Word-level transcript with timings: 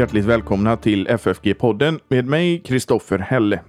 Hjärtligt 0.00 0.24
välkomna 0.24 0.76
till 0.76 1.08
FFG-podden 1.08 2.00
med 2.08 2.26
mig, 2.26 2.58
Kristoffer 2.58 3.18
Helle. 3.18 3.60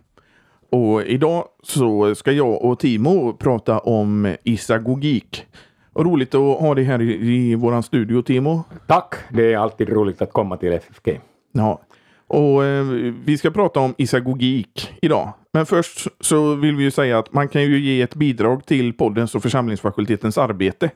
Och 0.70 1.04
idag 1.04 1.46
så 1.64 2.16
ska 2.16 2.32
jag 2.32 2.64
och 2.64 2.80
Timo 2.80 3.34
prata 3.34 3.80
om 3.80 4.36
isagogik. 4.44 5.46
Och 5.94 6.06
roligt 6.06 6.36
att 6.36 6.60
ha 6.60 6.76
dig 6.76 6.84
här 6.84 7.02
i, 7.02 7.52
i 7.52 7.56
våran 7.56 7.84
studio, 7.84 8.22
Timo. 8.22 8.64
Tack, 8.88 9.16
det 9.30 9.54
är 9.54 9.58
alltid 9.58 9.90
roligt 9.90 10.22
att 10.22 10.34
komma 10.34 10.58
till 10.58 10.74
FFG. 10.74 11.22
Ja, 11.52 11.82
och 12.28 12.66
eh, 12.66 12.84
vi 13.26 13.38
ska 13.38 13.52
prata 13.52 13.80
om 13.80 13.96
isagogik 13.98 14.94
idag. 15.02 15.34
Men 15.54 15.66
först 15.66 16.08
så 16.20 16.56
vill 16.56 16.76
vi 16.76 16.84
ju 16.84 16.92
säga 16.92 17.20
att 17.20 17.34
man 17.34 17.48
kan 17.48 17.62
ju 17.62 17.80
ge 17.80 18.02
ett 18.02 18.16
bidrag 18.16 18.66
till 18.66 18.94
poddens 18.94 19.36
och 19.36 19.42
församlingsfakultetens 19.42 20.38
arbete. 20.38 20.92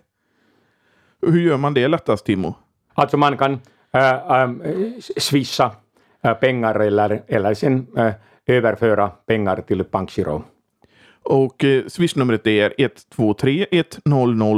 Hur 1.21 1.41
gör 1.41 1.57
man 1.57 1.73
det 1.73 1.87
lättast, 1.87 2.25
Timo? 2.25 2.55
Alltså 2.93 3.17
man 3.17 3.37
kan 3.37 3.59
Äh, 3.95 4.43
ähm, 4.43 4.61
swisha 4.99 5.71
äh, 6.21 6.35
pengar 6.35 6.75
eller, 6.81 7.23
eller 7.27 7.55
sen 7.55 7.87
äh, 7.95 8.13
överföra 8.45 9.07
pengar 9.25 9.61
till 9.61 9.83
bankgiro. 9.83 10.43
Och 11.23 11.63
eh, 11.63 11.87
swishnumret 11.87 12.47
är 12.47 12.73
123 12.77 13.65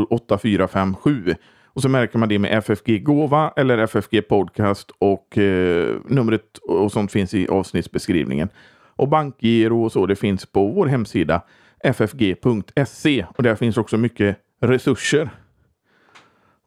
8457. 0.09 1.35
Och 1.63 1.81
så 1.81 1.89
märker 1.89 2.19
man 2.19 2.29
det 2.29 2.39
med 2.39 2.57
FFG 2.57 3.03
Gåva 3.03 3.53
eller 3.55 3.77
FFG 3.77 4.27
Podcast 4.27 4.91
och 4.99 5.37
eh, 5.37 5.95
numret 6.05 6.57
och 6.57 6.91
sånt 6.91 7.11
finns 7.11 7.33
i 7.33 7.47
avsnittsbeskrivningen. 7.47 8.49
Och 8.95 9.07
bankgiro 9.07 9.83
och 9.83 9.91
så 9.91 10.05
det 10.05 10.15
finns 10.15 10.45
på 10.45 10.67
vår 10.67 10.85
hemsida 10.85 11.41
ffg.se 11.83 13.25
och 13.35 13.43
där 13.43 13.55
finns 13.55 13.77
också 13.77 13.97
mycket 13.97 14.37
resurser 14.61 15.29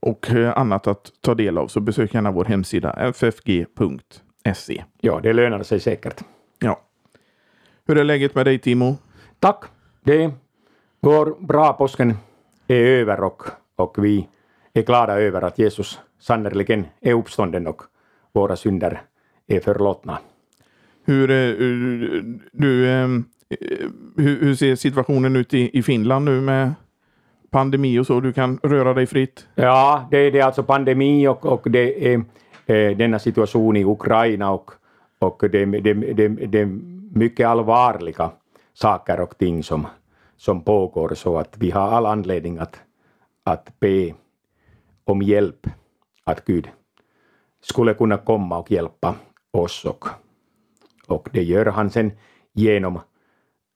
och 0.00 0.30
eh, 0.30 0.58
annat 0.58 0.86
att 0.86 1.12
ta 1.20 1.34
del 1.34 1.58
av 1.58 1.68
så 1.68 1.80
besök 1.80 2.14
gärna 2.14 2.30
vår 2.30 2.44
hemsida 2.44 3.12
ffg.se. 3.12 4.84
Ja, 5.00 5.20
det 5.22 5.32
lönar 5.32 5.62
sig 5.62 5.80
säkert. 5.80 6.20
Ja. 6.58 6.80
Hur 7.86 7.98
är 7.98 8.04
läget 8.04 8.34
med 8.34 8.46
dig 8.46 8.58
Timo? 8.58 8.96
Tack, 9.38 9.64
det 10.02 10.32
går 11.00 11.46
bra. 11.46 11.72
Påsken 11.72 12.16
är 12.68 12.80
över 12.80 13.20
och, 13.20 13.42
och 13.76 14.04
vi 14.04 14.28
är 14.72 14.82
glada 14.82 15.20
över 15.20 15.42
att 15.42 15.58
Jesus 15.58 16.00
sannerligen 16.20 16.86
är 17.00 17.14
uppstånden 17.14 17.66
och 17.66 17.82
våra 18.32 18.56
synder 18.56 19.02
är 19.46 19.60
förlåtna. 19.60 20.18
Hur, 21.04 21.30
eh, 21.30 21.54
du, 22.52 22.88
eh, 22.88 23.08
hur, 24.16 24.40
hur 24.40 24.54
ser 24.54 24.76
situationen 24.76 25.36
ut 25.36 25.54
i, 25.54 25.78
i 25.78 25.82
Finland 25.82 26.24
nu 26.24 26.40
med 26.40 26.74
pandemi 27.50 27.98
och 27.98 28.06
så? 28.06 28.20
Du 28.20 28.32
kan 28.32 28.58
röra 28.62 28.94
dig 28.94 29.06
fritt? 29.06 29.48
Ja, 29.54 30.08
det 30.10 30.18
är 30.18 30.44
alltså 30.44 30.62
pandemi 30.62 31.28
och, 31.28 31.46
och 31.46 31.70
det 31.70 32.14
är 32.14 32.24
eh, 32.66 32.96
denna 32.96 33.18
situation 33.18 33.76
i 33.76 33.84
Ukraina 33.84 34.50
och, 34.50 34.70
och 35.18 35.50
det, 35.50 35.64
det, 35.64 35.94
det, 35.94 36.28
det 36.28 36.60
är 36.60 36.78
mycket 37.12 37.46
allvarliga 37.46 38.30
saker 38.74 39.20
och 39.20 39.38
ting 39.38 39.62
som, 39.62 39.86
som 40.36 40.64
pågår 40.64 41.14
så 41.14 41.38
att 41.38 41.56
vi 41.58 41.70
har 41.70 41.88
all 41.88 42.06
anledning 42.06 42.58
att, 42.58 42.80
att 43.44 43.80
be 43.80 44.14
om 45.04 45.22
hjälp, 45.22 45.66
att 46.24 46.44
Gud 46.44 46.68
skulle 47.62 47.94
kunna 47.94 48.16
komma 48.16 48.58
och 48.58 48.70
hjälpa 48.70 49.14
oss 49.50 49.84
och, 49.84 50.08
och 51.06 51.28
det 51.32 51.42
gör 51.42 51.66
han 51.66 51.90
sen 51.90 52.12
genom 52.52 53.00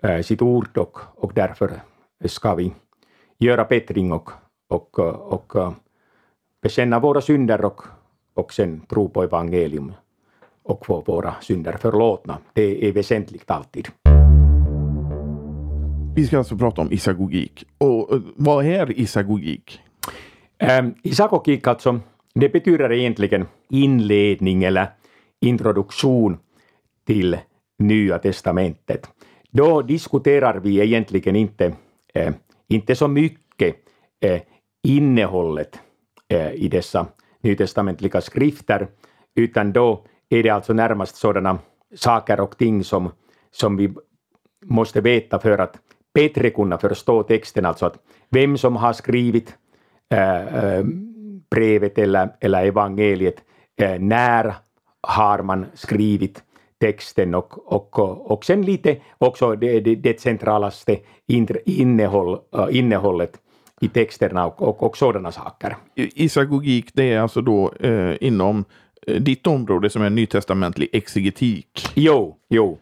äh, 0.03 0.21
sitt 0.21 0.43
ord 0.43 0.79
och, 0.79 0.99
och 1.15 1.33
därför 1.35 1.71
ska 2.25 2.55
vi 2.55 2.75
göra 3.45 3.65
bättring 3.65 4.13
och, 4.13 4.31
och, 4.69 4.99
och, 4.99 5.57
och 5.57 5.75
bekänna 6.63 7.01
våra 7.01 7.21
synder 7.21 7.65
och, 7.65 7.83
och 8.35 8.53
sen 8.53 8.81
tro 8.81 9.09
på 9.09 9.23
evangelium 9.23 9.93
och 10.63 10.87
få 10.87 11.01
våra 11.01 11.35
synder 11.41 11.77
förlåtna. 11.81 12.39
Det 12.53 12.89
är 12.89 12.93
väsentligt 12.93 13.51
alltid. 13.51 13.89
Vi 16.17 16.27
ska 16.27 16.39
alltså 16.39 16.57
prata 16.57 16.83
om 16.83 16.93
isagogik. 16.93 17.65
Och 17.79 18.09
vad 18.37 18.67
är 18.67 18.99
isagogik? 18.99 19.81
Ähm, 20.59 20.95
isagogik 21.03 21.67
alltså, 21.67 22.01
det 22.35 22.49
betyder 22.49 22.93
egentligen 22.93 23.47
inledning 23.71 24.65
eller 24.65 24.87
introduktion 25.41 26.39
till 27.07 27.39
Nya 27.79 28.19
testamentet. 28.19 29.09
Då 29.51 29.83
diskuterar 29.83 30.61
vi 30.61 30.81
egentligen 30.81 31.37
inte, 31.37 31.73
äh, 32.15 32.35
inte 32.69 32.95
så 32.95 33.09
mycket 33.09 33.77
eh, 34.21 34.41
innehållet 34.83 35.79
eh, 36.29 36.53
i 36.53 36.69
dessa 36.69 37.07
nytestamentliga 37.41 38.21
skrifter, 38.21 38.89
utan 39.35 39.73
då 39.73 40.05
är 40.29 40.43
det 40.43 40.51
alltså 40.51 40.73
närmast 40.73 41.17
sådana 41.17 41.59
saker 41.95 42.41
och 42.41 42.59
ting 42.59 42.85
som, 42.85 43.11
som 43.51 43.77
vi 43.77 43.95
måste 44.65 45.01
veta 45.01 45.39
för 45.39 45.59
att 45.59 45.77
bättre 46.15 46.51
kunna 46.51 46.79
förstå 46.79 47.23
texten, 47.23 47.67
alltså 47.67 47.87
att 47.87 47.99
vem 48.31 48.59
som 48.59 48.77
har 48.77 48.93
skrivit 48.93 49.57
eh, 50.11 50.65
eh, 50.65 50.85
brevet 51.51 51.99
eller, 51.99 52.29
eller 52.41 52.67
evangeliet, 52.67 53.45
eh, 53.81 53.99
när 53.99 54.55
har 55.01 55.43
man 55.43 55.67
skrivit 55.75 56.44
texten 56.85 57.35
och, 57.35 57.73
och, 57.73 58.31
och 58.33 58.45
sen 58.45 58.63
lite 58.63 58.97
också 59.19 59.57
det, 59.57 59.81
det, 59.81 59.95
det 59.95 60.21
centralaste 60.21 60.99
innehåll, 61.67 62.39
äh, 62.57 62.67
innehållet 62.79 63.41
i 63.81 63.89
texterna 63.89 64.47
och, 64.47 64.63
och, 64.63 64.83
och 64.83 64.97
sådana 64.97 65.33
saker. 65.33 65.77
Isagogik, 65.95 66.91
det 66.95 67.13
är 67.13 67.21
alltså 67.21 67.41
då 67.41 67.73
eh, 67.81 68.17
inom 68.21 68.65
ditt 69.19 69.47
område 69.47 69.91
som 69.91 70.03
är 70.03 70.11
nytestamentlig 70.11 70.89
exegetik? 70.93 71.89
Jo, 71.95 72.37
jo. 72.49 72.79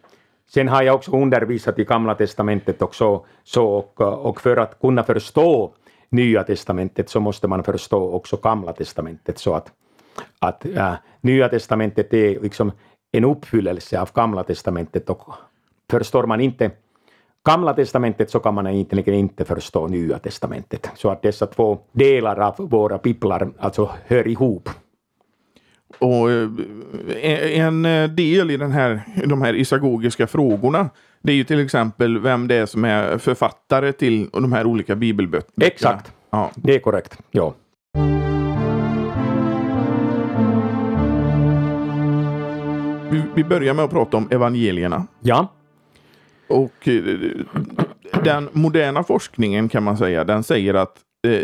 Sen 0.53 0.67
har 0.67 0.83
jag 0.83 0.95
också 0.95 1.11
undervisat 1.11 1.79
i 1.79 1.83
Gamla 1.83 2.15
testamentet 2.15 2.81
också, 2.81 3.25
så, 3.43 3.65
och, 3.65 4.01
och 4.01 4.41
för 4.41 4.57
att 4.57 4.79
kunna 4.79 5.03
förstå 5.03 5.73
Nya 6.09 6.43
testamentet 6.43 7.09
så 7.09 7.19
måste 7.19 7.47
man 7.47 7.63
förstå 7.63 8.13
också 8.13 8.37
Gamla 8.37 8.73
testamentet 8.73 9.37
så 9.39 9.53
att, 9.53 9.71
att 10.39 10.65
äh, 10.65 10.93
Nya 11.21 11.49
testamentet 11.49 12.13
är 12.13 12.39
liksom 12.39 12.71
en 13.17 13.23
uppfyllelse 13.23 14.01
av 14.01 14.09
Gamla 14.13 14.43
testamentet 14.43 15.09
och 15.09 15.33
förstår 15.91 16.25
man 16.25 16.41
inte 16.41 16.71
Gamla 17.45 17.73
testamentet 17.73 18.29
så 18.29 18.39
kan 18.39 18.53
man 18.53 18.67
egentligen 18.67 19.13
inte 19.13 19.45
förstå 19.45 19.87
Nya 19.87 20.19
testamentet. 20.19 20.89
Så 20.95 21.09
att 21.09 21.21
dessa 21.21 21.45
två 21.45 21.79
delar 21.91 22.39
av 22.39 22.55
våra 22.57 22.97
biblar 22.97 23.51
alltså 23.59 23.89
hör 24.05 24.27
ihop. 24.27 24.69
Och 25.99 26.31
eh, 26.31 27.59
en 27.59 27.85
eh, 27.85 28.09
del 28.09 28.51
i 28.51 28.57
den 28.57 28.71
här, 28.71 29.01
de 29.25 29.41
här 29.41 29.53
isagogiska 29.53 30.27
frågorna 30.27 30.89
det 31.21 31.31
är 31.31 31.35
ju 31.35 31.43
till 31.43 31.59
exempel 31.59 32.19
vem 32.19 32.47
det 32.47 32.55
är 32.55 32.65
som 32.65 32.85
är 32.85 33.17
författare 33.17 33.93
till 33.93 34.29
de 34.33 34.53
här 34.53 34.65
olika 34.65 34.95
bibelböckerna. 34.95 35.65
Exakt, 35.65 36.11
ja. 36.29 36.51
det 36.55 36.75
är 36.75 36.79
korrekt. 36.79 37.17
Ja. 37.31 37.53
Vi 43.35 43.43
börjar 43.43 43.73
med 43.73 43.85
att 43.85 43.91
prata 43.91 44.17
om 44.17 44.27
evangelierna. 44.31 45.07
Ja. 45.19 45.47
Och 46.47 46.87
eh, 46.87 47.03
den 48.23 48.49
moderna 48.51 49.03
forskningen 49.03 49.69
kan 49.69 49.83
man 49.83 49.97
säga, 49.97 50.23
den 50.23 50.43
säger 50.43 50.73
att 50.73 50.97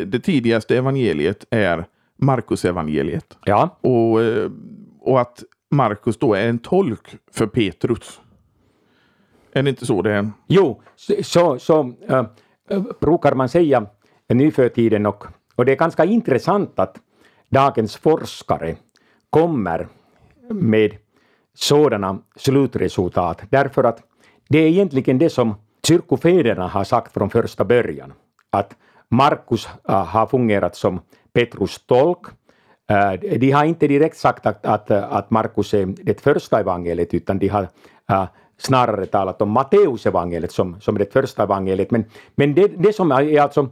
det 0.05 0.19
tidigaste 0.19 0.77
evangeliet 0.77 1.45
är 1.49 1.85
Markus 2.17 2.65
evangeliet. 2.65 3.37
Ja. 3.45 3.77
Och, 3.81 4.23
eh, 4.23 4.51
och 4.99 5.21
att 5.21 5.43
Markus 5.71 6.17
då 6.17 6.33
är 6.33 6.49
en 6.49 6.59
tolk 6.59 7.15
för 7.31 7.47
Petrus. 7.47 8.21
Är 9.53 9.63
det 9.63 9.69
inte 9.69 9.85
så 9.85 10.01
det 10.01 10.11
är? 10.11 10.29
Jo, 10.47 10.81
så, 11.23 11.59
så 11.59 11.93
äh, 12.07 12.23
brukar 12.99 13.35
man 13.35 13.49
säga 13.49 13.85
nu 14.27 14.51
för 14.51 14.69
tiden 14.69 15.05
och, 15.05 15.23
och 15.55 15.65
det 15.65 15.71
är 15.71 15.75
ganska 15.75 16.05
intressant 16.05 16.79
att 16.79 16.97
dagens 17.49 17.97
forskare 17.97 18.75
kommer 19.29 19.87
med 20.49 20.97
sådana 21.59 22.17
slutresultat 22.35 23.41
därför 23.49 23.83
att 23.83 23.99
det 24.49 24.59
är 24.59 24.67
egentligen 24.67 25.17
det 25.17 25.29
som 25.29 25.55
kyrkofäderna 25.87 26.67
har 26.67 26.83
sagt 26.83 27.13
från 27.13 27.29
första 27.29 27.65
början 27.65 28.13
att 28.49 28.75
Markus 29.09 29.67
äh, 29.89 30.05
har 30.05 30.27
fungerat 30.27 30.75
som 30.75 31.01
Petrus 31.33 31.85
tolk. 31.85 32.27
Äh, 32.89 33.39
de 33.39 33.51
har 33.51 33.65
inte 33.65 33.87
direkt 33.87 34.17
sagt 34.17 34.45
att, 34.45 34.65
att, 34.65 34.91
att 34.91 35.31
Markus 35.31 35.73
är 35.73 35.85
det 35.85 36.21
första 36.21 36.59
evangeliet 36.59 37.13
utan 37.13 37.39
de 37.39 37.47
har 37.47 37.67
äh, 38.09 38.25
snarare 38.57 39.05
talat 39.05 39.41
om 39.41 39.49
Matteus 39.49 40.05
evangeliet 40.05 40.51
som, 40.51 40.81
som 40.81 40.97
det 40.97 41.13
första 41.13 41.43
evangeliet. 41.43 41.91
Men, 41.91 42.05
men 42.35 42.53
det, 42.53 42.67
det 42.67 42.95
som 42.95 43.11
är 43.11 43.41
alltså 43.41 43.69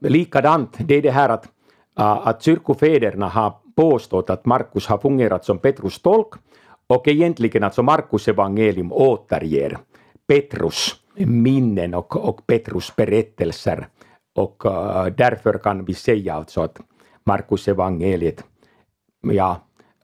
likadant, 0.00 0.76
det 0.78 0.94
är 0.94 1.02
det 1.02 1.10
här 1.10 1.28
att, 1.28 1.48
att 1.94 2.42
kyrkofäderna 2.42 3.28
har 3.28 3.52
påstått 3.76 4.30
att 4.30 4.46
Markus 4.46 4.86
har 4.86 4.98
fungerat 4.98 5.44
som 5.44 5.58
Petrus 5.58 6.02
tolk 6.02 6.34
och 6.94 7.08
egentligen 7.08 7.64
alltså 7.64 7.82
Markus 7.82 8.28
evangelium 8.28 8.92
återger 8.92 9.78
Petrus 10.28 10.96
minnen 11.16 11.94
och, 11.94 12.28
och 12.28 12.46
Petrus 12.46 12.96
berättelser 12.96 13.88
och 14.34 14.64
uh, 14.66 15.06
därför 15.06 15.58
kan 15.58 15.84
vi 15.84 15.94
säga 15.94 16.34
alltså 16.34 16.62
att 16.62 16.80
Markus 17.24 17.68
evangeliet 17.68 18.44
ja, 19.22 19.60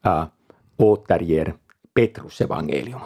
uh, 0.06 0.25
återger 0.76 1.55
Petrus 1.94 2.40
evangelium. 2.40 3.00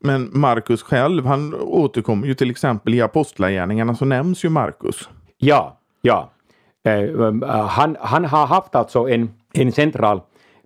Men 0.00 0.30
Markus 0.32 0.82
själv, 0.82 1.26
han 1.26 1.54
återkommer 1.54 2.26
ju 2.26 2.34
till 2.34 2.50
exempel 2.50 2.94
i 2.94 3.00
Apostlagärningarna 3.02 3.94
så 3.94 4.04
nämns 4.04 4.44
ju 4.44 4.48
Markus. 4.48 5.08
Ja, 5.36 5.78
ja. 6.02 6.30
Uh, 6.88 7.44
han, 7.48 7.96
han 8.00 8.24
har 8.24 8.46
haft 8.46 8.74
alltså 8.74 9.08
en, 9.08 9.30
en 9.52 9.72
central 9.72 10.20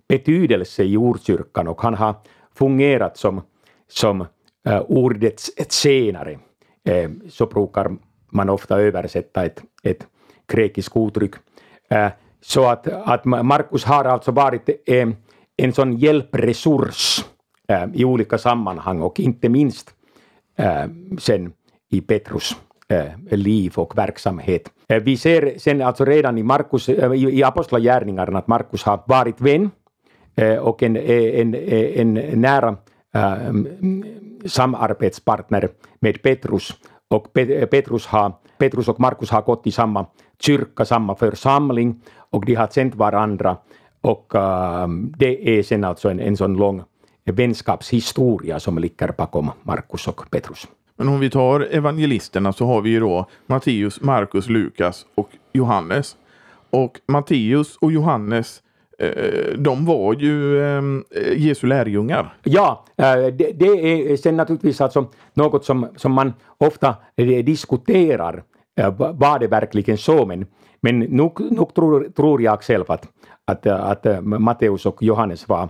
betydelse 0.07 0.83
i 0.83 0.97
ordkyrkan 0.97 1.67
och 1.67 1.81
han 1.81 1.93
har 1.93 2.15
fungerat 2.59 3.17
som, 3.17 3.41
som 3.87 4.21
uh, 4.67 4.81
ordets 4.87 5.51
tjänare. 5.69 6.39
Uh, 6.89 6.93
eh, 6.93 7.09
så 7.29 7.45
brukar 7.45 7.91
man 8.31 8.49
ofta 8.49 8.79
översätta 8.79 9.45
ett, 9.45 9.63
ett 9.83 10.07
grekiskt 10.47 10.97
uttryck. 10.97 11.35
Eh, 11.89 12.11
så 12.41 12.65
att, 12.65 12.87
att 12.87 13.25
Markus 13.25 13.83
har 13.83 14.05
alltså 14.05 14.31
varit 14.31 14.69
en 15.57 15.73
sån 15.73 15.97
hjälpresurs 15.97 17.25
i 17.93 18.05
olika 18.05 18.37
sammanhang 18.37 19.01
och 19.01 19.19
inte 19.19 19.49
minst 19.49 19.91
sen 21.19 21.53
i 21.89 22.01
Petrus 22.01 22.55
liv 23.29 23.73
och 23.75 23.97
verksamhet. 23.97 24.69
Vi 24.87 25.17
ser 25.17 25.53
sen 25.57 25.81
alltså 25.81 26.05
redan 26.05 26.37
i, 26.37 26.43
Markus, 26.43 26.89
i 26.89 27.43
Apostlagärningarna 27.43 28.39
att 28.39 28.47
Markus 28.47 28.83
har 28.83 29.03
varit 29.07 29.41
vän 29.41 29.71
Eh, 30.35 30.57
och 30.57 30.83
en, 30.83 30.95
eh, 30.95 31.39
en, 31.39 31.53
eh, 31.53 31.99
en 31.99 32.13
nära 32.41 32.77
samarbetspartner 34.45 35.69
med 35.99 36.21
Petrus. 36.21 36.73
Och 37.07 37.33
Petrus, 37.71 38.07
har, 38.07 38.33
Petrus 38.57 38.87
och 38.87 38.99
Markus 38.99 39.29
har 39.29 39.41
gått 39.41 39.67
i 39.67 39.71
samma 39.71 40.05
kyrka, 40.39 40.85
samma 40.85 41.15
församling 41.15 42.01
och 42.31 42.45
de 42.45 42.55
har 42.55 42.67
känt 42.67 42.95
varandra. 42.95 43.57
Och 44.01 44.33
det 45.17 45.59
är 45.59 45.63
sen 45.63 45.83
alltså 45.83 46.09
en, 46.09 46.19
en 46.19 46.37
sån 46.37 46.53
lång 46.53 46.83
vänskapshistoria 47.25 48.59
som 48.59 48.77
ligger 48.77 49.13
bakom 49.17 49.51
Markus 49.63 50.07
och 50.07 50.29
Petrus. 50.31 50.67
Men 50.95 51.09
om 51.09 51.19
vi 51.19 51.29
tar 51.29 51.67
evangelisterna 51.71 52.53
så 52.53 52.65
har 52.65 52.81
vi 52.81 52.89
ju 52.89 52.99
då 52.99 53.25
Matteus, 53.45 54.01
Markus, 54.01 54.49
Lukas 54.49 55.05
och 55.15 55.29
Johannes. 55.53 56.15
Och 56.69 56.99
Matteus 57.07 57.77
och 57.77 57.91
Johannes 57.91 58.61
Eh, 58.99 59.57
de 59.57 59.85
var 59.85 60.13
ju 60.13 60.63
ehm, 60.63 61.03
eh, 61.11 61.33
Jesu 61.37 61.67
lärjungar. 61.67 62.33
Ja, 62.43 62.85
eh, 62.97 63.13
det, 63.13 63.51
det 63.59 63.65
är 63.65 64.11
eh, 64.11 64.17
sen 64.17 64.37
naturligtvis 64.37 64.81
alltså 64.81 65.05
något 65.33 65.65
som, 65.65 65.87
som 65.95 66.11
man 66.11 66.33
ofta 66.57 66.95
diskuterar. 67.43 68.43
Var 68.97 69.39
det 69.39 69.47
verkligen 69.47 69.97
så? 69.97 70.25
Men, 70.25 70.45
men 70.81 70.99
nog, 70.99 71.51
nog 71.51 71.73
tror, 71.73 72.09
tror 72.15 72.41
jag 72.41 72.63
själv 72.63 72.85
att, 72.87 73.07
att, 73.45 73.67
att 73.67 74.23
Matteus 74.23 74.85
och 74.85 75.03
Johannes 75.03 75.47
var 75.47 75.69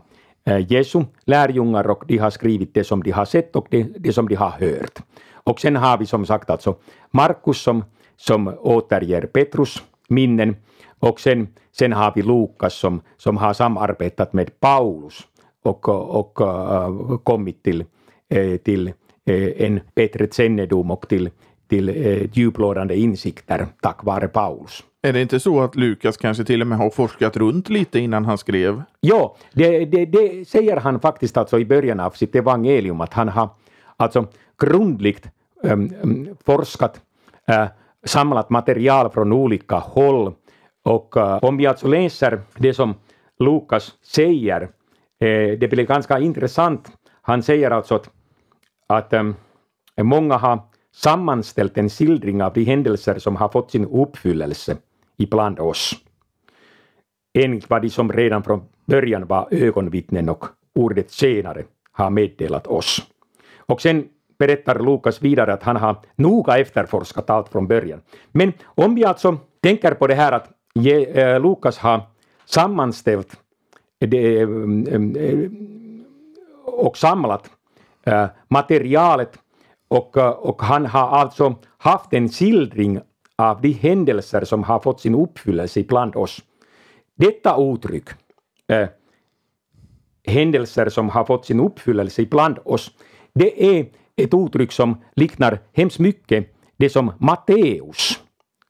Jesu 0.67 1.03
lärjungar 1.25 1.89
och 1.89 2.03
de 2.07 2.17
har 2.17 2.29
skrivit 2.29 2.73
det 2.73 2.83
som 2.83 3.03
de 3.03 3.11
har 3.11 3.25
sett 3.25 3.55
och 3.55 3.67
det, 3.69 3.83
det 3.83 4.13
som 4.13 4.27
de 4.27 4.35
har 4.35 4.49
hört. 4.49 4.99
Och 5.33 5.59
sen 5.59 5.75
har 5.75 5.97
vi 5.97 6.05
som 6.05 6.25
sagt 6.25 6.49
alltså 6.49 6.75
Markus 7.11 7.61
som, 7.61 7.83
som 8.17 8.53
återger 8.59 9.21
Petrus 9.21 9.83
minnen 10.07 10.55
och 10.99 11.19
sen, 11.19 11.47
sen 11.71 11.93
har 11.93 12.13
vi 12.15 12.21
Lukas 12.21 12.73
som, 12.73 13.01
som 13.17 13.37
har 13.37 13.53
samarbetat 13.53 14.33
med 14.33 14.59
Paulus 14.59 15.27
och, 15.63 15.89
och 15.89 16.41
uh, 16.41 17.17
kommit 17.17 17.63
till, 17.63 17.85
uh, 18.35 18.57
till 18.57 18.87
uh, 19.29 19.51
en 19.57 19.79
bättre 19.95 20.27
kännedom 20.31 20.91
och 20.91 21.09
till, 21.09 21.29
till 21.67 21.89
uh, 21.89 22.29
djuplådande 22.33 22.95
insikter 22.95 23.67
tack 23.81 24.03
vare 24.03 24.27
Paulus. 24.27 24.83
Är 25.01 25.13
det 25.13 25.21
inte 25.21 25.39
så 25.39 25.61
att 25.61 25.75
Lukas 25.75 26.17
kanske 26.17 26.43
till 26.43 26.61
och 26.61 26.67
med 26.67 26.77
har 26.77 26.89
forskat 26.89 27.37
runt 27.37 27.69
lite 27.69 27.99
innan 27.99 28.25
han 28.25 28.37
skrev? 28.37 28.83
Ja, 28.99 29.35
det, 29.53 29.85
det, 29.85 30.05
det 30.05 30.47
säger 30.47 30.77
han 30.77 30.99
faktiskt 30.99 31.37
alltså 31.37 31.59
i 31.59 31.65
början 31.65 31.99
av 31.99 32.11
sitt 32.11 32.35
evangelium 32.35 33.01
att 33.01 33.13
han 33.13 33.29
har 33.29 33.49
alltså 33.97 34.27
grundligt 34.61 35.27
um, 35.63 36.35
forskat, 36.45 37.01
uh, 37.51 37.65
samlat 38.05 38.49
material 38.49 39.09
från 39.11 39.33
olika 39.33 39.75
håll 39.75 40.33
och 40.89 41.17
uh, 41.17 41.37
om 41.41 41.57
vi 41.57 41.67
alltså 41.67 41.87
läser 41.87 42.41
det 42.57 42.73
som 42.73 42.95
Lukas 43.39 43.95
säger, 44.01 44.61
eh, 45.19 45.59
det 45.59 45.69
blir 45.69 45.85
ganska 45.85 46.19
intressant. 46.19 46.91
Han 47.21 47.43
säger 47.43 47.71
alltså 47.71 47.95
att, 47.95 48.09
att 48.87 49.13
um, 49.13 49.35
många 49.97 50.37
har 50.37 50.59
sammanställt 50.95 51.77
en 51.77 51.89
skildring 51.89 52.43
av 52.43 52.53
de 52.53 52.63
händelser 52.63 53.19
som 53.19 53.35
har 53.35 53.49
fått 53.49 53.71
sin 53.71 53.85
uppfyllelse 53.85 54.77
ibland 55.17 55.59
oss. 55.59 55.95
Enligt 57.33 57.69
vad 57.69 57.81
de 57.81 57.89
som 57.89 58.11
redan 58.13 58.43
från 58.43 58.61
början 58.85 59.27
var 59.27 59.47
ögonvittnen 59.51 60.29
och 60.29 60.45
ordet 60.75 61.11
senare 61.11 61.63
har 61.91 62.09
meddelat 62.09 62.67
oss. 62.67 63.07
Och 63.57 63.81
sen 63.81 64.07
berättar 64.39 64.79
Lukas 64.79 65.21
vidare 65.21 65.53
att 65.53 65.63
han 65.63 65.75
har 65.75 65.95
noga 66.15 66.57
efterforskat 66.57 67.29
allt 67.29 67.49
från 67.49 67.67
början. 67.67 68.01
Men 68.31 68.53
om 68.65 68.95
vi 68.95 69.05
alltså 69.05 69.37
tänker 69.61 69.91
på 69.93 70.07
det 70.07 70.15
här 70.15 70.31
att 70.31 70.58
Eh, 70.75 71.41
Lukas 71.41 71.77
har 71.77 72.01
sammanställt 72.45 73.39
eh, 73.99 74.09
det, 74.09 74.37
äh, 74.37 74.41
eh, 74.41 74.47
mm, 74.95 76.05
och 76.65 76.97
samlat 76.97 77.49
äh, 78.03 78.25
materialet 78.47 79.39
och, 79.87 80.17
och 80.17 80.61
han 80.61 80.85
har 80.85 81.09
alltså 81.09 81.55
haft 81.77 82.13
en 82.13 82.29
skildring 82.29 82.99
av 83.35 83.61
de 83.61 83.71
händelser 83.71 84.45
som 84.45 84.63
har 84.63 84.79
fått 84.79 85.01
sin 85.01 85.15
uppfyllelse 85.15 85.83
bland 85.83 86.15
oss. 86.15 86.41
Detta 87.15 87.57
uttryck, 87.57 88.09
äh, 88.67 88.87
händelser 90.27 90.89
som 90.89 91.09
har 91.09 91.25
fått 91.25 91.45
sin 91.45 91.59
uppfyllelse 91.59 92.25
bland 92.25 92.59
oss, 92.65 92.91
det 93.33 93.77
är 93.77 93.85
ett 94.15 94.33
uttryck 94.33 94.71
som 94.71 95.03
liknar 95.15 95.59
hemskt 95.73 95.99
mycket 95.99 96.55
det 96.77 96.89
som 96.89 97.11
Matteus 97.17 98.19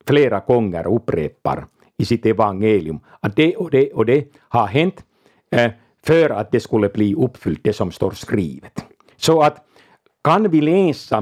flera 0.07 0.40
gånger 0.40 0.88
upprepar 0.88 1.66
i 2.00 2.06
sitt 2.06 2.25
evangelium. 2.25 3.00
Att 3.19 3.36
det 3.36 3.56
och 3.56 3.72
det 3.72 3.94
och 3.94 4.06
det 4.06 4.28
har 4.40 4.68
hänt 4.68 5.04
eh, 5.51 5.72
för 6.06 6.30
att 6.30 6.51
det 6.51 6.60
skulle 6.60 6.90
bli 6.90 7.16
uppfyllt, 7.16 7.63
det 7.63 7.74
som 7.74 7.92
står 7.92 8.12
skrivet. 8.12 8.86
Så 9.18 9.42
att 9.42 9.66
kan 10.24 10.50
vi 10.50 10.62
läsa 10.62 11.18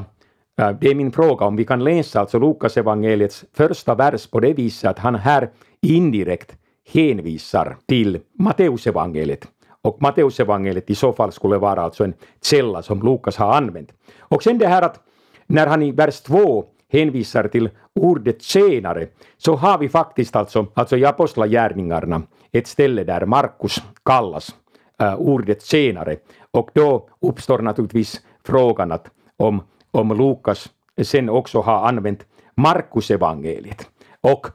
eh, 0.61 0.69
det 0.81 0.87
är 0.87 0.95
min 0.95 1.11
fråga 1.11 1.45
om 1.45 1.55
vi 1.55 1.65
kan 1.65 1.83
läsa 1.83 2.19
alltså 2.19 2.39
Lukas 2.39 2.77
evangeliets 2.77 3.45
första 3.53 3.95
vers 3.95 4.27
på 4.27 4.39
det 4.39 4.53
viset 4.53 4.89
att 4.89 4.99
han 4.99 5.15
här 5.15 5.49
indirekt 5.81 6.55
hänvisar 6.93 7.77
till 7.87 8.19
Matteusevangeliet. 8.39 9.47
Och 9.81 10.01
Matteusevangeliet 10.01 10.89
i 10.89 10.95
så 10.95 11.13
fall 11.13 11.31
skulle 11.31 11.57
vara 11.57 11.81
alltså 11.81 12.03
en 12.03 12.13
källa 12.43 12.81
som 12.81 13.01
Lukas 13.01 13.37
har 13.37 13.53
använt. 13.53 13.93
Och 14.19 14.43
sen 14.43 14.57
det 14.57 14.67
här 14.67 14.81
att 14.81 14.99
när 15.47 15.67
han 15.67 15.83
i 15.83 15.91
vers 15.91 16.21
2 16.21 16.65
hänvisar 16.89 17.47
till 17.47 17.69
ordet 17.95 18.41
tjänare 18.41 19.07
så 19.37 19.55
har 19.55 19.77
vi 19.77 19.89
faktiskt 19.89 20.35
alltså, 20.35 20.65
alltså 20.73 20.97
i 20.97 21.05
Apostlagärningarna 21.05 22.21
ett 22.51 22.67
ställe 22.67 23.03
där 23.03 23.25
Markus 23.25 23.83
kallas 24.05 24.55
äh, 24.99 25.15
ordet 25.15 25.65
tjänare. 25.65 26.17
Och 26.51 26.69
då 26.73 27.09
uppstår 27.21 27.59
naturligtvis 27.59 28.21
frågan 28.43 28.91
att 28.91 29.11
om 29.37 29.61
om 29.91 30.17
Lukas 30.17 30.69
sen 31.03 31.29
också 31.29 31.61
har 31.61 31.87
använt 31.87 32.25
Markus 32.55 33.11
evangeliet 33.11 33.89
och 34.21 34.47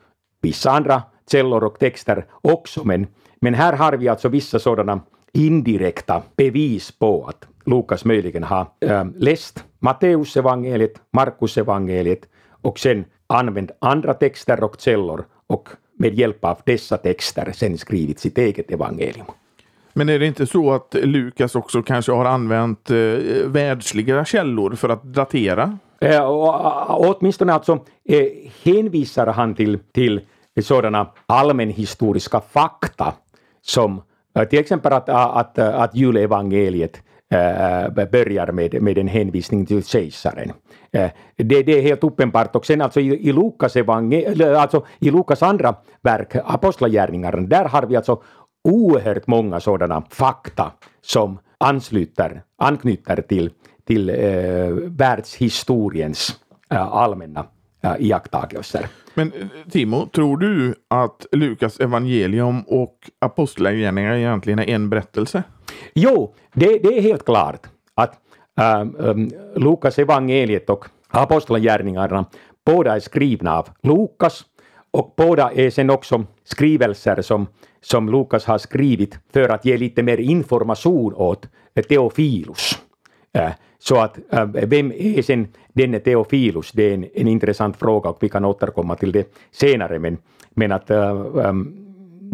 vissa 0.43 0.71
andra 0.71 1.03
källor 1.31 1.65
och 1.65 1.79
texter 1.79 2.27
också, 2.43 2.85
men, 2.85 3.07
men 3.41 3.55
här 3.55 3.73
har 3.73 3.93
vi 3.93 4.09
alltså 4.09 4.29
vissa 4.29 4.59
sådana 4.59 5.01
indirekta 5.33 6.23
bevis 6.37 6.93
på 6.93 7.27
att 7.27 7.47
Lukas 7.65 8.05
möjligen 8.05 8.43
har 8.43 8.67
äh, 8.81 9.05
läst 9.17 9.65
Matteus 9.83 10.37
evangeliet, 10.37 11.01
Markus 11.13 11.59
evangeliet 11.59 12.29
och 12.63 12.79
sen 12.79 13.05
använt 13.27 13.71
andra 13.79 14.15
texter 14.15 14.65
och 14.65 14.77
källor 14.79 15.25
och 15.47 15.69
med 15.99 16.15
hjälp 16.15 16.45
av 16.45 16.59
dessa 16.65 16.97
texter 16.97 17.53
sen 17.55 17.79
skrivit 17.79 18.19
sitt 18.19 18.39
eget 18.39 18.71
evangelium. 18.71 19.27
Men 19.93 20.09
är 20.09 20.19
det 20.19 20.27
inte 20.27 20.47
så 20.47 20.73
att 20.73 20.95
Lukas 20.95 21.55
också 21.55 21.83
kanske 21.83 22.13
har 22.13 22.25
använt 22.25 22.91
eh, 22.91 22.97
världsliga 23.47 24.25
källor 24.25 24.75
för 24.75 24.89
att 24.89 25.03
datera? 25.03 25.79
Eh, 26.01 26.25
och, 26.25 27.17
åtminstone 27.17 27.53
alltså 27.53 27.85
eh, 28.05 28.27
hänvisar 28.65 29.27
han 29.27 29.55
till, 29.55 29.79
till 29.93 30.21
sådana 30.63 31.07
allmänhistoriska 31.27 32.41
fakta 32.41 33.13
som 33.63 34.03
eh, 34.37 34.45
till 34.45 34.59
exempel 34.59 34.93
att, 34.93 35.09
att, 35.09 35.59
att 35.59 35.95
julevangeliet 35.95 36.97
äh, 36.97 37.03
Eh, 37.33 38.07
börjar 38.11 38.53
med, 38.53 38.83
med 38.83 38.99
en 38.99 39.09
hänvisning 39.09 39.67
till 39.67 39.85
kejsaren. 39.85 40.53
Eh, 40.93 41.11
det, 41.37 41.63
det, 41.63 41.79
är 41.79 41.83
helt 41.83 42.05
uppenbart. 42.05 42.57
Och 42.57 42.67
sen 42.67 42.81
alltså 42.81 43.01
i, 43.01 43.29
i, 43.29 43.33
Lukas, 43.33 43.77
alltså 44.57 44.87
i 44.99 45.11
Lukas 45.11 45.43
andra 45.43 45.75
verk, 46.03 46.37
Apostlagärningarna, 46.45 47.41
där 47.41 47.65
har 47.65 47.83
vi 47.83 47.97
alltså 47.97 48.23
oerhört 48.69 49.27
många 49.27 49.61
sådana 49.61 50.03
fakta 50.11 50.73
som 51.01 51.39
ansluter, 51.59 52.43
anknyter 52.59 53.23
till, 53.23 53.51
till 53.87 54.11
eh, 54.11 54.17
världshistoriens 54.87 56.41
eh, 56.71 56.83
allmänna 56.83 57.47
eh, 57.83 57.95
iakttagelser. 57.99 58.87
Men 59.15 59.33
eh, 59.33 59.47
Timo, 59.71 60.07
tror 60.07 60.37
du 60.37 60.75
att 60.89 61.27
Lukas 61.33 61.81
evangelium 61.81 62.63
och 62.63 63.11
apostlagärningarna 63.19 64.19
egentligen 64.19 64.59
är 64.59 64.69
en 64.69 64.91
berättelse? 64.91 65.43
Jo, 65.95 66.35
det, 66.55 66.79
det 66.79 66.99
är 66.99 67.03
helt 67.03 67.25
klart 67.25 67.67
att 67.95 68.19
ähm, 68.61 68.97
ähm, 69.01 69.31
Lukas 69.57 69.99
evangeliet 69.99 70.71
och 70.71 70.85
apostlagärningarna 71.09 72.25
båda 72.67 72.97
är 72.97 73.01
skrivna 73.01 73.59
av 73.59 73.69
Lukas 73.83 74.45
och 74.91 75.15
båda 75.17 75.51
är 75.53 75.71
sen 75.71 75.91
också 75.91 76.25
skrivelser 76.45 77.23
som, 77.23 77.47
som 77.81 78.09
Lukas 78.09 78.45
har 78.45 78.59
skrivit 78.59 79.19
för 79.33 79.49
att 79.49 79.65
ge 79.65 79.77
lite 79.77 80.03
mer 80.03 80.21
information 80.21 81.15
åt 81.15 81.49
Teofilus. 81.89 82.79
Äh, 83.33 83.51
så 83.79 83.97
att 83.97 84.19
äh, 84.31 84.45
vem 84.47 84.93
är 84.93 85.23
sen 85.23 85.49
denne 85.73 85.99
Teofilus? 85.99 86.73
Det 86.73 86.83
är 86.83 86.95
en, 86.95 87.07
en 87.15 87.29
intressant 87.29 87.77
fråga 87.77 88.11
och 88.11 88.19
vi 88.21 88.29
kan 88.29 88.45
återkomma 88.45 88.97
till 88.97 89.13
det 89.13 89.35
senare. 89.51 89.99
Men, 89.99 90.19
men 90.51 90.73
att 90.73 90.91
äh, 90.91 91.11
ähm, 91.45 91.79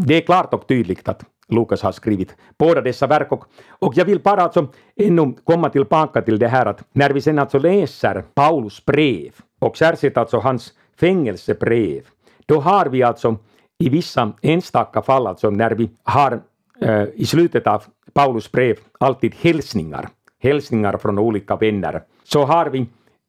det 0.06 0.16
är 0.16 0.20
klart 0.20 0.54
och 0.54 0.66
tydligt 0.68 1.08
att 1.08 1.24
Lukas 1.48 1.82
har 1.82 1.92
skrivit 1.92 2.36
båda 2.58 2.80
dessa 2.80 3.06
verk. 3.06 3.32
Och, 3.32 3.44
och 3.68 3.96
jag 3.96 4.04
vill 4.04 4.20
bara 4.20 4.42
alltså 4.42 4.68
ännu 4.96 5.34
komma 5.44 5.70
tillbaka 5.70 6.22
till 6.22 6.38
det 6.38 6.48
här 6.48 6.66
att 6.66 6.84
när 6.92 7.10
vi 7.10 7.20
sen 7.20 7.38
alltså 7.38 7.58
läser 7.58 8.24
Paulus 8.34 8.84
brev 8.84 9.32
och 9.58 9.76
särskilt 9.76 10.16
alltså 10.16 10.38
hans 10.38 10.72
fängelsebrev, 11.00 12.02
då 12.46 12.60
har 12.60 12.86
vi 12.86 13.02
alltså 13.02 13.36
i 13.78 13.88
vissa 13.88 14.32
enstaka 14.42 15.02
fall, 15.02 15.26
alltså 15.26 15.50
när 15.50 15.70
vi 15.70 15.90
har 16.02 16.40
eh, 16.80 17.04
i 17.14 17.26
slutet 17.26 17.66
av 17.66 17.82
Paulus 18.12 18.52
brev 18.52 18.76
alltid 19.00 19.34
hälsningar, 19.34 20.08
hälsningar 20.42 20.96
från 20.96 21.18
olika 21.18 21.56
vänner, 21.56 22.02
så 22.24 22.44
har 22.44 22.66
vi 22.66 22.86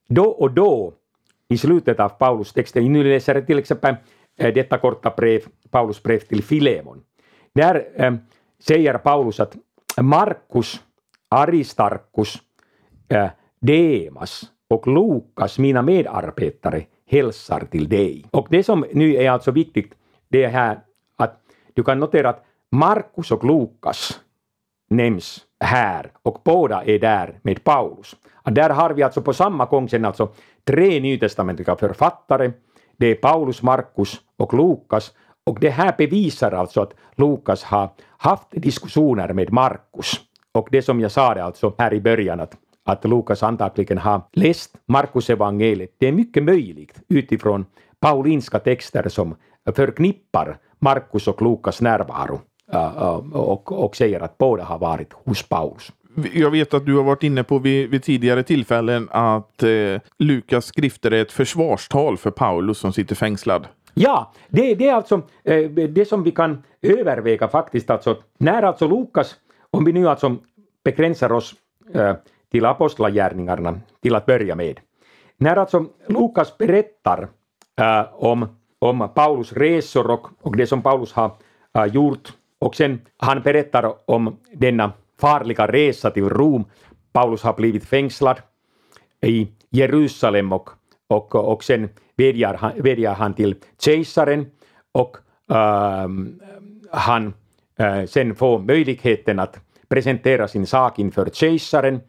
då 0.09 0.25
och 0.25 0.51
då 0.51 0.93
i 1.49 1.57
slutet 1.57 1.99
av 1.99 2.09
Paulus 2.09 2.53
texten, 2.53 2.93
nu 2.93 3.03
läser 3.03 3.35
jag 3.35 3.47
till 3.47 3.59
exempel 3.59 3.95
eh, 4.38 4.53
detta 4.53 4.77
korta 4.77 5.13
brev, 5.17 5.41
Paulus 5.71 6.03
brev 6.03 6.19
till 6.19 6.43
Filemon, 6.43 7.01
där 7.53 7.88
eh, 7.96 8.13
säger 8.60 8.94
Paulus 8.94 9.39
att 9.39 9.56
Markus, 10.01 10.82
Aristarkus, 11.29 12.38
eh, 13.08 13.29
Demas 13.60 14.44
och 14.70 14.88
Lukas, 14.88 15.60
mina 15.60 15.82
medarbetare, 15.82 16.86
hälsar 17.06 17.60
till 17.72 17.89
dig. 17.89 18.25
Och 18.32 18.48
det 18.50 18.63
som 18.63 18.86
nu 18.94 19.15
är 19.15 19.32
alltså 19.32 19.51
viktigt, 19.51 19.94
det 20.27 20.44
är 20.44 20.50
här 20.50 20.79
att 21.15 21.41
du 21.74 21.84
kan 21.84 22.00
notera 22.00 22.29
att 22.29 22.46
Markus 22.72 23.32
och 23.32 23.44
Lukas 23.44 24.22
nämns 24.89 25.46
här 25.60 26.12
och 26.24 26.41
båda 26.44 26.84
är 26.84 27.00
där 27.00 27.39
med 27.41 27.63
Paulus. 27.63 28.15
Och 28.34 28.53
där 28.53 28.70
har 28.70 28.89
vi 28.89 29.03
alltså 29.03 29.22
på 29.22 29.34
samma 29.34 29.65
gång 29.65 29.89
sen 29.89 30.06
alltså 30.06 30.29
tre 30.63 31.00
nytestamentliga 31.00 31.75
författare. 31.75 32.51
Det 32.98 33.08
är 33.08 33.15
Paulus, 33.15 33.62
Markus 33.62 34.22
och 34.38 34.53
Lukas 34.53 35.13
och 35.50 35.60
det 35.60 35.70
här 35.70 35.94
bevisar 35.98 36.51
alltså 36.51 36.82
att 36.82 36.94
Lukas 37.15 37.63
har 37.63 37.89
haft 38.18 38.48
diskussioner 38.51 39.34
med 39.34 39.51
Markus. 39.53 40.20
Och 40.51 40.68
det 40.72 40.82
som 40.82 41.00
jag 41.00 41.12
sa 41.12 41.34
det 41.34 41.44
alltså 41.44 41.74
här 41.77 41.94
i 41.94 42.01
början 42.01 42.39
att, 42.39 42.56
att 42.86 43.06
Lukas 43.06 43.44
antagligen 43.44 43.98
har 43.98 44.22
läst 44.34 44.75
Markus 44.86 45.29
evangeliet, 45.29 45.96
det 45.98 46.08
är 46.08 46.12
mycket 46.12 46.44
möjligt 46.44 47.01
utifrån 47.10 47.65
paulinska 48.00 48.60
texter 48.60 49.10
som 49.10 49.36
förknippar 49.75 50.58
Markus 50.79 51.27
och 51.27 51.41
Lukas 51.41 51.82
närvaro 51.82 52.41
äh, 52.74 52.98
äh, 52.98 53.15
och, 53.34 53.72
och 53.72 53.96
säger 53.96 54.20
att 54.20 54.38
båda 54.38 54.63
har 54.63 54.79
varit 54.79 55.13
hos 55.13 55.44
Paulus. 55.44 55.91
Jag 56.34 56.51
vet 56.51 56.74
att 56.74 56.86
du 56.86 56.96
har 56.96 57.03
varit 57.03 57.24
inne 57.24 57.44
på 57.44 57.60
vid, 57.60 57.89
vid 57.89 58.03
tidigare 58.03 58.44
tillfällen 58.44 59.08
att 59.12 59.63
eh, 59.63 60.01
Lukas 60.20 60.65
skrifter 60.65 61.12
är 61.12 61.22
ett 61.22 61.32
försvarstal 61.32 62.18
för 62.18 62.32
Paulus 62.32 62.77
som 62.77 62.94
sitter 62.94 63.15
fängslad. 63.15 63.68
Ja, 64.01 64.32
det, 64.50 64.75
det 64.75 64.88
är 64.88 64.94
alltså 64.94 65.22
eh, 65.44 65.70
det 65.70 66.06
som 66.06 66.24
vi 66.24 66.32
kan 66.32 66.63
överväga 66.82 67.48
faktiskt. 67.48 67.89
Alltså, 67.89 68.18
när 68.38 68.63
alltså 68.63 68.88
Lukas, 68.88 69.36
om 69.72 69.86
vi 69.86 69.94
nu 69.94 70.10
alltså 70.10 70.36
begränsar 70.84 71.32
oss 71.32 71.56
eh, 71.94 72.15
till 72.51 72.65
apostlagärningarna 72.65 73.79
till 74.01 74.15
att 74.15 74.25
börja 74.25 74.56
med. 74.56 74.79
När 75.38 75.56
alltså 75.56 75.86
Lukas 76.08 76.58
berättar 76.58 77.27
äh, 77.82 78.06
om, 78.13 78.48
om 78.79 79.10
Paulus 79.15 79.53
resor 79.53 80.12
och, 80.12 80.27
och 80.41 80.58
det 80.58 80.68
som 80.68 80.82
Paulus 80.82 81.13
har 81.13 81.32
äh, 81.77 81.86
gjort 81.86 82.34
och 82.60 82.75
sen 82.75 83.01
han 83.18 83.41
berättar 83.41 83.94
om 84.06 84.38
denna 84.53 84.91
farliga 85.22 85.68
resa 85.68 86.12
till 86.12 86.29
Rom. 86.29 86.65
Paulus 87.13 87.44
har 87.44 87.53
blivit 87.53 87.86
fängslad 87.86 88.41
i 89.22 89.48
Jerusalem 89.70 90.53
och, 90.53 90.70
och, 91.09 91.35
och 91.35 91.63
sen 91.63 91.89
vädjar 92.15 92.53
han, 92.53 92.71
vädjar 92.81 93.13
han 93.13 93.33
till 93.33 93.55
kejsaren 93.79 94.51
och 94.91 95.17
äh, 95.51 96.07
han 96.91 97.33
äh, 97.79 98.05
sen 98.05 98.35
får 98.35 98.59
möjligheten 98.59 99.39
att 99.39 99.59
presentera 99.87 100.47
sin 100.47 100.67
sak 100.67 100.99
inför 100.99 101.29
kejsaren 101.29 102.01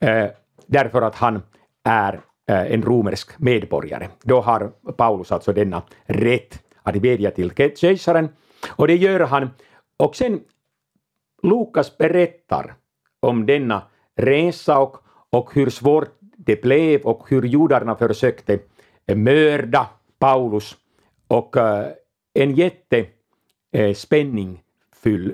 äh, 0.00 0.26
därför 0.66 1.02
att 1.02 1.14
han 1.14 1.42
är 1.84 2.20
äh, 2.48 2.72
en 2.72 2.82
romersk 2.82 3.38
medborgare. 3.38 4.08
Då 4.22 4.40
har 4.40 4.72
Paulus 4.96 5.32
alltså 5.32 5.52
denna 5.52 5.82
rätt 6.06 6.62
att 6.82 6.96
vädja 6.96 7.30
till 7.30 7.50
kejsaren 7.76 8.28
och 8.68 8.86
det 8.86 8.96
gör 8.96 9.20
han. 9.20 9.50
Och 9.96 10.16
sen 10.16 10.40
Lukas 11.42 11.98
berättar 11.98 12.74
om 13.20 13.46
denna 13.46 13.82
resa 14.16 14.78
och, 14.78 14.96
och 15.30 15.54
hur 15.54 15.70
svårt 15.70 16.08
det 16.44 16.62
blev 16.62 17.00
och 17.02 17.30
hur 17.30 17.42
judarna 17.42 17.96
försökte 17.96 18.58
eh, 19.06 19.16
mörda 19.16 19.90
Paulus 20.18 20.76
och 21.28 21.56
eh, 21.56 21.92
en 22.34 22.54
jätte 22.54 23.06
eh, 23.72 23.94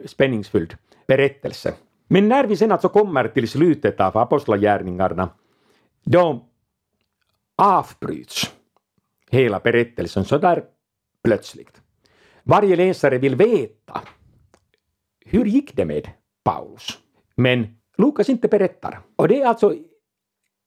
spänningsfylld 0.07 0.77
berättelse. 1.07 1.75
Men 2.09 2.29
när 2.29 2.47
vi 2.47 2.57
sen 2.57 2.73
alltså 2.73 2.89
kommer 2.89 3.29
till 3.29 3.49
slutet 3.49 4.01
av 4.01 4.19
apostlagärningarna, 4.19 5.29
då 6.05 6.47
avbryts 7.57 8.55
hela 9.31 9.59
berättelsen 9.59 10.25
så 10.25 10.39
där 10.39 10.65
plötsligt. 11.25 11.81
Varje 12.43 12.77
läsare 12.77 13.19
vill 13.19 13.37
veta 13.37 14.01
hur 15.25 15.45
gick 15.45 15.77
det 15.77 15.85
med 15.85 16.09
Paulus? 16.45 16.99
Men 17.35 17.77
Lukas 17.97 18.29
inte 18.29 18.49
berättar. 18.49 19.01
Och 19.17 19.29
det 19.29 19.43
är 19.43 19.47
alltså 19.47 19.75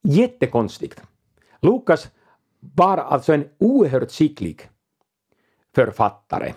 jättekonstigt. 0.04 1.04
Lukas 1.62 2.08
var 2.60 2.98
alltså 2.98 3.34
en 3.34 3.46
oerhört 3.60 4.12
skicklig 4.12 4.70
författare. 5.76 6.54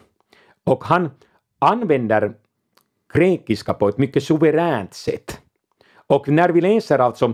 Och 0.65 0.85
han 0.85 1.11
använder 1.59 2.35
grekiska 3.15 3.75
på 3.75 3.89
ett 3.89 3.99
mycket 3.99 4.23
suveränt 4.23 4.95
sätt. 4.95 5.41
Och 6.07 6.29
när 6.29 6.49
vi 6.49 6.61
läser 6.61 6.99
alltså 6.99 7.27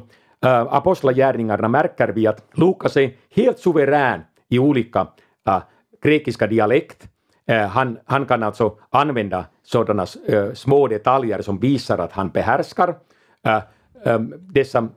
äh, 0.44 0.74
Apostlagärningarna 0.74 1.68
märker 1.68 2.08
vi 2.08 2.26
att 2.26 2.44
Lukas 2.52 2.96
är 2.96 3.12
helt 3.30 3.58
suverän 3.58 4.20
i 4.48 4.58
olika 4.58 5.06
äh, 5.46 5.62
grekiska 6.02 6.46
dialekt. 6.46 7.08
Äh, 7.46 7.66
han, 7.66 7.98
han 8.04 8.26
kan 8.26 8.42
alltså 8.42 8.78
använda 8.90 9.44
sådana 9.62 10.06
äh, 10.26 10.52
små 10.52 10.88
detaljer 10.88 11.42
som 11.42 11.58
visar 11.58 11.98
att 11.98 12.12
han 12.12 12.30
behärskar 12.30 12.94
äh, 13.42 13.62
äh, 14.04 14.20
dessa 14.38 14.88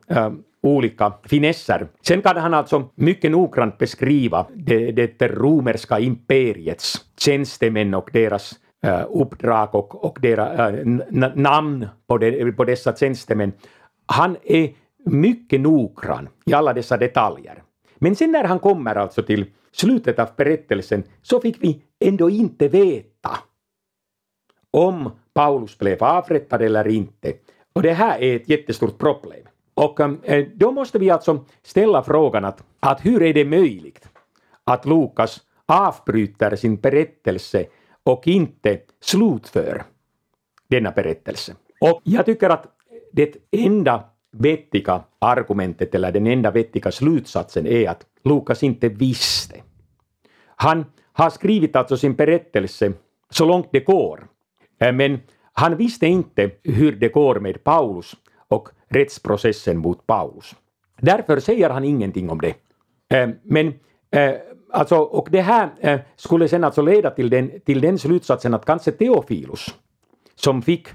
olika 0.69 1.13
finesser. 1.24 1.88
Sen 2.01 2.22
kan 2.22 2.38
han 2.38 2.53
alltså 2.53 2.89
mycket 2.95 3.31
noggrant 3.31 3.77
beskriva 3.77 4.45
det, 4.53 4.91
det 4.91 5.27
romerska 5.27 6.00
imperiets 6.00 7.05
tjänstemän 7.17 7.93
och 7.93 8.10
deras 8.13 8.53
äh, 8.86 9.05
uppdrag 9.10 9.75
och, 9.75 10.05
och 10.05 10.17
deras 10.22 10.60
äh, 10.60 10.65
eh, 10.65 11.36
namn 11.36 11.88
på, 12.07 12.17
de, 12.17 12.51
på 12.51 12.63
dessa 12.63 12.95
tjänstemän. 12.95 13.51
Han 14.05 14.38
är 14.43 14.69
mycket 15.05 15.62
noggrann 15.62 16.29
i 16.45 16.53
alla 16.53 16.74
dessa 16.74 16.98
detaljer. 16.98 17.63
Men 17.95 18.15
sen 18.15 18.31
när 18.31 18.43
han 18.43 18.60
kommer 18.60 18.95
alltså 18.95 19.24
till 19.24 19.45
slutet 19.72 20.19
av 20.19 20.29
berättelsen 20.38 21.03
så 21.22 21.41
fick 21.41 21.63
vi 21.63 21.81
ändå 22.00 22.29
inte 22.29 22.67
veta 22.67 23.38
om 24.72 25.12
Paulus 25.34 25.77
blev 25.77 26.03
avrättad 26.03 26.62
eller 26.62 26.88
inte. 26.88 27.34
Och 27.74 27.81
det 27.81 27.93
här 27.93 28.19
är 28.19 28.36
ett 28.36 28.50
jättestort 28.50 28.98
problem. 28.98 29.48
Och 29.75 30.00
ehm, 30.00 30.20
eh, 30.24 30.46
då 30.55 30.72
måste 30.72 31.00
vi 31.00 31.10
alltså 31.10 31.46
ställa 31.63 32.03
frågan 32.03 32.46
att, 32.46 32.63
att 32.79 33.05
hur 33.05 33.24
är 33.24 33.34
det 33.34 33.46
möjligt 33.46 34.10
att 34.63 34.86
Lukas 34.86 35.41
avbryter 35.65 36.55
sin 36.55 36.75
berättelse 36.75 37.65
och 38.03 38.27
inte 38.27 38.79
slutför 39.01 39.84
denna 40.67 40.91
berättelse. 40.91 41.55
Och 41.82 42.01
jag 42.03 42.25
tycker 42.25 42.50
att 42.50 42.65
det 43.12 43.36
enda 43.51 44.03
vettiga 44.32 45.03
argumentet 45.20 45.96
eller 45.96 46.12
den 46.12 46.27
enda 46.27 46.51
vettiga 46.51 46.91
slutsatsen 46.91 47.67
är 47.67 47.89
att 47.89 48.05
Lukas 48.24 48.63
inte 48.63 48.89
visste. 48.89 49.55
Han 50.55 50.86
har 51.13 51.29
skrivit 51.29 51.75
alltså 51.75 51.98
sin 51.98 52.15
berättelse 52.15 52.94
så 53.29 53.46
långt 53.46 53.67
det 53.72 53.79
går, 53.79 54.27
eh, 54.79 54.94
men 54.94 55.20
han 55.53 55.77
visste 55.77 56.08
inte 56.08 56.51
hur 56.63 56.91
det 56.91 57.10
går 57.10 57.39
med 57.39 57.63
Paulus 57.63 58.15
och 58.48 58.70
rättsprocessen 58.88 59.78
mot 59.78 60.08
Paulus. 60.08 60.56
Därför 61.02 61.40
säger 61.40 61.70
han 61.70 61.84
ingenting 61.84 62.30
om 62.30 62.42
det. 62.42 62.56
Eh, 63.10 63.30
men 63.44 63.74
eh, 64.12 64.36
alltså, 64.72 64.98
och 64.98 65.28
det 65.32 65.42
här 65.42 65.70
eh, 65.80 66.00
skulle 66.16 66.48
sen 66.48 66.64
alltså 66.64 66.82
leda 66.82 67.10
till 67.10 67.30
den, 67.30 67.60
till 67.66 67.82
den 67.82 68.00
slutsatsen 68.00 68.54
att 68.54 68.66
kanske 68.66 68.92
Teofilus, 68.92 69.75
som 70.36 70.62
fick 70.62 70.88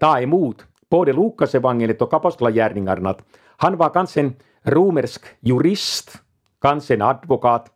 ta 0.00 0.20
emot 0.20 0.64
både 0.90 1.12
Lukas 1.12 1.54
evangeliet 1.54 2.02
och 2.02 2.14
apostlagärningarna 2.14 3.10
att 3.10 3.22
han 3.56 3.76
var 3.76 3.90
kanske 3.90 4.20
en 4.20 4.34
romersk 4.62 5.24
jurist, 5.40 6.18
kanske 6.60 6.94
en 6.94 7.02
advokat, 7.02 7.66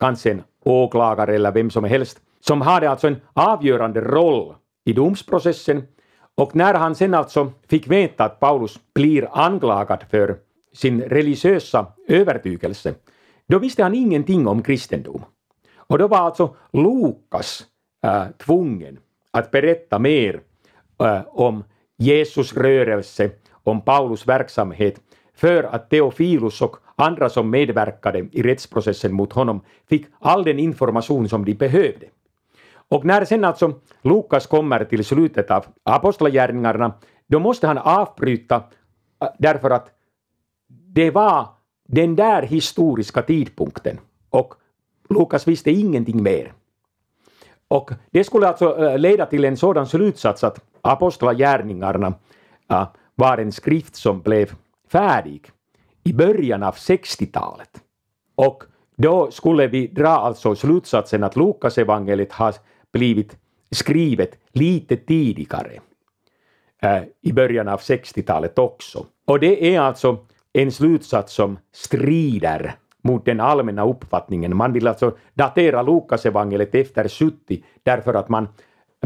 kanske 0.00 0.30
en 0.30 0.42
åklagare 0.64 1.34
eller 1.34 1.52
vem 1.52 1.70
som 1.70 1.84
helst, 1.84 2.20
som 2.40 2.60
hade 2.60 2.90
alltså 2.90 3.06
en 3.06 3.16
avgörande 3.32 4.00
roll 4.00 4.54
i 4.84 4.92
domsprocessen 4.92 5.82
och 6.38 6.56
när 6.56 6.74
han 6.74 6.94
sen 6.94 7.14
alltså 7.14 7.52
fick 7.68 7.88
veta 7.88 8.24
att 8.24 8.40
Paulus 8.40 8.80
blir 8.94 9.28
anklagad 9.32 10.04
för 10.10 10.36
sin 10.72 11.02
religiösa 11.02 11.86
övertygelse, 12.08 12.94
då 13.46 13.58
visste 13.58 13.82
han 13.82 13.94
ingenting 13.94 14.46
om 14.46 14.62
kristendom. 14.62 15.24
Och 15.76 15.98
då 15.98 16.08
var 16.08 16.18
alltså 16.18 16.54
Lukas 16.72 17.66
äh, 18.04 18.24
tvungen 18.38 18.98
att 19.30 19.50
berätta 19.50 19.98
mer 19.98 20.40
äh, 21.00 21.20
om 21.26 21.64
Jesus 21.96 22.56
rörelse, 22.56 23.30
om 23.50 23.80
Paulus 23.80 24.28
verksamhet, 24.28 25.00
för 25.34 25.64
att 25.64 25.90
Teofilus 25.90 26.62
och 26.62 26.76
andra 26.96 27.28
som 27.28 27.50
medverkade 27.50 28.28
i 28.32 28.42
rättsprocessen 28.42 29.12
mot 29.12 29.32
honom 29.32 29.60
fick 29.88 30.06
all 30.20 30.44
den 30.44 30.58
information 30.58 31.28
som 31.28 31.44
de 31.44 31.54
behövde. 31.54 32.06
Och 32.88 33.04
när 33.04 33.24
sen 33.24 33.44
alltså 33.44 33.72
Lukas 34.02 34.46
kommer 34.46 34.84
till 34.84 35.04
slutet 35.04 35.50
av 35.50 35.66
Apostlagärningarna, 35.82 36.92
då 37.26 37.38
måste 37.38 37.66
han 37.66 37.78
avbryta 37.78 38.56
äh, 39.22 39.28
därför 39.38 39.70
att 39.70 39.90
det 40.68 41.10
var 41.10 41.48
den 41.88 42.16
där 42.16 42.42
historiska 42.42 43.22
tidpunkten 43.22 43.98
och 44.30 44.54
Lukas 45.10 45.48
visste 45.48 45.70
ingenting 45.70 46.22
mer. 46.22 46.52
Och 47.68 47.90
det 48.10 48.24
skulle 48.24 48.48
alltså 48.48 48.78
äh, 48.78 48.98
leda 48.98 49.26
till 49.26 49.44
en 49.44 49.56
sådan 49.56 49.86
slutsats 49.86 50.44
att 50.44 50.60
Apostlagärningarna 50.82 52.14
äh, 52.70 52.88
var 53.14 53.38
en 53.38 53.52
skrift 53.52 53.96
som 53.96 54.20
blev 54.20 54.54
färdig 54.88 55.50
i 56.04 56.12
början 56.12 56.62
av 56.62 56.74
60-talet. 56.74 57.70
Och 58.34 58.62
då 58.96 59.30
skulle 59.30 59.66
vi 59.66 59.86
dra 59.86 60.08
alltså 60.08 60.54
slutsatsen 60.54 61.24
att 61.24 61.36
Lukas 61.36 61.78
evangeliet 61.78 62.32
har 62.32 62.54
blivit 62.92 63.36
skrivet 63.70 64.38
lite 64.52 64.96
tidigare, 64.96 65.80
äh, 66.82 67.02
i 67.20 67.32
början 67.32 67.68
av 67.68 67.80
60-talet 67.80 68.58
också. 68.58 69.06
Och 69.24 69.40
det 69.40 69.74
är 69.74 69.80
alltså 69.80 70.18
en 70.52 70.72
slutsats 70.72 71.32
som 71.32 71.58
strider 71.72 72.74
mot 73.02 73.24
den 73.24 73.40
allmänna 73.40 73.86
uppfattningen. 73.86 74.56
Man 74.56 74.72
vill 74.72 74.86
alltså 74.86 75.16
datera 75.34 75.82
Lukasevangeliet 75.82 76.74
efter 76.74 77.08
70 77.08 77.64
därför 77.82 78.14
att 78.14 78.28
man 78.28 78.48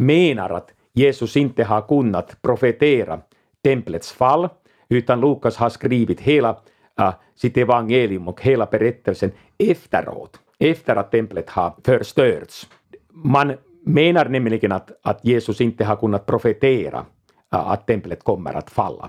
menar 0.00 0.50
att 0.50 0.70
Jesus 0.92 1.36
inte 1.36 1.64
har 1.64 1.80
kunnat 1.80 2.42
profetera 2.42 3.20
templets 3.64 4.12
fall, 4.12 4.48
utan 4.88 5.20
Lukas 5.20 5.56
har 5.56 5.70
skrivit 5.70 6.20
hela 6.20 6.56
äh, 6.98 7.14
sitt 7.34 7.56
evangelium 7.56 8.28
och 8.28 8.42
hela 8.42 8.66
berättelsen 8.66 9.32
efteråt, 9.58 10.40
efter 10.58 10.96
att 10.96 11.10
templet 11.10 11.50
har 11.50 11.74
förstörts. 11.84 12.68
Man 13.08 13.52
menar 13.84 14.28
nämligen 14.28 14.72
att, 14.72 14.90
att 15.02 15.24
Jesus 15.24 15.60
inte 15.60 15.84
har 15.84 15.96
kunnat 15.96 16.26
profetera 16.26 17.04
äh, 17.52 17.70
att 17.70 17.86
templet 17.86 18.24
kommer 18.24 18.54
att 18.54 18.70
falla. 18.70 19.08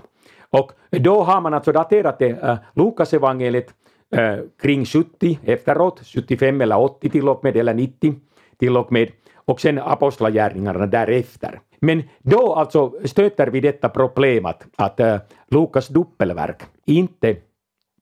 Och 0.50 0.72
då 0.90 1.22
har 1.22 1.40
man 1.40 1.54
alltså 1.54 1.72
daterat 1.72 2.18
det, 2.18 2.42
äh, 2.42 2.56
Lukas 2.74 3.14
evangeliet 3.14 3.74
äh, 4.16 4.36
kring 4.62 4.84
70 4.84 5.38
efteråt, 5.44 6.00
75 6.04 6.60
eller 6.60 6.78
80 6.78 7.10
till 7.10 7.28
och 7.28 7.44
med, 7.44 7.56
eller 7.56 7.74
90 7.74 8.14
till 8.58 8.76
och 8.76 8.92
med, 8.92 9.10
och 9.34 9.60
sen 9.60 9.78
apostlagärningarna 9.78 10.86
därefter. 10.86 11.60
Men 11.80 12.02
då 12.18 12.54
alltså 12.54 12.92
stöter 13.04 13.46
vi 13.46 13.60
detta 13.60 13.88
problemet 13.88 14.66
att, 14.76 15.00
äh, 15.00 15.16
Lukas 15.48 15.88
dubbelverk 15.88 16.62
inte 16.86 17.36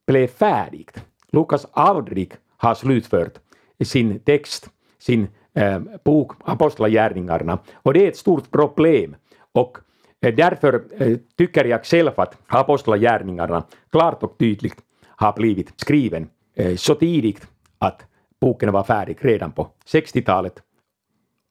blev 0.06 0.26
färdigt. 0.26 1.04
Lukas 1.32 1.66
aldrig 1.72 2.34
har 2.56 2.74
slutfört 2.74 3.38
sin 3.84 4.18
text, 4.20 4.68
sin 4.98 5.28
Eh, 5.54 5.80
bok 6.04 6.32
Apostlagärningarna, 6.44 7.58
och 7.74 7.94
det 7.94 8.04
är 8.04 8.08
ett 8.08 8.16
stort 8.16 8.50
problem. 8.50 9.16
Och 9.52 9.78
eh, 10.20 10.34
därför 10.34 10.84
eh, 10.98 11.16
tycker 11.38 11.64
jag 11.64 11.84
själv 11.84 12.10
att 12.16 12.38
Apostlagärningarna 12.46 13.64
klart 13.90 14.22
och 14.22 14.38
tydligt 14.38 14.76
har 15.06 15.32
blivit 15.32 15.80
skriven 15.80 16.28
så 16.76 16.94
tidigt 16.94 17.46
att 17.78 18.06
boken 18.40 18.72
var 18.72 18.82
färdig 18.82 19.16
redan 19.20 19.52
på 19.52 19.68
60-talet 19.86 20.62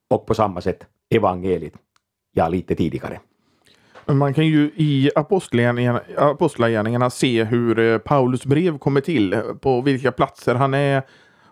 och 0.09 0.25
på 0.25 0.33
samma 0.33 0.61
sätt 0.61 0.85
evangeliet 1.09 1.73
ja, 2.33 2.47
lite 2.47 2.75
tidigare. 2.75 3.19
Man 4.05 4.33
kan 4.33 4.47
ju 4.47 4.71
i 4.75 5.11
Apostlagärningarna 5.15 7.09
se 7.09 7.43
hur 7.43 7.99
Paulus 7.99 8.45
brev 8.45 8.77
kommer 8.77 9.01
till, 9.01 9.41
på 9.61 9.81
vilka 9.81 10.11
platser 10.11 10.55
han 10.55 10.73
är, 10.73 11.03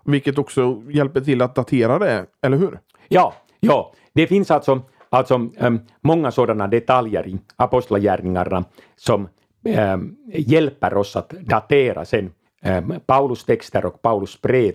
vilket 0.05 0.37
också 0.37 0.81
hjälper 0.89 1.21
till 1.21 1.41
att 1.41 1.55
datera 1.55 1.99
det, 1.99 2.25
eller 2.41 2.57
hur? 2.57 2.79
Ja, 3.07 3.33
ja. 3.59 3.93
det 4.13 4.27
finns 4.27 4.51
alltså, 4.51 4.81
alltså 5.09 5.35
um, 5.59 5.79
många 6.01 6.31
sådana 6.31 6.67
detaljer 6.67 7.27
i 7.27 7.39
Apostlagärningarna 7.55 8.65
som 8.95 9.27
um, 9.93 10.17
hjälper 10.33 10.97
oss 10.97 11.15
att 11.15 11.29
datera 11.29 12.05
sen 12.05 12.31
um, 12.65 12.93
Paulus 13.05 13.43
texter 13.45 13.85
och 13.85 14.01
Paulus 14.01 14.41
brev. 14.41 14.73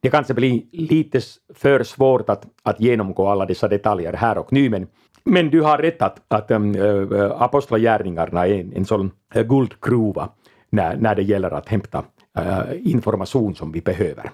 Det 0.00 0.10
kanske 0.10 0.34
blir 0.34 0.62
lite 0.72 1.20
för 1.54 1.82
svårt 1.82 2.30
att, 2.30 2.46
att 2.62 2.80
genomgå 2.80 3.28
alla 3.28 3.46
dessa 3.46 3.68
detaljer 3.68 4.12
här 4.12 4.38
och 4.38 4.52
nu, 4.52 4.70
men 4.70 4.86
men 5.24 5.50
du 5.50 5.62
har 5.62 5.78
rätt 5.78 6.02
att, 6.02 6.20
att 6.28 6.50
ähm, 6.50 6.74
äh, 6.74 7.42
apostlagärningarna 7.42 8.46
är 8.46 8.60
en, 8.60 8.72
en 8.72 8.84
sån 8.84 9.10
eh, 9.34 9.42
guldgruva 9.42 10.28
när, 10.70 10.96
när 10.96 11.14
det 11.14 11.22
gäller 11.22 11.50
att 11.50 11.68
hämta 11.68 12.04
äh, 12.38 12.92
information 12.92 13.54
som 13.54 13.72
vi 13.72 13.80
behöver. 13.80 14.30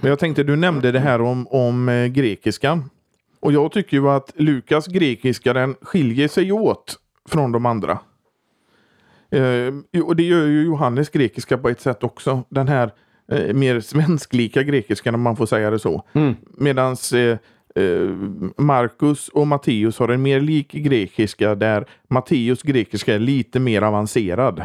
Men 0.00 0.10
jag 0.10 0.18
tänkte, 0.18 0.42
du 0.42 0.56
nämnde 0.56 0.92
det 0.92 1.00
här 1.00 1.20
om, 1.20 1.48
om 1.48 1.88
äh, 1.88 2.06
grekiskan. 2.06 2.90
Och 3.40 3.52
jag 3.52 3.72
tycker 3.72 3.96
ju 3.96 4.08
att 4.08 4.32
Lukas 4.36 4.86
grekiska 4.86 5.52
den 5.52 5.76
skiljer 5.82 6.28
sig 6.28 6.52
åt 6.52 6.96
från 7.28 7.52
de 7.52 7.66
andra. 7.66 7.98
Eh, 9.30 10.02
och 10.04 10.16
det 10.16 10.22
gör 10.22 10.46
ju 10.46 10.64
Johannes 10.64 11.10
grekiska 11.10 11.58
på 11.58 11.68
ett 11.68 11.80
sätt 11.80 12.04
också. 12.04 12.42
Den 12.48 12.68
här 12.68 12.92
eh, 13.32 13.54
mer 13.54 13.80
svensklika 13.80 14.62
grekiskan 14.62 15.14
om 15.14 15.22
man 15.22 15.36
får 15.36 15.46
säga 15.46 15.70
det 15.70 15.78
så. 15.78 16.04
Mm. 16.12 16.36
Medans 16.58 17.12
eh, 17.12 17.38
Eh, 17.74 18.10
Markus 18.56 19.28
och 19.28 19.46
Matteus 19.46 19.98
har 19.98 20.08
en 20.08 20.22
mer 20.22 20.40
lik 20.40 20.72
grekiska 20.72 21.54
där 21.54 21.86
Matteus 22.08 22.62
grekiska 22.62 23.14
är 23.14 23.18
lite 23.18 23.60
mer 23.60 23.82
avancerad. 23.82 24.64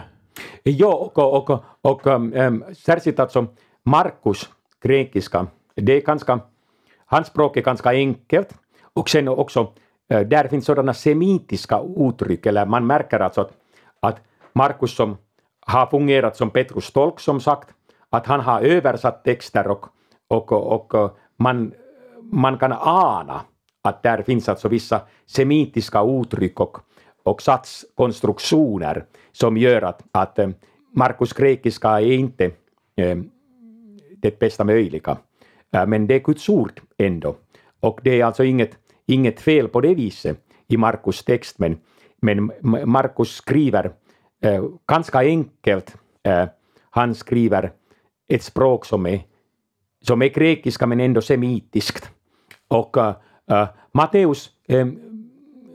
Ja, 0.63 1.11
och, 1.15 1.49
och, 1.49 1.63
och 1.81 2.07
um, 2.07 2.63
särskilt 2.77 3.19
alltså 3.19 3.47
Markus 3.83 4.49
grekiska, 4.85 5.47
det 5.75 5.93
är 5.93 6.01
ganska, 6.01 6.39
hans 7.05 7.27
språk 7.27 7.57
är 7.57 7.61
ganska 7.61 7.89
enkelt. 7.89 8.49
Och 8.93 9.09
sen 9.09 9.27
också 9.27 9.73
eh, 10.09 10.21
där 10.21 10.47
finns 10.47 10.65
sådana 10.65 10.93
semitiska 10.93 11.81
uttryck, 11.97 12.45
eller 12.45 12.65
man 12.65 12.87
märker 12.87 13.19
alltså 13.19 13.41
att, 13.41 13.51
att 13.99 14.21
Markus 14.53 14.95
som 14.95 15.17
har 15.67 15.85
fungerat 15.85 16.37
som 16.37 16.49
Petrus 16.49 16.91
tolk 16.91 17.19
som 17.19 17.39
sagt, 17.39 17.69
att 18.09 18.27
han 18.27 18.39
har 18.39 18.61
översatt 18.61 19.23
texter 19.23 19.67
och, 19.67 19.85
och, 20.27 20.51
och, 20.51 20.95
eh, 20.95 21.11
man 21.37 21.73
man 22.31 22.57
kan 22.57 22.73
ana 22.79 23.41
att 23.83 24.03
där 24.03 24.23
finns 24.23 24.49
alltså 24.49 24.67
vissa 24.67 25.01
semitiska 25.25 26.01
uttryck 26.01 26.59
och, 26.59 26.77
och 27.23 27.41
satskonstruktioner 27.41 29.05
som 29.31 29.57
gör 29.57 29.81
att, 29.81 30.03
att 30.11 30.39
eh, 30.39 30.49
Markus 30.95 31.33
grekiska 31.33 31.89
är 31.89 32.11
inte 32.11 32.51
det 34.19 34.39
bästa 34.39 34.63
möjliga. 34.63 35.17
Äh, 35.71 35.85
men 35.87 36.07
det 36.07 36.15
är 36.15 36.19
Guds 36.19 36.49
ord 36.49 36.81
ändå. 36.97 37.35
Och 37.79 37.99
det 38.03 38.21
är 38.21 38.25
alltså 38.25 38.43
inget, 38.43 38.77
inget 39.05 39.41
fel 39.41 39.67
på 39.67 39.81
det 39.81 39.95
viset 39.95 40.39
i 40.67 40.77
Markus 40.77 41.23
text, 41.23 41.59
men, 41.59 41.77
men 42.21 42.51
Markus 42.85 43.35
skriver 43.35 43.91
eh, 44.41 44.65
ganska 44.87 45.19
enkelt. 45.19 45.95
Eh, 46.23 46.45
han 46.89 47.15
skriver 47.15 47.71
ett 48.27 48.43
språk 48.43 48.85
som 48.85 49.05
är, 49.05 49.19
som 50.01 50.21
är 50.21 50.27
grekiska 50.27 50.87
men 50.87 50.99
ändå 50.99 51.21
semitiskt. 51.21 52.09
Och 52.67 52.97
eh, 52.97 53.67
Matteus 53.91 54.49
ähm, 54.67 54.99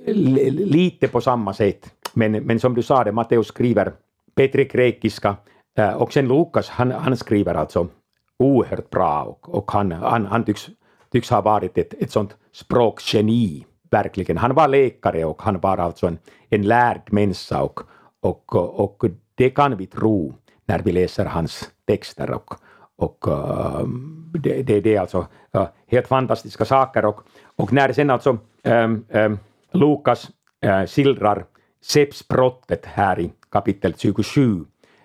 lite 0.06 1.08
på 1.08 1.20
samma 1.20 1.54
sätt, 1.54 1.94
men, 2.14 2.32
men 2.32 2.60
som 2.60 2.74
du 2.74 2.82
sa, 2.82 3.04
det, 3.04 3.12
Matteus 3.12 3.46
skriver 3.46 3.92
bättre 4.34 4.64
grekiska 4.64 5.36
och 5.96 6.12
sen 6.12 6.28
Lukas, 6.28 6.68
han, 6.68 6.90
han 6.90 7.16
skriver 7.16 7.54
alltså 7.54 7.88
oerhört 8.40 8.90
bra 8.90 9.22
och, 9.22 9.54
och 9.54 9.70
han, 9.70 9.92
han, 9.92 10.26
han 10.26 10.44
tycks, 10.44 10.68
tycks 11.12 11.30
ha 11.30 11.40
varit 11.40 11.78
ett, 11.78 11.94
ett 11.94 12.10
sånt 12.10 12.36
språkgeni, 12.52 13.66
verkligen. 13.90 14.36
Han 14.36 14.54
var 14.54 14.68
läkare 14.68 15.24
och 15.24 15.42
han 15.42 15.60
var 15.60 15.78
alltså 15.78 16.06
en, 16.06 16.18
en 16.48 16.62
lärd 16.62 17.02
människa 17.12 17.62
och, 17.62 17.80
och, 18.20 18.54
och 18.80 19.04
det 19.34 19.50
kan 19.50 19.76
vi 19.76 19.86
tro 19.86 20.34
när 20.66 20.78
vi 20.78 20.92
läser 20.92 21.24
hans 21.24 21.70
texter 21.86 22.30
och, 22.30 22.54
och 22.96 23.28
uh, 23.28 23.88
det, 24.32 24.62
det, 24.62 24.80
det, 24.80 24.96
är 24.96 25.00
alltså 25.00 25.26
uh, 25.56 25.66
helt 25.86 26.08
fantastiska 26.08 26.64
saker. 26.64 27.04
Och, 27.04 27.20
och 27.56 27.72
när 27.72 27.92
sen 27.92 28.10
alltså 28.10 28.38
um, 28.64 29.04
um, 29.08 29.38
Lukas 29.72 30.30
uh, 30.66 30.86
skildrar 30.86 31.44
skeppsbrottet 31.82 32.86
här 32.86 33.20
i 33.20 33.32
kapitel 33.50 33.94
27 33.98 34.64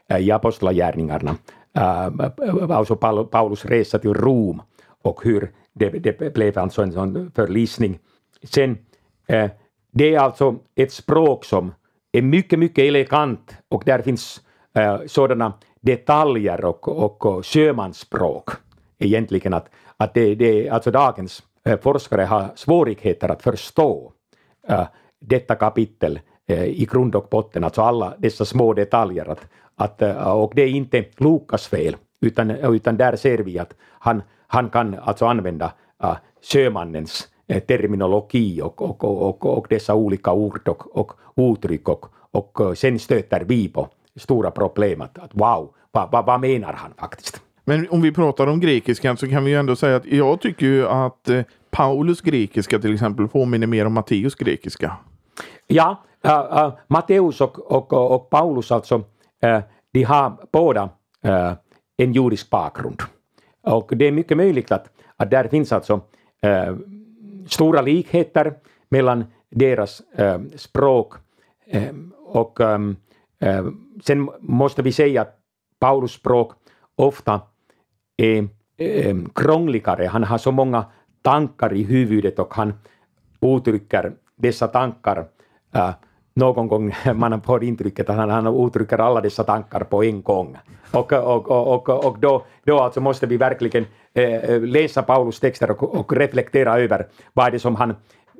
eh, 0.10 0.17
i 0.17 0.32
Apostlagärningarna. 0.32 1.36
Äh, 1.76 1.82
äh, 1.82 2.32
äh, 2.38 2.72
alltså 2.72 2.96
Paulus 2.96 3.66
resa 3.66 4.00
till 4.00 4.14
Rom 4.14 4.62
och 5.04 5.24
hur 5.24 5.52
det, 5.74 5.90
det 5.90 6.34
blev 6.34 6.58
alltså 6.58 6.82
en 6.82 6.92
sån 6.92 7.32
förlisning. 7.36 8.00
Sen, 8.44 8.78
äh, 9.28 9.50
det 9.92 10.16
är 10.16 10.20
alltså 10.20 10.56
ett 10.76 10.92
språk 10.92 11.46
som 11.46 11.74
är 12.12 12.22
mycket, 12.22 12.60
mycket 12.60 12.84
elegant 12.84 13.58
och 13.70 13.84
där 13.86 14.02
finns 14.02 14.42
äh, 14.74 14.98
sådana 15.08 15.54
detaljer 15.82 16.66
och, 16.66 16.88
och, 16.88 17.26
och 17.26 17.46
sjömansspråk 17.46 18.50
egentligen 19.00 19.54
att, 19.54 19.70
att 19.98 20.14
det, 20.14 20.36
det, 20.36 20.70
alltså 20.70 20.92
dagens 20.92 21.44
äh, 21.66 21.80
forskare 21.80 22.22
har 22.22 22.52
svårigheter 22.56 23.30
att 23.30 23.42
förstå 23.42 24.12
äh, 24.68 24.88
detta 25.22 25.56
kapitel 25.56 26.20
äh, 26.48 26.66
i 26.66 26.88
grund 26.92 27.16
och 27.16 27.28
botten, 27.32 27.64
alltså 27.64 27.82
alla 27.82 28.14
dessa 28.18 28.46
små 28.46 28.74
detaljer. 28.74 29.26
Att, 29.26 29.48
att, 29.76 30.02
äh, 30.02 30.32
och 30.32 30.52
det 30.56 30.62
är 30.62 30.68
inte 30.68 31.06
Lukas 31.18 31.68
fel, 31.68 31.96
utan, 32.22 32.52
utan 32.52 32.98
där 32.98 33.16
ser 33.16 33.38
vi 33.38 33.60
att 33.60 33.74
han, 34.00 34.22
han 34.48 34.70
kan 34.70 34.96
alltså 35.02 35.26
använda 35.26 35.72
äh, 36.04 36.16
sjömannens 36.42 37.28
terminologi 37.68 38.62
och, 38.62 38.82
och, 38.82 39.04
och, 39.04 39.58
och, 39.58 39.68
dessa 39.70 39.96
olika 39.96 40.32
ord 40.32 40.68
och, 40.68 40.98
och 40.98 41.12
uttryck 41.36 41.90
och, 41.90 42.06
och 42.32 42.78
sen 42.78 43.00
stöter 43.00 43.44
vi 43.46 43.68
på 43.68 43.88
stora 44.16 44.52
problem 44.52 45.02
att, 45.02 45.18
wow, 45.32 45.74
vad, 45.92 46.12
vad, 46.12 46.26
vad 46.26 46.40
menar 46.40 46.74
han 46.74 46.94
faktiskt? 46.98 47.42
Men 47.64 47.88
om 47.90 48.02
vi 48.02 48.12
pratar 48.12 48.48
om 48.48 48.60
grekiskan 48.60 49.18
så 49.18 49.28
kan 49.28 49.44
vi 49.44 49.52
ju 49.52 49.58
ändå 49.58 49.76
säga 49.76 49.96
att 49.96 50.06
jag 50.06 50.42
tycker 50.42 50.66
ju 50.66 50.88
att 50.88 51.30
eh, 51.30 51.42
Paulus 51.72 52.22
grekiska 52.22 52.80
till 52.80 52.94
exempel 52.94 53.28
påminner 53.28 53.68
mer 53.68 53.86
om 53.86 53.94
Matteus 53.94 54.36
grekiska. 54.36 54.98
Ja, 55.68 56.04
äh, 56.24 56.32
äh, 56.32 56.74
Matteus 56.88 57.42
och, 57.42 57.72
och, 57.72 57.94
och, 57.94 58.30
Paulus 58.30 58.72
alltså, 58.72 59.04
Eh, 59.41 59.62
de 59.91 60.04
har 60.04 60.38
båda 60.52 60.89
eh, 61.24 61.54
en 61.98 62.13
judisk 62.13 62.50
bakgrund. 62.50 63.02
Och 63.62 63.91
det 63.95 64.06
är 64.06 64.12
mycket 64.12 64.38
möjligt 64.38 64.71
att, 64.71 64.89
att 65.15 65.32
där 65.32 65.48
finns 65.48 65.71
alltså 65.71 66.02
eh, 66.41 66.76
stora 67.48 67.82
likheter 67.82 68.54
mellan 68.89 69.26
deras 69.50 70.02
språk 70.56 71.13
och 72.26 72.60
sen 74.04 74.30
måste 74.39 74.82
vi 74.82 74.91
säga 74.91 75.21
att 75.21 75.39
Paulus 75.80 76.12
språk 76.12 76.54
ofta 76.95 77.41
är 78.17 78.48
eh, 78.78 79.15
krångligare. 79.36 80.06
Han 80.06 80.24
har 80.24 80.38
så 80.38 80.52
många 80.52 80.86
tankar 81.21 81.74
i 81.74 81.84
huvudet 81.84 82.39
och 82.39 82.54
han 82.54 82.74
uttrycker 83.41 84.13
dessa 84.36 84.67
tankar 84.67 85.28
någon 86.36 86.67
gång 86.67 86.93
man 87.15 87.41
får 87.41 87.63
intrycket 87.63 88.10
att 88.10 88.15
han, 88.15 88.30
han 88.30 88.67
uttrycker 88.67 88.98
alla 88.98 89.21
dessa 89.21 89.43
tankar 89.43 89.80
på 89.84 90.04
en 90.04 90.21
gång. 90.21 90.58
Och, 90.91 91.13
och, 91.13 91.52
och, 91.52 91.89
och, 91.89 92.06
och 92.06 92.19
då, 92.19 92.45
då 92.63 92.80
alltså 92.80 93.02
måste 93.02 93.28
vi 93.28 93.38
verkligen 93.38 93.86
eh, 94.13 94.34
eh 94.34 94.62
läsa 94.62 95.02
Paulus 95.02 95.39
texter 95.39 95.71
och, 95.71 95.95
och 95.95 96.13
reflektera 96.13 96.80
över 96.80 97.08
vad 97.34 97.52
det 97.52 97.58
är 97.58 97.60
som 97.60 97.76
han 97.76 97.95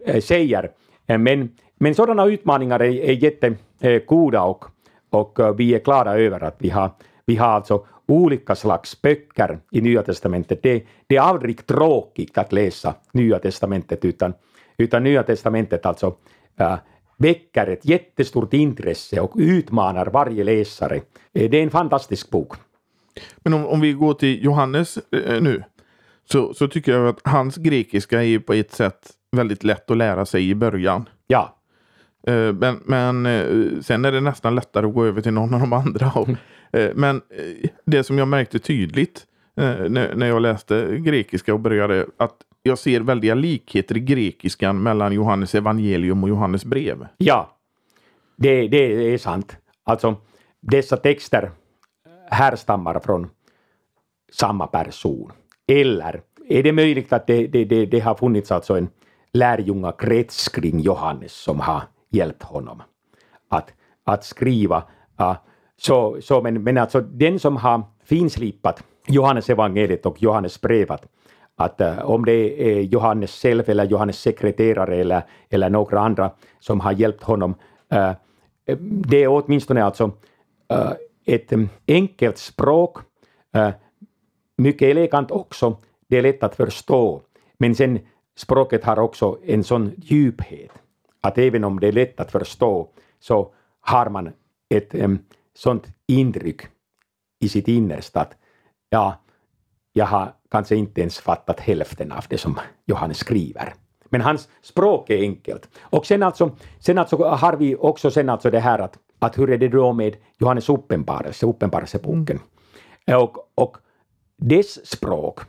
eh, 0.06 0.22
säger. 0.22 0.72
Eh, 1.08 1.18
men, 1.18 1.50
men 1.80 1.96
sådana 1.96 2.26
utmaningar 2.26 2.80
är, 2.80 3.10
är 3.10 3.14
jättegoda 3.14 4.38
eh, 4.38 4.44
och, 4.46 4.66
och 5.10 5.60
vi 5.60 5.76
är 5.76 5.80
glada 5.80 6.20
över 6.20 6.44
att 6.44 6.56
vi 6.58 6.70
har, 6.70 6.92
vi 7.26 7.36
har 7.36 7.48
alltså 7.48 7.86
olika 8.08 8.56
slags 8.56 9.02
böcker 9.02 9.60
i 9.72 9.82
Nya 9.82 10.02
Testamentet. 10.02 10.64
Det, 10.64 10.84
det 11.08 11.16
är 11.16 11.22
aldrig 11.22 11.66
tråkigt 11.66 12.38
att 12.38 12.54
läsa 12.54 12.94
Nya 13.12 13.40
Testamentet, 13.40 14.06
utan, 14.06 14.34
utan 14.78 15.04
Nya 15.04 15.24
Testamentet 15.24 15.86
alltså 15.86 16.16
äh, 16.60 16.76
väcker 17.18 17.68
ett 17.68 17.86
jättestort 17.86 18.54
intresse 18.54 19.20
och 19.20 19.32
utmanar 19.36 20.06
varje 20.06 20.44
läsare. 20.44 21.02
Det 21.32 21.58
är 21.58 21.64
en 21.64 21.70
fantastisk 21.70 22.30
bok. 22.30 22.54
Men 23.38 23.54
om, 23.54 23.66
om 23.66 23.82
vi 23.82 23.94
går 23.94 24.14
till 24.14 24.44
Johannes 24.46 24.98
äh, 24.98 25.42
nu, 25.42 25.64
så, 26.32 26.54
så 26.54 26.68
tycker 26.68 26.92
jag 26.92 27.08
att 27.08 27.22
hans 27.24 27.56
grekiska 27.56 28.24
är 28.24 28.40
på 28.40 28.54
ett 28.54 28.72
sätt 28.72 29.10
väldigt 29.32 29.64
lätt 29.64 29.92
att 29.92 29.98
lära 29.98 30.26
sig 30.26 30.50
i 30.50 30.56
början. 30.56 31.10
Ja. 31.28 31.58
Äh, 32.28 32.54
men, 32.54 32.82
men 32.86 33.84
sen 33.84 34.06
är 34.06 34.12
det 34.12 34.22
nästan 34.22 34.56
lättare 34.56 34.88
att 34.88 34.94
gå 34.94 35.06
över 35.06 35.22
till 35.22 35.34
någon 35.34 35.54
av 35.54 35.60
de 35.60 35.74
andra. 35.74 36.12
Och, 36.12 36.30
Eh, 36.76 36.92
men 36.96 37.16
eh, 37.16 37.70
det 37.86 38.04
som 38.04 38.18
jag 38.18 38.28
märkte 38.28 38.60
tydligt 38.60 39.18
eh, 39.18 39.26
Eh, 39.58 39.90
när 39.90 40.26
jag 40.26 40.42
läste 40.42 40.98
grekiska 40.98 41.54
och 41.54 41.60
började 41.60 42.06
att 42.18 42.36
jag 42.64 42.78
ser 42.78 43.00
väldiga 43.00 43.36
likheter 43.36 43.98
i 43.98 44.00
grekiskan 44.00 44.84
mellan 44.84 45.14
Johannes 45.14 45.56
evangelium 45.56 46.24
och 46.24 46.30
Johannes 46.30 46.66
brev. 46.66 47.08
Ja, 47.18 47.58
det, 48.38 48.68
det 48.68 49.14
är 49.14 49.18
sant. 49.18 49.58
Alltså, 49.84 50.16
dessa 50.62 50.98
texter 50.98 51.52
härstammar 52.30 53.00
från 53.00 53.30
samma 54.32 54.68
person. 54.68 55.32
Eller 55.68 56.22
är 56.48 56.64
det 56.64 56.72
möjligt 56.72 57.14
att 57.14 57.28
det, 57.28 57.48
det, 57.48 57.66
det, 57.66 57.86
det 57.86 58.00
har 58.00 58.16
funnits 58.16 58.52
alltså 58.52 58.78
en 58.78 58.90
lärjungakrets 59.34 60.50
kring 60.50 60.80
Johannes 60.80 61.34
som 61.34 61.60
har 61.60 61.84
hjälpt 62.10 62.44
honom 62.44 62.82
att, 63.50 63.74
att 64.04 64.24
skriva 64.24 64.84
uh, 65.22 65.36
så, 65.78 66.18
så 66.22 66.42
men, 66.42 66.64
men 66.64 66.78
alltså 66.78 67.02
den 67.02 67.40
som 67.40 67.58
har 67.58 67.84
finslipat 68.04 68.84
Johannes 69.08 69.50
evangeliet 69.50 70.06
och 70.06 70.24
Johannes 70.24 70.62
brevet, 70.62 71.02
att 71.56 71.82
eh, 71.82 72.00
om 72.00 72.26
det 72.26 72.72
är 72.72 72.82
Johannes 72.82 73.42
själv 73.42 73.70
eller 73.70 73.86
Johannes 73.86 74.20
sekreterare 74.20 74.96
eller, 74.96 75.24
eller 75.50 75.70
några 75.70 76.00
andra 76.00 76.32
som 76.60 76.80
har 76.80 76.92
hjälpt 76.92 77.24
honom, 77.24 77.56
eh, 77.90 78.12
det 78.80 79.24
är 79.24 79.28
åtminstone 79.28 79.84
alltså 79.84 80.12
eh, 80.70 80.92
ett 81.26 81.52
mm, 81.52 81.70
enkelt 81.88 82.38
språk, 82.38 82.98
mycket 84.58 84.82
elegant 84.82 85.32
också, 85.32 85.78
det 86.08 86.18
är 86.18 86.22
lätt 86.22 86.44
att 86.44 86.56
förstå, 86.56 87.22
men 87.58 87.76
sen 87.76 88.00
språket 88.38 88.84
har 88.84 89.00
också 89.00 89.38
en 89.46 89.64
sån 89.64 89.92
djuphet 89.98 90.72
att 91.22 91.38
även 91.38 91.64
om 91.64 91.80
det 91.80 91.88
är 91.88 91.92
lätt 91.92 92.20
att 92.20 92.32
förstå 92.32 92.90
så 93.20 93.54
har 93.80 94.10
man 94.10 94.32
ett 94.70 94.94
mm, 94.94 95.20
sånt 95.54 95.88
intryck 96.08 96.62
i 97.40 97.50
sitt 97.50 97.68
innersta 97.68 98.22
att 98.22 98.36
ja, 98.96 99.16
jag 99.94 100.06
har 100.06 100.34
kanske 100.52 100.76
inte 100.76 101.02
ens 101.02 101.20
fattat 101.20 101.60
hälften 101.60 102.12
av 102.12 102.26
det 102.30 102.38
som 102.38 102.60
Johannes 102.86 103.18
skriver. 103.18 103.74
Men 104.10 104.22
hans 104.22 104.50
språk 104.62 105.10
är 105.10 105.18
enkelt. 105.18 105.70
Och 105.82 106.06
sen 106.06 106.24
alltså, 106.24 106.52
sen 106.80 106.98
alltså 106.98 107.18
har 107.18 107.54
vi 107.58 107.76
också 107.76 108.12
sen 108.12 108.30
alltså 108.30 108.52
det 108.52 108.60
här 108.60 108.80
att, 108.80 108.98
att 109.20 109.38
hur 109.38 109.50
är 109.50 109.58
det 109.58 109.68
då 109.68 109.94
med 109.94 110.16
Johannes 110.40 110.70
uppenbarelse, 110.70 111.46
uppenbarelseboken. 111.46 112.40
Och, 113.08 113.52
och 113.56 113.78
dess 114.38 114.88
språk 114.88 115.40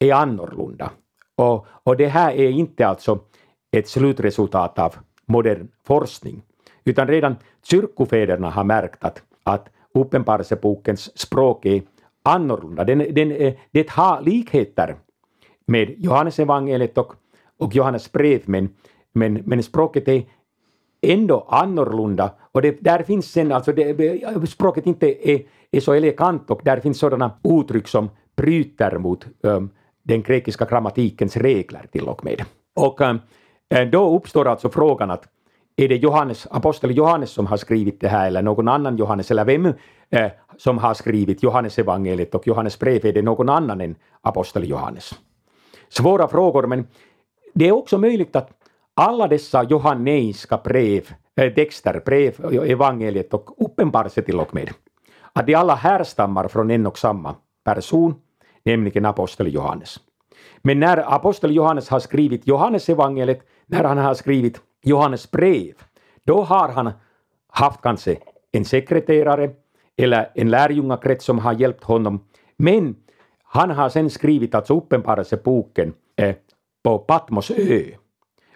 är 0.00 0.12
annorlunda. 0.12 0.90
Och, 1.36 1.66
och 1.66 1.96
det 1.96 2.08
här 2.08 2.32
är 2.32 2.50
inte 2.50 2.86
alltså 2.86 3.18
ett 3.76 3.88
slutresultat 3.88 4.78
av 4.78 4.94
modern 5.26 5.68
forskning, 5.86 6.42
utan 6.84 7.06
redan 7.08 7.36
kyrkofäderna 7.62 8.50
har 8.50 8.64
märkt 8.64 9.04
att 9.04 9.22
att 9.42 9.68
Uppenbarelsebokens 9.94 11.18
språk 11.18 11.66
är 11.66 11.82
annorlunda. 12.22 12.84
Den, 12.84 12.98
den, 13.14 13.32
eh, 13.32 13.54
det 13.70 13.90
har 13.90 14.22
likheter 14.22 14.96
med 15.66 15.94
Johannes 15.98 16.38
evangeliet 16.38 16.98
och, 16.98 17.12
och 17.58 17.74
Johannes 17.74 18.12
brev, 18.12 18.42
men, 18.46 18.68
men, 19.12 19.34
men 19.34 19.62
språket 19.62 20.08
är 20.08 20.24
ändå 21.02 21.46
annorlunda. 21.48 22.30
Och 22.52 22.62
det, 22.62 22.80
där 22.80 23.02
finns 23.02 23.32
sen, 23.32 23.52
alltså 23.52 23.72
det, 23.72 24.48
språket 24.48 24.86
inte 24.86 25.30
är, 25.30 25.42
är 25.70 25.80
så 25.80 25.92
elegant 25.92 26.50
och 26.50 26.60
där 26.64 26.80
finns 26.80 26.98
sådana 26.98 27.30
uttryck 27.44 27.88
som 27.88 28.08
bryter 28.36 28.98
mot 28.98 29.26
um, 29.40 29.70
den 30.02 30.22
grekiska 30.22 30.64
grammatikens 30.64 31.36
regler 31.36 31.86
till 31.92 32.08
och 32.08 32.24
med. 32.24 32.42
Och 32.74 33.00
um, 33.00 33.18
då 33.90 34.16
uppstår 34.16 34.48
alltså 34.48 34.70
frågan 34.70 35.10
att 35.10 35.28
är 35.76 35.88
det 35.88 35.96
Johannes, 35.96 36.46
apostel 36.50 36.96
Johannes 36.96 37.30
som 37.30 37.46
har 37.46 37.56
skrivit 37.56 38.00
det 38.00 38.08
här 38.08 38.26
eller 38.26 38.42
någon 38.42 38.68
annan 38.68 38.96
Johannes 38.96 39.30
eller 39.30 39.44
vem 39.44 39.66
eh, 40.10 40.30
som 40.60 40.78
har 40.78 40.94
skrivit 40.94 41.42
Johannes 41.42 41.78
evangeliet 41.78 42.34
och 42.34 42.46
Johannes 42.46 42.78
brevet 42.78 43.04
är 43.04 43.12
det 43.12 43.22
någon 43.22 43.48
annan 43.48 43.80
än 43.80 43.94
apostel 44.20 44.68
Johannes? 44.70 45.14
Svåra 45.88 46.28
frågor, 46.28 46.66
men 46.66 46.86
det 47.54 47.68
är 47.68 47.72
också 47.72 47.98
möjligt 47.98 48.36
att 48.36 48.50
alla 48.94 49.28
dessa 49.28 49.62
johanneiska 49.62 50.60
brev, 50.64 51.14
äh, 51.36 51.54
texter, 51.54 52.02
brev, 52.06 52.54
evangeliet 52.64 53.34
och 53.34 53.64
uppenbarelse 53.64 54.22
till 54.22 54.40
och 54.40 54.54
med, 54.54 54.70
att 55.32 55.46
de 55.46 55.54
alla 55.54 55.74
härstammar 55.74 56.48
från 56.48 56.70
en 56.70 56.86
och 56.86 56.98
samma 56.98 57.34
person, 57.64 58.14
nämligen 58.64 59.06
apostel 59.06 59.54
Johannes. 59.54 60.00
Men 60.62 60.80
när 60.80 61.14
apostel 61.14 61.56
Johannes 61.56 61.88
har 61.88 62.00
skrivit 62.00 62.46
Johannes 62.46 62.88
evangeliet, 62.88 63.40
när 63.66 63.84
han 63.84 63.98
har 63.98 64.14
skrivit 64.14 64.60
Johannes 64.82 65.30
brev, 65.30 65.74
då 66.24 66.42
har 66.42 66.68
han 66.68 66.92
haft 67.48 67.80
kanske 67.80 68.16
en 68.52 68.64
sekreterare 68.64 69.50
eller 70.02 70.30
en 70.34 70.50
lärjungakrets 70.50 71.24
som 71.24 71.38
har 71.38 71.52
hjälpt 71.52 71.84
honom. 71.84 72.24
Men 72.56 72.96
han 73.42 73.70
har 73.70 73.88
sen 73.88 74.10
skrivit 74.10 74.54
alltså 74.54 74.76
Uppenbarelseboken 74.76 75.92
eh, 76.16 76.34
på 76.82 76.98
Patmos 76.98 77.50
ö. 77.50 77.82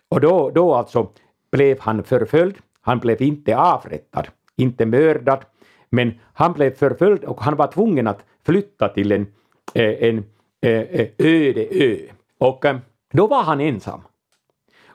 Och 0.09 0.21
då, 0.21 0.51
då 0.51 0.75
alltså 0.75 1.09
blev 1.53 1.81
han 1.81 2.05
förföljd 2.05 2.57
Han 2.81 2.99
blev 2.99 3.23
inte 3.23 3.57
avrättad, 3.57 4.29
inte 4.57 4.87
mördad, 4.87 5.45
men 5.91 6.13
han 6.35 6.53
blev 6.53 6.75
förföljd 6.75 7.25
och 7.25 7.41
han 7.41 7.57
var 7.57 7.67
tvungen 7.67 8.07
att 8.07 8.25
flytta 8.47 8.89
till 8.89 9.13
en, 9.13 9.27
eh, 9.75 10.09
en, 10.09 10.25
en 10.61 11.09
öde 11.19 11.67
ö. 11.71 11.97
Och 12.39 12.65
då 13.13 13.27
var 13.27 13.43
han 13.43 13.61
ensam. 13.61 14.01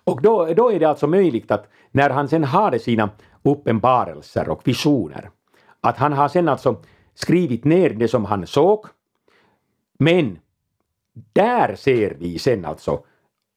Och 0.04 0.22
då, 0.22 0.46
då 0.46 0.72
är 0.72 0.80
det 0.80 0.86
alltså 0.86 1.08
möjligt 1.08 1.52
att 1.52 1.68
när 1.92 2.10
han 2.10 2.28
sen 2.28 2.44
hade 2.44 2.80
sina 2.80 3.10
uppenbarelser 3.44 4.50
och 4.50 4.68
visioner, 4.68 5.30
att 5.82 5.98
han 5.98 6.14
har 6.14 6.28
sen 6.28 6.50
alltså 6.50 6.82
skrivit 7.14 7.66
ner 7.66 7.90
det 7.90 8.08
som 8.08 8.26
han 8.26 8.48
såg, 8.48 8.86
men 10.00 10.40
där 11.34 11.76
ser 11.76 12.16
vi 12.20 12.40
sen 12.40 12.66
alltså 12.66 13.04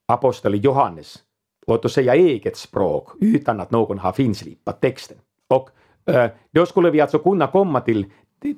aposteln 0.08 0.56
Johannes, 0.56 1.18
låt 1.66 1.84
oss 1.84 1.92
säga 1.92 2.14
eget 2.14 2.56
språk, 2.56 3.08
utan 3.20 3.60
att 3.60 3.70
någon 3.70 3.98
har 3.98 4.12
finslipat 4.12 4.80
texten. 4.80 5.16
Och 5.48 5.70
äh, 6.06 6.30
då 6.50 6.66
skulle 6.66 6.90
vi 6.90 7.00
alltså 7.00 7.18
kunna 7.18 7.46
komma 7.46 7.80
till, 7.80 8.06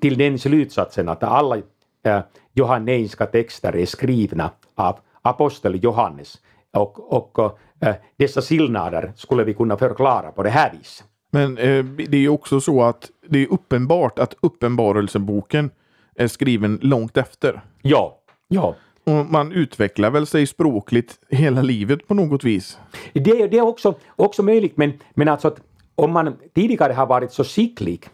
till 0.00 0.18
den 0.18 0.38
slutsatsen 0.38 1.08
att 1.08 1.22
alla 1.22 1.56
äh, 2.02 2.20
johanneinska 2.52 3.26
texter 3.26 3.76
är 3.76 3.86
skrivna 3.86 4.50
av 4.74 4.98
aposteln 5.22 5.78
Johannes. 5.78 6.40
Och, 6.72 7.12
och 7.12 7.58
äh, 7.80 7.94
dessa 8.16 8.42
skillnader 8.42 9.12
skulle 9.16 9.44
vi 9.44 9.54
kunna 9.54 9.76
förklara 9.76 10.32
på 10.32 10.42
det 10.42 10.50
här 10.50 10.72
viset. 10.78 11.06
Men 11.34 11.58
eh, 11.58 11.84
det 11.84 12.24
är 12.24 12.28
också 12.28 12.60
så 12.60 12.82
att 12.82 13.10
det 13.28 13.42
är 13.42 13.52
uppenbart 13.52 14.18
att 14.18 14.34
Uppenbarelseboken 14.40 15.70
är 16.16 16.26
skriven 16.26 16.78
långt 16.82 17.16
efter. 17.16 17.60
Ja, 17.82 18.18
ja. 18.48 18.74
Och 19.04 19.26
man 19.26 19.52
utvecklar 19.52 20.10
väl 20.10 20.26
sig 20.26 20.46
språkligt 20.46 21.18
hela 21.28 21.62
livet 21.62 22.08
på 22.08 22.14
något 22.14 22.44
vis. 22.44 22.78
Det, 23.12 23.46
det 23.46 23.58
är 23.58 23.62
också, 23.62 23.94
också 24.16 24.42
möjligt, 24.42 24.76
men, 24.76 24.92
men 25.14 25.28
alltså 25.28 25.48
att 25.48 25.60
om 25.94 26.12
man 26.12 26.36
tidigare 26.54 26.92
har 26.92 27.06
varit 27.06 27.32
så 27.32 27.44
skicklig 27.44 28.08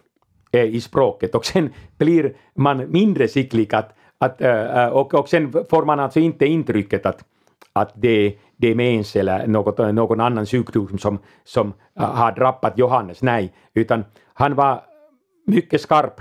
eh, 0.52 0.64
i 0.64 0.80
språket 0.80 1.35
och 1.35 1.44
sen 1.44 1.70
blir 1.98 2.37
man 2.54 2.90
mindre 2.90 3.28
skicklig 3.28 3.74
att, 3.74 3.96
att, 4.18 4.40
eh, 4.40 4.87
och, 4.87 5.14
och 5.14 5.28
sen 5.28 5.52
får 5.70 5.85
man 5.85 6.00
alltså 6.00 6.20
inte 6.20 6.46
intrycket 6.46 7.06
att, 7.06 7.24
att 7.73 7.92
det, 7.94 8.38
det 8.57 8.68
är 8.68 8.75
mens 8.75 9.16
eller 9.16 9.46
något, 9.46 9.79
någon 9.79 10.20
annan 10.20 10.46
sjukdom 10.46 10.99
som, 10.99 11.18
som 11.44 11.73
har 11.94 12.33
drabbat 12.33 12.79
Johannes. 12.79 13.23
Nej, 13.23 13.53
utan 13.75 14.05
han 14.35 14.55
var 14.55 14.83
mycket 15.46 15.81
skarp 15.81 16.20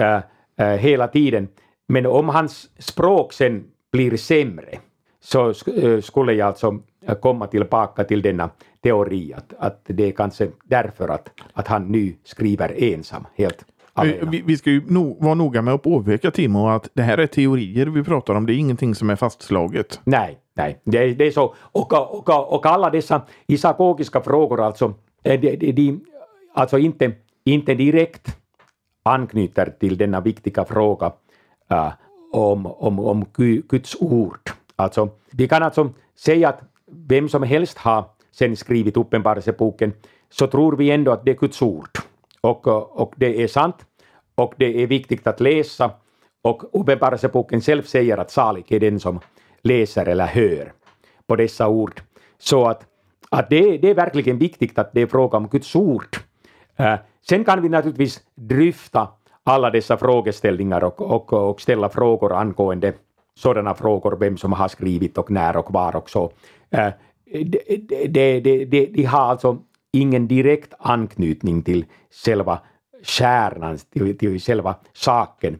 äh, 0.00 0.20
äh, 0.66 0.76
hela 0.76 1.08
tiden. 1.08 1.48
Men 1.88 2.06
om 2.06 2.28
hans 2.28 2.70
språk 2.78 3.32
sen 3.32 3.64
blir 3.92 4.16
sämre 4.16 4.78
så 5.20 5.54
skulle 6.02 6.32
jag 6.32 6.48
alltså 6.48 6.78
komma 7.20 7.46
tillbaka 7.46 8.04
till 8.04 8.22
denna 8.22 8.50
teori 8.82 9.34
att, 9.34 9.52
att 9.58 9.80
det 9.84 10.04
är 10.04 10.12
kanske 10.12 10.48
därför 10.64 11.08
att, 11.08 11.28
att 11.52 11.68
han 11.68 11.92
nu 11.92 12.14
skriver 12.24 12.82
ensam 12.82 13.26
helt. 13.36 13.64
Vi, 14.02 14.42
vi, 14.46 14.56
ska 14.56 14.70
ju 14.70 14.82
no, 14.88 15.16
vara 15.24 15.34
noga 15.34 15.62
med 15.62 15.74
att 15.74 15.82
påpeka 15.82 16.30
Timo 16.30 16.68
att 16.68 16.90
det 16.94 17.02
här 17.02 17.18
är 17.18 17.26
teorier 17.26 17.86
vi 17.86 18.04
pratar 18.04 18.34
om. 18.34 18.46
Det 18.46 18.52
är 18.52 18.56
ingenting 18.56 18.94
som 18.94 19.10
är 19.10 19.16
fastslaget. 19.16 20.00
Nej, 20.04 20.38
nej, 20.56 20.80
det, 20.84 21.14
det 21.14 21.26
är 21.26 21.30
så. 21.30 21.54
Och, 21.58 21.92
och, 21.92 22.52
och 22.52 22.66
alla 22.66 22.90
dessa 22.90 23.22
isakogiska 23.46 24.20
frågor 24.20 24.60
alltså, 24.60 24.94
eh, 25.22 25.40
de, 25.40 25.56
de, 25.56 25.72
de, 25.72 26.00
alltså 26.54 26.78
inte, 26.78 27.12
inte 27.44 27.74
direkt 27.74 28.36
anknyter 29.02 29.74
till 29.80 29.96
denna 29.96 30.20
viktiga 30.20 30.64
fråga 30.64 31.12
äh, 31.70 31.92
om, 32.32 32.66
om, 32.66 33.00
om 33.00 33.24
Guds 33.68 33.96
ord. 34.00 34.50
Alltså, 34.76 35.08
vi 35.30 35.48
kan 35.48 35.62
alltså 35.62 35.90
säga 36.18 36.48
att 36.48 36.60
vem 36.86 37.28
som 37.28 37.42
helst 37.42 37.78
har 37.78 38.04
sen 38.32 38.56
skrivit 38.56 38.96
Uppenbarelseboken 38.96 39.92
så 40.30 40.46
tror 40.46 40.76
vi 40.76 40.90
ändå 40.90 41.12
att 41.12 41.24
det 41.24 41.30
är 41.30 41.34
Guds 41.34 41.62
ord. 41.62 41.90
Och, 42.40 42.66
och 43.00 43.14
det 43.16 43.42
är 43.42 43.48
sant 43.48 43.76
och 44.34 44.54
det 44.56 44.82
är 44.82 44.86
viktigt 44.86 45.26
att 45.26 45.40
läsa 45.40 45.90
och 46.42 46.80
Uppenbarelseboken 46.80 47.60
själv 47.60 47.82
säger 47.82 48.18
att 48.18 48.30
salig 48.30 48.72
är 48.72 48.80
den 48.80 49.00
som 49.00 49.20
läser 49.66 50.08
eller 50.08 50.26
hör 50.26 50.72
på 51.26 51.36
dessa 51.36 51.68
ord. 51.68 52.02
Så 52.38 52.66
att, 52.66 52.86
att 53.30 53.50
det, 53.50 53.78
det 53.78 53.90
är 53.90 53.94
verkligen 53.94 54.38
viktigt 54.38 54.78
att 54.78 54.92
det 54.92 55.00
är 55.02 55.06
fråga 55.06 55.38
om 55.38 55.48
Guds 55.48 55.76
ord. 55.76 56.16
Uh, 56.80 56.94
sen 57.28 57.44
kan 57.44 57.62
vi 57.62 57.68
naturligtvis 57.68 58.20
dryfta 58.34 59.08
alla 59.44 59.70
dessa 59.70 59.96
frågeställningar 59.96 60.84
och, 60.84 61.00
och, 61.00 61.32
och 61.32 61.60
ställa 61.60 61.88
frågor 61.88 62.32
angående 62.32 62.92
sådana 63.38 63.74
frågor, 63.74 64.16
vem 64.20 64.36
som 64.36 64.52
har 64.52 64.68
skrivit 64.68 65.18
och 65.18 65.30
när 65.30 65.56
och 65.56 65.72
var 65.72 65.96
och 65.96 66.10
så. 66.10 66.32
Eh, 66.70 66.86
uh, 66.86 66.92
de, 68.08 68.40
de, 68.40 68.40
de, 68.64 68.86
de, 68.86 69.04
har 69.04 69.20
alltså 69.20 69.58
ingen 69.92 70.28
direkt 70.28 70.74
anknytning 70.78 71.62
till 71.62 71.84
själva 72.24 72.58
kärnan, 73.02 73.78
till, 73.78 74.18
till 74.18 74.40
själva 74.40 74.74
saken. 74.92 75.54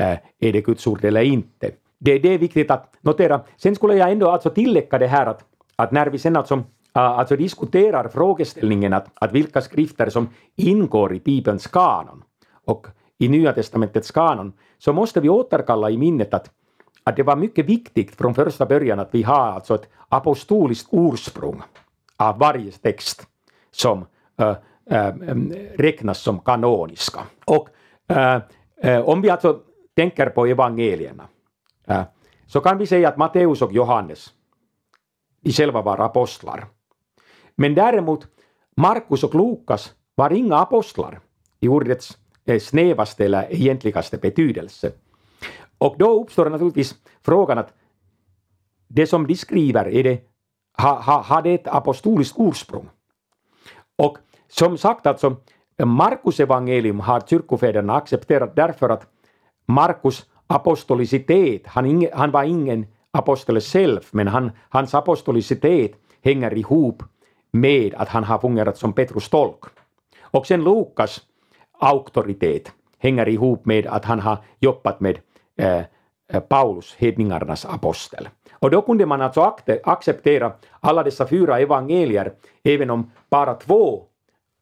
Uh, 0.00 0.16
är 0.40 0.52
det 0.52 0.60
Guds 0.60 0.86
ord 0.86 1.04
eller 1.04 1.22
inte? 1.22 1.70
Det, 2.04 2.18
det 2.18 2.34
är 2.34 2.38
viktigt 2.38 2.70
att 2.70 2.96
notera. 3.00 3.40
Sen 3.56 3.74
skulle 3.74 3.94
jag 3.94 4.12
ändå 4.12 4.30
alltså 4.30 4.50
tillägga 4.50 4.98
det 4.98 5.06
här 5.06 5.26
att, 5.26 5.44
att 5.76 5.92
när 5.92 6.06
vi 6.06 6.18
sen 6.18 6.36
alltså, 6.36 6.54
uh, 6.54 6.62
alltså 6.94 7.36
diskuterar 7.36 8.08
frågeställningen 8.08 8.92
att, 8.92 9.06
att 9.14 9.32
vilka 9.32 9.60
skrifter 9.60 10.10
som 10.10 10.28
ingår 10.56 11.14
i 11.14 11.20
Bibelns 11.20 11.66
kanon 11.66 12.22
och 12.66 12.86
i 13.18 13.28
Nya 13.28 13.52
testamentets 13.52 14.10
kanon, 14.10 14.52
så 14.78 14.92
måste 14.92 15.20
vi 15.20 15.28
återkalla 15.28 15.90
i 15.90 15.98
minnet 15.98 16.34
att, 16.34 16.50
att 17.04 17.16
det 17.16 17.22
var 17.22 17.36
mycket 17.36 17.66
viktigt 17.66 18.16
från 18.16 18.34
första 18.34 18.66
början 18.66 19.00
att 19.00 19.14
vi 19.14 19.22
har 19.22 19.52
alltså 19.52 19.74
ett 19.74 19.88
apostoliskt 20.08 20.88
ursprung 20.92 21.62
av 22.16 22.38
varje 22.38 22.72
text 22.72 23.26
som 23.70 24.04
äh, 24.40 24.56
äh, 24.90 25.14
räknas 25.76 26.18
som 26.18 26.40
kanoniska. 26.40 27.20
Och 27.44 27.68
äh, 28.08 28.40
äh 28.76 29.00
om 29.00 29.22
vi 29.22 29.30
alltså 29.30 29.60
tänker 29.96 30.26
på 30.26 30.46
evangelierna 30.46 31.28
så 32.46 32.60
kan 32.60 32.78
vi 32.78 32.86
säga 32.86 33.08
att 33.08 33.16
Matteus 33.16 33.62
och 33.62 33.72
Johannes 33.72 34.32
de 35.40 35.52
själva 35.52 35.82
var 35.82 35.98
apostlar. 35.98 36.66
Men 37.56 37.74
däremot 37.74 38.26
Markus 38.76 39.24
och 39.24 39.34
Lukas 39.34 39.94
var 40.14 40.32
inga 40.32 40.56
apostlar 40.56 41.20
i 41.60 41.68
ordets 41.68 42.18
eh, 42.44 42.60
snävaste 42.60 43.24
eller 43.24 43.52
egentligaste 43.52 44.18
betydelse. 44.18 44.92
Och 45.78 45.94
då 45.98 46.22
uppstår 46.22 46.50
naturligtvis 46.50 46.94
frågan 47.22 47.58
att 47.58 47.74
det 48.88 49.06
som 49.06 49.26
de 49.26 49.36
skriver, 49.36 49.88
är 49.88 50.02
det, 50.02 50.20
har 50.72 51.02
ha, 51.02 51.22
har 51.22 51.42
det 51.42 51.54
ett 51.54 51.66
apostoliskt 51.68 52.36
ursprung? 52.38 52.88
Och 53.96 54.18
som 54.48 54.78
sagt 54.78 55.06
alltså, 55.06 55.36
Markus 55.84 56.40
evangelium 56.40 57.00
har 57.00 57.20
kyrkofäderna 57.20 57.94
accepterat 57.94 58.56
därför 58.56 58.88
att 58.88 59.06
Markus 59.66 60.26
apostolicitet, 60.52 61.66
han, 61.66 61.86
inge, 61.86 62.10
han 62.14 62.30
var 62.30 62.44
ingen 62.44 62.86
apostel 63.10 63.60
själv, 63.60 64.00
men 64.10 64.28
han, 64.28 64.50
hans 64.68 64.94
apostolicitet 64.94 65.92
hänger 66.24 66.58
ihop 66.58 67.02
med 67.50 67.94
att 67.94 68.08
han 68.08 68.24
har 68.24 68.38
fungerat 68.38 68.76
som 68.76 68.92
Petrus 68.92 69.28
tolk. 69.28 69.64
Och 70.20 70.46
sen 70.46 70.64
Lukas 70.64 71.20
auktoritet 71.78 72.72
hänger 72.98 73.28
ihop 73.28 73.66
med 73.66 73.86
att 73.86 74.04
han 74.04 74.20
har 74.20 74.38
jobbat 74.60 75.00
med 75.00 75.18
eh, 75.56 75.82
eh, 76.28 76.40
Paulus, 76.40 76.94
hedningarnas 76.98 77.66
apostel. 77.66 78.28
Och 78.52 78.70
då 78.70 78.82
kunde 78.82 79.06
man 79.06 79.20
alltså 79.20 79.56
acceptera 79.84 80.52
alla 80.80 81.02
dessa 81.02 81.26
fyra 81.26 81.58
evangelier, 81.58 82.32
även 82.64 82.90
om 82.90 83.10
bara 83.30 83.54
två 83.54 84.04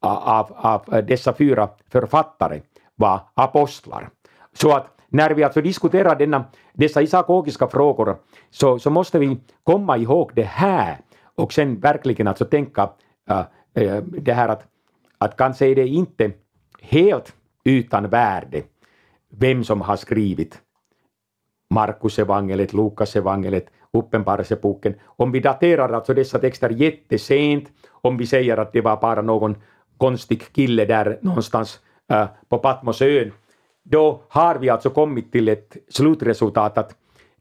av, 0.01 0.53
av 0.57 1.05
dessa 1.07 1.33
fyra 1.33 1.69
författare 1.89 2.61
var 2.97 3.21
apostlar. 3.35 4.11
Så 4.53 4.77
att 4.77 5.00
när 5.11 5.31
vi 5.31 5.45
alltså 5.45 5.61
diskuterar 5.61 6.17
denna, 6.17 6.45
dessa 6.73 7.03
isakogiska 7.03 7.69
frågor 7.69 8.17
så, 8.51 8.79
så 8.79 8.91
måste 8.91 9.19
vi 9.19 9.41
komma 9.65 9.97
ihåg 9.97 10.31
det 10.35 10.47
här 10.47 10.99
och 11.35 11.53
sen 11.53 11.81
verkligen 11.81 12.29
alltså 12.29 12.45
tänka 12.45 12.91
äh, 13.31 13.45
äh, 13.75 14.03
det 14.03 14.33
här 14.33 14.49
att, 14.49 14.65
att 15.19 15.37
kanske 15.37 15.67
är 15.67 15.75
det 15.75 15.87
inte 15.87 16.33
helt 16.83 17.35
utan 17.65 18.09
värde 18.09 18.63
vem 19.31 19.65
som 19.65 19.81
har 19.81 19.97
skrivit 19.97 20.61
Markus 21.75 22.19
evangeliet, 22.19 22.73
Lukas 22.73 23.17
evangeliet, 23.17 23.71
Uppenbarelseboken. 23.93 24.95
Om 25.05 25.33
vi 25.33 25.41
daterar 25.41 25.93
alltså 25.93 26.15
dessa 26.15 26.39
texter 26.39 26.71
jättesent, 26.71 27.69
om 27.91 28.17
vi 28.17 28.27
säger 28.27 28.57
att 28.57 28.73
det 28.73 28.81
var 28.81 28.97
bara 28.97 29.23
någon 29.23 29.57
konstig 29.97 30.53
kille 30.53 30.85
där 30.85 31.19
någonstans 31.23 31.81
äh, 32.13 32.27
på 32.49 32.59
Patmosön 32.59 33.33
då 33.91 34.23
har 34.29 34.59
vi 34.59 34.69
alltså 34.69 34.91
kommit 34.91 35.33
till 35.33 35.49
ett 35.49 35.77
slutresultat 35.89 36.79
att 36.79 36.95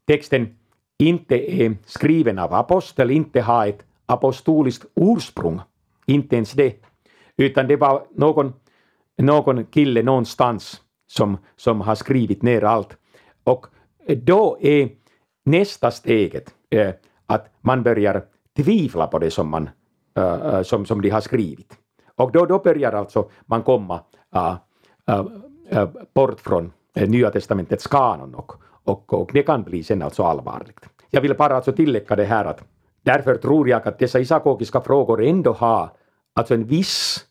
texten 0.06 0.56
inte 0.98 1.62
är 1.62 1.76
skriven 1.86 2.38
av 2.38 2.54
apostel, 2.54 3.10
inte 3.10 3.40
har 3.40 3.66
ett 3.66 3.84
apostoliskt 4.06 4.86
ursprung, 4.94 5.60
inte 6.06 6.36
ens 6.36 6.52
det, 6.52 6.76
utan 7.36 7.68
det 7.68 7.76
var 7.76 8.06
någon, 8.10 8.52
någon 9.18 9.64
kille 9.64 10.02
någonstans 10.02 10.80
som, 11.06 11.38
som 11.56 11.80
har 11.80 11.94
skrivit 11.94 12.42
ner 12.42 12.64
allt. 12.64 12.96
Och 13.44 13.66
då 14.16 14.58
är 14.60 14.88
nästa 15.44 15.90
steget 15.90 16.54
äh, 16.70 16.90
att 17.26 17.46
man 17.60 17.82
börjar 17.82 18.24
tvivla 18.56 19.06
på 19.06 19.18
det 19.18 19.30
som, 19.30 19.48
man, 19.48 19.70
äh, 20.16 20.62
som, 20.62 20.86
som 20.86 21.02
de 21.02 21.10
har 21.10 21.20
skrivit. 21.20 21.76
Och 22.16 22.32
då, 22.32 22.46
då 22.46 22.58
börjar 22.58 22.92
alltså 22.92 23.30
man 23.46 23.62
komma 23.62 24.00
uh, 24.36 24.56
Äh, 25.72 25.88
bort 26.14 26.40
från 26.40 26.72
äh, 26.94 27.08
Nya 27.08 27.30
testamentets 27.30 27.86
kanon 27.86 28.34
och, 28.34 28.52
och, 28.84 29.12
och 29.14 29.30
det 29.32 29.42
kan 29.42 29.62
bli 29.62 29.82
sen 29.82 30.02
alltså 30.02 30.22
allvarligt. 30.22 30.80
Jag 31.10 31.20
vill 31.20 31.34
bara 31.34 31.56
alltså 31.56 31.72
tillägga 31.72 32.16
det 32.16 32.24
här 32.24 32.44
att 32.44 32.64
därför 33.02 33.34
tror 33.34 33.68
jag 33.68 33.88
att 33.88 33.98
dessa 33.98 34.20
isakokiska 34.20 34.80
frågor 34.80 35.24
ändå 35.24 35.52
har 35.52 35.90
alltså 36.34 36.54
en 36.54 36.64
viss 36.64 37.24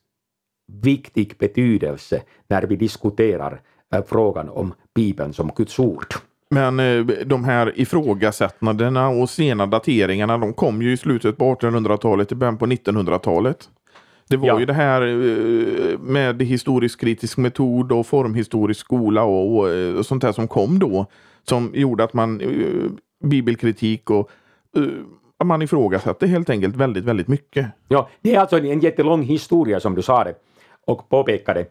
viktig 0.72 1.36
betydelse 1.40 2.22
när 2.48 2.62
vi 2.62 2.76
diskuterar 2.76 3.62
äh, 3.94 4.04
frågan 4.08 4.50
om 4.50 4.74
Bibeln 4.96 5.34
som 5.34 5.52
Guds 5.56 5.80
ord. 5.80 6.14
Men 6.52 7.08
de 7.26 7.44
här 7.44 7.80
ifrågasättandena 7.80 9.10
och 9.10 9.30
sena 9.30 9.66
dateringarna 9.66 10.38
de 10.38 10.54
kom 10.54 10.82
ju 10.82 10.94
i 10.94 10.98
slutet 10.98 11.38
på 11.38 11.56
1800-talet, 11.56 12.32
i 12.32 12.36
början 12.36 12.58
på 12.58 12.66
1900-talet. 12.66 13.70
Det 14.30 14.38
var 14.38 14.48
ja. 14.48 14.60
ju 14.60 14.66
det 14.66 14.74
här 14.74 15.02
eh, 15.02 16.00
med 16.00 16.42
historisk 16.42 17.00
kritisk 17.00 17.38
metod 17.38 17.92
och 17.92 18.08
formhistorisk 18.08 18.80
skola 18.80 19.24
och, 19.24 19.70
eh, 19.70 20.02
sånt 20.02 20.22
där 20.22 20.32
som 20.32 20.48
kom 20.48 20.80
då. 20.80 21.06
Som 21.44 21.72
gjorde 21.74 22.04
att 22.04 22.14
man 22.14 22.42
bibelkritik 23.24 24.10
och 24.10 24.30
man 25.44 25.62
ifrågasatte 25.62 26.28
helt 26.28 26.50
enkelt 26.50 26.76
väldigt, 26.76 27.04
väldigt 27.04 27.28
mycket. 27.28 27.68
Ja, 27.88 28.10
det 28.22 28.36
är 28.36 28.40
alltså 28.40 28.58
en 28.58 28.80
jättelång 28.80 29.24
historia 29.24 29.80
som 29.80 29.96
du 29.96 30.02
sa 30.02 30.24
det 30.24 30.34
och 30.86 31.10
påpekade. 31.10 31.66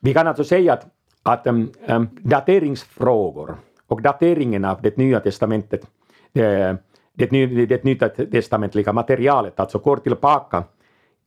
Vi 0.00 0.14
kan 0.14 0.26
alltså 0.26 0.44
säga 0.44 0.72
att, 0.72 0.86
att 1.22 1.46
um, 1.46 2.08
dateringsfrågor 2.12 3.56
och 3.86 4.02
dateringen 4.02 4.64
av 4.64 4.82
det 4.82 4.96
nya 4.96 5.20
testamentet, 5.20 5.86
det, 6.32 6.76
det, 7.12 7.66
det 7.66 7.84
nya 7.84 8.08
testamentliga 8.08 8.92
materialet, 8.92 9.60
alltså 9.60 9.78
går 9.78 9.96
tillbaka 9.96 10.64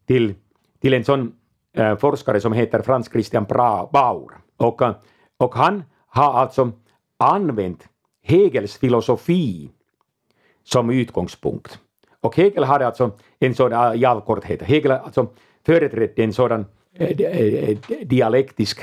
till, 0.10 0.34
till 0.82 0.93
en 0.93 1.04
sån 1.04 1.34
äh, 1.74 1.98
forskare 1.98 2.41
som 2.41 2.54
heter 2.54 2.82
Frans 2.82 3.10
Christian 3.12 3.45
Baur. 3.91 4.32
Och, 4.58 4.82
eh, 4.82 4.95
och 5.38 5.56
han 5.56 5.84
har 6.08 6.34
alltså 6.34 6.72
använt 7.17 7.88
Hegels 8.24 8.78
filosofi 8.78 9.69
som 10.63 10.89
utgångspunkt. 10.89 11.80
Och 12.22 12.36
Hegel 12.36 12.63
hade 12.63 12.86
alltså 12.86 13.12
en 13.39 13.56
sådan, 13.56 13.95
i 13.95 14.06
all 14.06 14.22
korthet, 14.22 14.62
Hegel 14.62 14.91
alltså 14.91 15.28
företrädde 15.65 16.24
en 16.24 16.34
sådan 16.34 16.65
äh, 16.93 17.78
dialektisk 18.06 18.80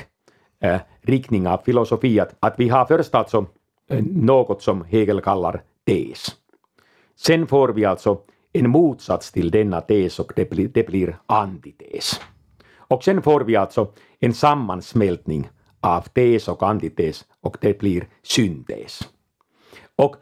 äh, 0.59 0.79
riktning 1.01 1.47
av 1.47 1.57
filosofi, 1.57 2.19
att, 2.19 2.35
att 2.39 2.59
vi 2.59 2.69
har 2.69 2.85
först 2.85 3.15
alltså 3.15 3.45
något 4.11 4.61
som 4.61 4.83
Hegel 4.83 5.21
kallar 5.21 5.61
tes. 5.85 6.35
Sen 7.15 7.47
får 7.47 7.69
vi 7.69 7.85
alltså 7.85 8.21
en 8.53 8.69
motsats 8.69 9.31
till 9.31 9.51
denna 9.51 9.81
tes 9.81 10.19
och 10.19 10.31
det 10.35 10.49
blir, 10.49 10.67
det 10.67 10.83
blir 10.87 11.17
antites. 11.25 12.21
Och 12.77 13.03
sen 13.03 13.21
får 13.21 13.41
vi 13.41 13.55
alltså 13.55 13.91
en 14.19 14.33
sammansmältning 14.33 15.49
av 15.79 16.01
tes 16.01 16.47
och 16.47 16.63
antites 16.63 17.25
och 17.41 17.57
det 17.61 17.79
blir 17.79 18.07
syntes. 18.23 18.99
Och 19.95 20.15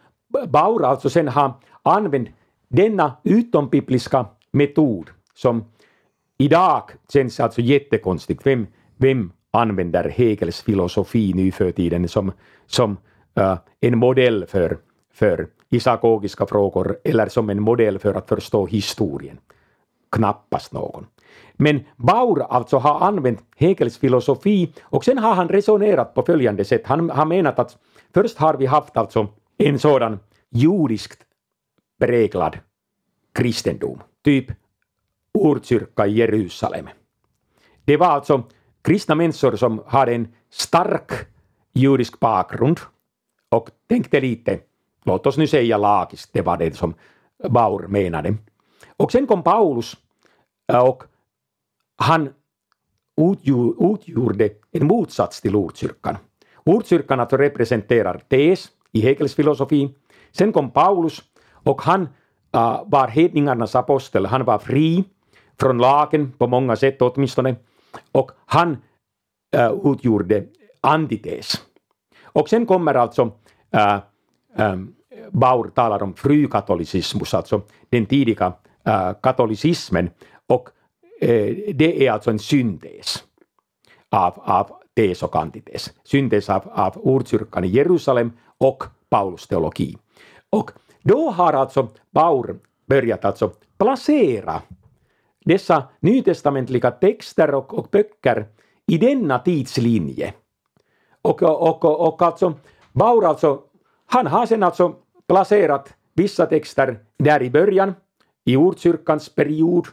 Bauer 0.47 0.85
alltså 0.85 1.09
sen 1.09 1.27
har 1.27 1.53
använt 1.83 2.29
denna 2.67 3.17
utombibliska 3.23 4.25
metod 4.51 5.09
som 5.33 5.65
idag 6.37 6.83
känns 7.13 7.39
alltså 7.39 7.61
jättekonstigt. 7.61 8.45
Vem, 8.45 8.67
vem 8.97 9.31
använder 9.51 10.09
Hegels 10.09 10.61
filosofi 10.61 11.33
nu 11.33 11.51
för 11.51 11.71
tiden 11.71 12.07
som, 12.07 12.31
som 12.65 12.97
uh, 13.39 13.57
en 13.81 13.97
modell 13.97 14.45
för, 14.45 14.77
för 15.13 15.47
isakogiska 15.69 16.45
frågor 16.45 16.97
eller 17.03 17.27
som 17.27 17.49
en 17.49 17.61
modell 17.61 17.99
för 17.99 18.13
att 18.13 18.27
förstå 18.29 18.65
historien. 18.65 19.37
Knappast 20.11 20.73
någon. 20.73 21.07
Men 21.53 21.83
Baur 21.95 22.41
alltså 22.41 22.77
har 22.77 23.07
använt 23.07 23.39
Hegels 23.55 23.97
filosofi 23.97 24.73
och 24.81 25.05
sen 25.05 25.17
har 25.17 25.33
han 25.33 25.49
resonerat 25.49 26.13
på 26.13 26.21
följande 26.21 26.65
sätt. 26.65 26.81
Han 26.85 27.09
har 27.09 27.25
menat 27.25 27.59
att 27.59 27.77
först 28.13 28.37
har 28.37 28.53
vi 28.53 28.65
haft 28.65 28.97
alltså 28.97 29.27
en 29.57 29.79
sådan 29.79 30.19
judiskt 30.49 31.19
präglad 31.99 32.57
kristendom, 33.33 34.03
typ 34.23 34.45
urkyrka 35.33 36.07
i 36.07 36.11
Jerusalem. 36.11 36.89
Det 37.85 37.97
var 37.97 38.07
alltså 38.07 38.43
kristna 38.81 39.15
människor 39.15 39.55
som 39.55 39.83
hade 39.87 40.15
en 40.15 40.27
stark 40.49 41.11
judisk 41.73 42.19
bakgrund 42.19 42.79
och 43.49 43.69
tänkte 43.87 44.19
lite 44.19 44.59
låt 45.05 45.27
oss 45.27 45.37
nu 45.37 45.47
säga 45.47 45.77
lagiskt, 45.77 46.33
det 46.33 46.41
var 46.41 46.57
det 46.57 46.75
som 46.75 46.93
Baur 47.49 47.87
menade. 47.87 48.35
Och 48.97 49.11
sen 49.11 49.27
kom 49.27 49.43
Paulus 49.43 49.97
äh, 50.73 50.79
och 50.79 51.03
han 51.97 52.29
utgjorde 53.79 54.49
en 54.71 54.87
motsats 54.87 55.41
till 55.41 55.55
ordkyrkan. 55.55 56.17
Ordkyrkan 56.63 57.19
alltså 57.19 57.37
representerar 57.37 58.21
tes 58.29 58.69
i 58.91 59.01
Hegels 59.01 59.35
filosofi. 59.35 59.95
Sen 60.31 60.51
kom 60.51 60.71
Paulus 60.71 61.23
och 61.51 61.81
han 61.81 62.01
äh, 62.51 62.81
var 62.85 63.07
hedningarnas 63.07 63.75
apostel. 63.75 64.25
Han 64.25 64.45
var 64.45 64.59
fri 64.59 65.03
från 65.59 65.77
lagen 65.77 66.31
på 66.31 66.47
många 66.47 66.75
sätt 66.75 67.01
åtminstone. 67.01 67.55
Och 68.11 68.31
han 68.45 68.77
äh, 69.55 69.73
utgjorde 69.83 70.45
antites. 70.81 71.61
Och 72.23 72.49
sen 72.49 72.65
kommer 72.65 72.93
alltså 72.93 73.31
Ähm, 74.57 74.95
Baur 75.31 75.69
talar 75.69 76.03
om 76.03 76.13
frykatolicismus, 76.13 77.33
alltså 77.33 77.61
den 77.89 78.05
tidiga 78.05 78.53
äh, 78.87 79.13
katolicismen. 79.21 80.09
Och 80.47 80.69
äh, 81.21 81.75
det 81.75 82.07
är 82.07 82.11
alltså 82.11 82.31
en 82.31 82.39
syntes 82.39 83.23
av, 84.09 84.33
av 84.37 84.71
tes 84.95 85.23
och 85.23 85.35
antites. 85.35 85.93
Syntes 86.03 86.49
av, 86.49 86.69
av 86.71 86.97
ordkyrkan 86.97 87.63
i 87.63 87.67
Jerusalem 87.67 88.31
och 88.57 88.83
Paulus 89.09 89.47
teologi. 89.47 89.97
Och 90.49 90.71
då 91.01 91.29
har 91.29 91.53
alltså 91.53 91.87
Baur 92.11 92.59
börjat 92.87 93.25
alltså 93.25 93.51
placera 93.77 94.61
dessa 95.45 95.83
nytestamentliga 95.99 96.91
texter 96.91 97.55
och, 97.55 97.73
och 97.73 97.87
böcker 97.91 98.45
i 98.87 98.97
denna 98.97 99.39
tidslinje. 99.39 100.33
Och, 101.21 101.43
och, 101.43 101.85
och, 101.85 102.07
och 102.07 102.21
alltså 102.21 102.53
Baur 102.91 103.25
alltså, 103.25 103.61
han 104.05 104.27
har 104.27 104.45
sen 104.45 104.63
alltså 104.63 104.95
placerat 105.27 105.93
vissa 106.13 106.45
texter 106.45 106.99
där 107.17 107.43
i 107.43 107.49
början, 107.49 107.93
i 108.45 108.55
ordkyrkans 108.55 109.29
period, 109.29 109.87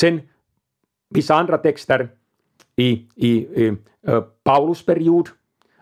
sen 0.00 0.20
vissa 1.10 1.34
andra 1.34 1.58
texter 1.58 2.08
i, 2.76 3.06
i, 3.14 3.30
i 3.64 3.76
uh, 4.08 4.20
Paulus 4.44 4.86
period 4.86 5.28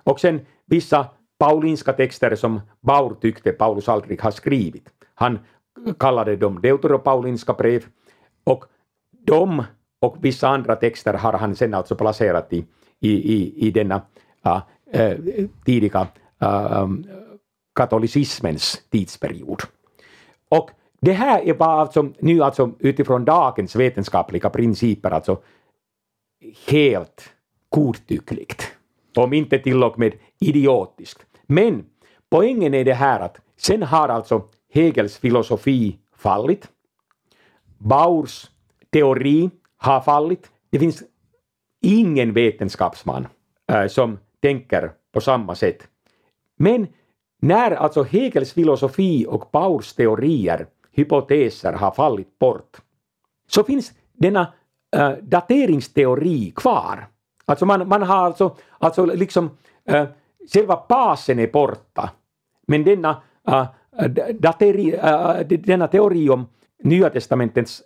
och 0.04 0.20
sen 0.20 0.40
vissa 0.66 1.06
paulinska 1.38 1.92
texter 1.92 2.36
som 2.36 2.60
Baur 2.80 3.14
tyckte 3.20 3.52
Paulus 3.52 3.88
aldrig 3.88 4.22
har 4.22 4.30
skrivit. 4.30 4.88
Han 5.14 5.38
kallade 5.98 6.36
dem 6.36 6.60
deuteropaulinska 6.60 7.52
brev 7.52 7.84
och 8.44 8.64
de 9.10 9.64
och 10.00 10.16
vissa 10.20 10.48
andra 10.48 10.76
texter 10.76 11.14
har 11.14 11.32
han 11.32 11.56
sen 11.56 11.74
alltså 11.74 11.94
placerat 11.94 12.52
i, 12.52 12.66
i, 13.00 13.34
i, 13.34 13.66
i 13.66 13.70
denna 13.70 14.02
uh, 14.46 14.60
uh, 14.96 15.46
tidiga 15.64 16.06
uh, 16.42 16.88
katolicismens 17.76 18.82
tidsperiod. 18.90 19.62
Och 20.48 20.70
det 21.00 21.12
här 21.12 21.54
var 21.54 21.80
alltså 21.80 22.12
nu 22.18 22.42
alltså 22.42 22.72
utifrån 22.78 23.24
dagens 23.24 23.76
vetenskapliga 23.76 24.50
principer 24.50 25.10
alltså 25.10 25.42
helt 26.68 27.32
godtyckligt. 27.68 28.72
Om 29.16 29.32
inte 29.32 29.58
till 29.58 29.84
och 29.84 29.98
med 29.98 30.14
idiotiskt. 30.40 31.26
Men 31.46 31.84
poängen 32.30 32.74
är 32.74 32.84
det 32.84 32.94
här 32.94 33.20
att 33.20 33.40
sen 33.56 33.82
har 33.82 34.08
alltså 34.08 34.42
Hegels 34.72 35.18
filosofi 35.18 35.98
fallit. 36.16 36.68
Baurs 37.78 38.50
teori 38.90 39.50
har 39.76 40.00
fallit. 40.00 40.50
Det 40.70 40.78
finns 40.78 41.02
ingen 41.82 42.32
vetenskapsman 42.32 43.26
äh, 43.72 43.86
som 43.86 44.18
tänker 44.42 44.92
på 45.12 45.20
samma 45.20 45.54
sätt. 45.54 45.88
Men 46.56 46.86
när 47.40 47.70
alltså 47.70 48.02
Hegels 48.02 48.52
filosofi 48.52 49.26
och 49.28 49.52
Paurs 49.52 49.92
teorier, 49.92 50.66
hypoteser, 50.92 51.72
har 51.72 51.90
fallit 51.90 52.38
bort, 52.38 52.76
så 53.48 53.64
finns 53.64 53.92
denna 54.12 54.52
äh, 54.96 55.10
dateringsteori 55.10 56.52
kvar. 56.56 57.06
Alltså 57.44 57.66
man, 57.66 57.88
man 57.88 58.02
har 58.02 58.16
alltså, 58.16 58.56
alltså 58.78 59.04
liksom, 59.04 59.50
äh, 59.84 60.06
själva 60.52 60.84
basen 60.88 61.38
är 61.38 61.46
borta, 61.46 62.10
men 62.66 62.84
denna, 62.84 63.22
äh, 63.48 63.66
dateri, 64.34 64.94
äh, 64.94 65.38
denna 65.48 65.88
teori 65.88 66.28
om 66.30 66.46
Nya 66.82 67.10
testamentets, 67.10 67.82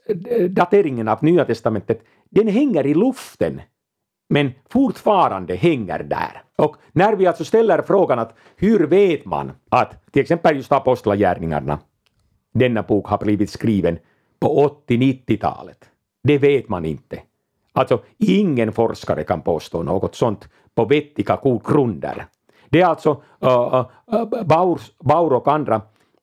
dateringen 0.48 1.08
av 1.08 1.24
Nya 1.24 1.44
testamentet, 1.44 2.02
den 2.30 2.48
hänger 2.48 2.86
i 2.86 2.94
luften 2.94 3.60
men 4.30 4.52
fortfarande 4.68 5.54
hänger 5.54 5.98
där. 5.98 6.42
Och 6.60 6.76
när 6.92 7.16
vi 7.16 7.26
alltså 7.26 7.44
ställer 7.44 7.82
frågan 7.82 8.18
att 8.18 8.34
hur 8.56 8.86
vet 8.86 9.24
man 9.24 9.52
att 9.68 10.12
till 10.12 10.22
exempel 10.22 10.56
just 10.56 10.72
Apostlagärningarna, 10.72 11.78
denna 12.52 12.82
bok 12.82 13.06
har 13.06 13.18
blivit 13.18 13.50
skriven 13.50 13.98
på 14.40 14.74
80-90-talet. 14.88 15.84
Det 16.22 16.38
vet 16.38 16.68
man 16.68 16.84
inte. 16.84 17.20
Alltså 17.72 18.02
ingen 18.18 18.72
forskare 18.72 19.24
kan 19.24 19.42
påstå 19.42 19.82
något 19.82 20.14
sånt 20.14 20.48
på 20.74 20.84
vettiga 20.84 21.38
grunder. 21.64 22.26
Det 22.68 22.80
är 22.80 22.86
alltså 22.86 23.22
eh, 23.40 23.48
eh, 23.48 23.86
uh, 24.14 24.22
uh, 24.22 24.44
Baur, 24.44 24.80
Baur 24.98 25.32
och 25.32 25.48
andra 25.48 25.76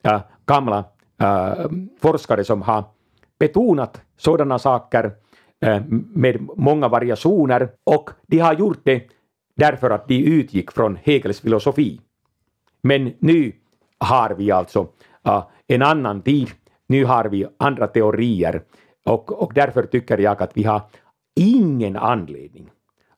uh, 0.07 0.19
gamla 0.45 0.83
uh, 1.23 1.65
forskare 2.01 2.43
som 2.43 2.61
har 2.61 2.83
betonat 3.39 4.01
sådana 4.17 4.59
saker 4.59 5.11
med 6.13 6.47
många 6.55 6.87
variationer 6.87 7.69
och 7.83 8.09
de 8.27 8.39
har 8.39 8.53
gjort 8.53 8.79
det 8.83 9.09
därför 9.57 9.89
att 9.89 10.07
de 10.07 10.23
utgick 10.23 10.71
från 10.71 10.97
Hegels 11.03 11.41
filosofi. 11.41 12.01
Men 12.81 13.13
nu 13.19 13.51
har 13.97 14.29
vi 14.29 14.51
alltså 14.51 14.81
uh, 15.27 15.43
en 15.67 15.81
annan 15.81 16.21
tid, 16.21 16.49
nu 16.87 17.05
har 17.05 17.25
vi 17.25 17.47
andra 17.57 17.87
teorier 17.87 18.61
och, 19.05 19.43
och 19.43 19.51
därför 19.55 19.83
tycker 19.83 20.17
jag 20.17 20.41
att 20.43 20.57
vi 20.57 20.63
har 20.63 20.81
ingen 21.35 21.95
anledning 21.95 22.69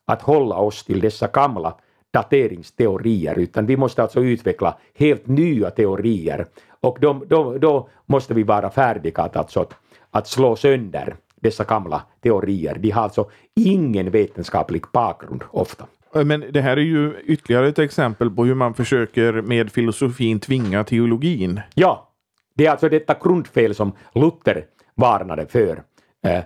att 0.04 0.22
hålla 0.22 0.56
oss 0.56 0.84
till 0.84 1.00
dessa 1.00 1.26
gamla 1.26 1.76
dateringsteorier, 2.12 3.38
utan 3.38 3.66
vi 3.66 3.76
måste 3.76 4.02
alltså 4.02 4.20
utveckla 4.20 4.78
helt 4.94 5.26
nya 5.26 5.70
teorier 5.70 6.46
och 6.80 6.98
då, 7.00 7.12
då, 7.26 7.58
då 7.58 7.88
måste 8.06 8.34
vi 8.34 8.42
vara 8.42 8.70
färdiga 8.70 9.22
att, 9.22 9.36
alltså, 9.36 9.60
att, 9.60 9.74
att 10.10 10.28
slå 10.28 10.56
sönder 10.56 11.16
dessa 11.40 11.64
gamla 11.64 12.02
teorier. 12.22 12.78
De 12.78 12.90
har 12.90 13.02
alltså 13.02 13.30
ingen 13.54 14.10
vetenskaplig 14.10 14.82
bakgrund 14.92 15.44
ofta. 15.50 15.86
Men 16.14 16.44
det 16.50 16.60
här 16.60 16.76
är 16.76 16.80
ju 16.80 17.14
ytterligare 17.24 17.68
ett 17.68 17.78
exempel 17.78 18.30
på 18.30 18.44
hur 18.44 18.54
man 18.54 18.74
försöker 18.74 19.32
med 19.32 19.72
filosofin 19.72 20.40
tvinga 20.40 20.84
teologin. 20.84 21.60
Ja, 21.74 22.10
det 22.54 22.66
är 22.66 22.70
alltså 22.70 22.88
detta 22.88 23.16
grundfel 23.22 23.74
som 23.74 23.92
Luther 24.14 24.64
varnade 24.94 25.46
för. 25.46 25.82
Eh, 26.22 26.42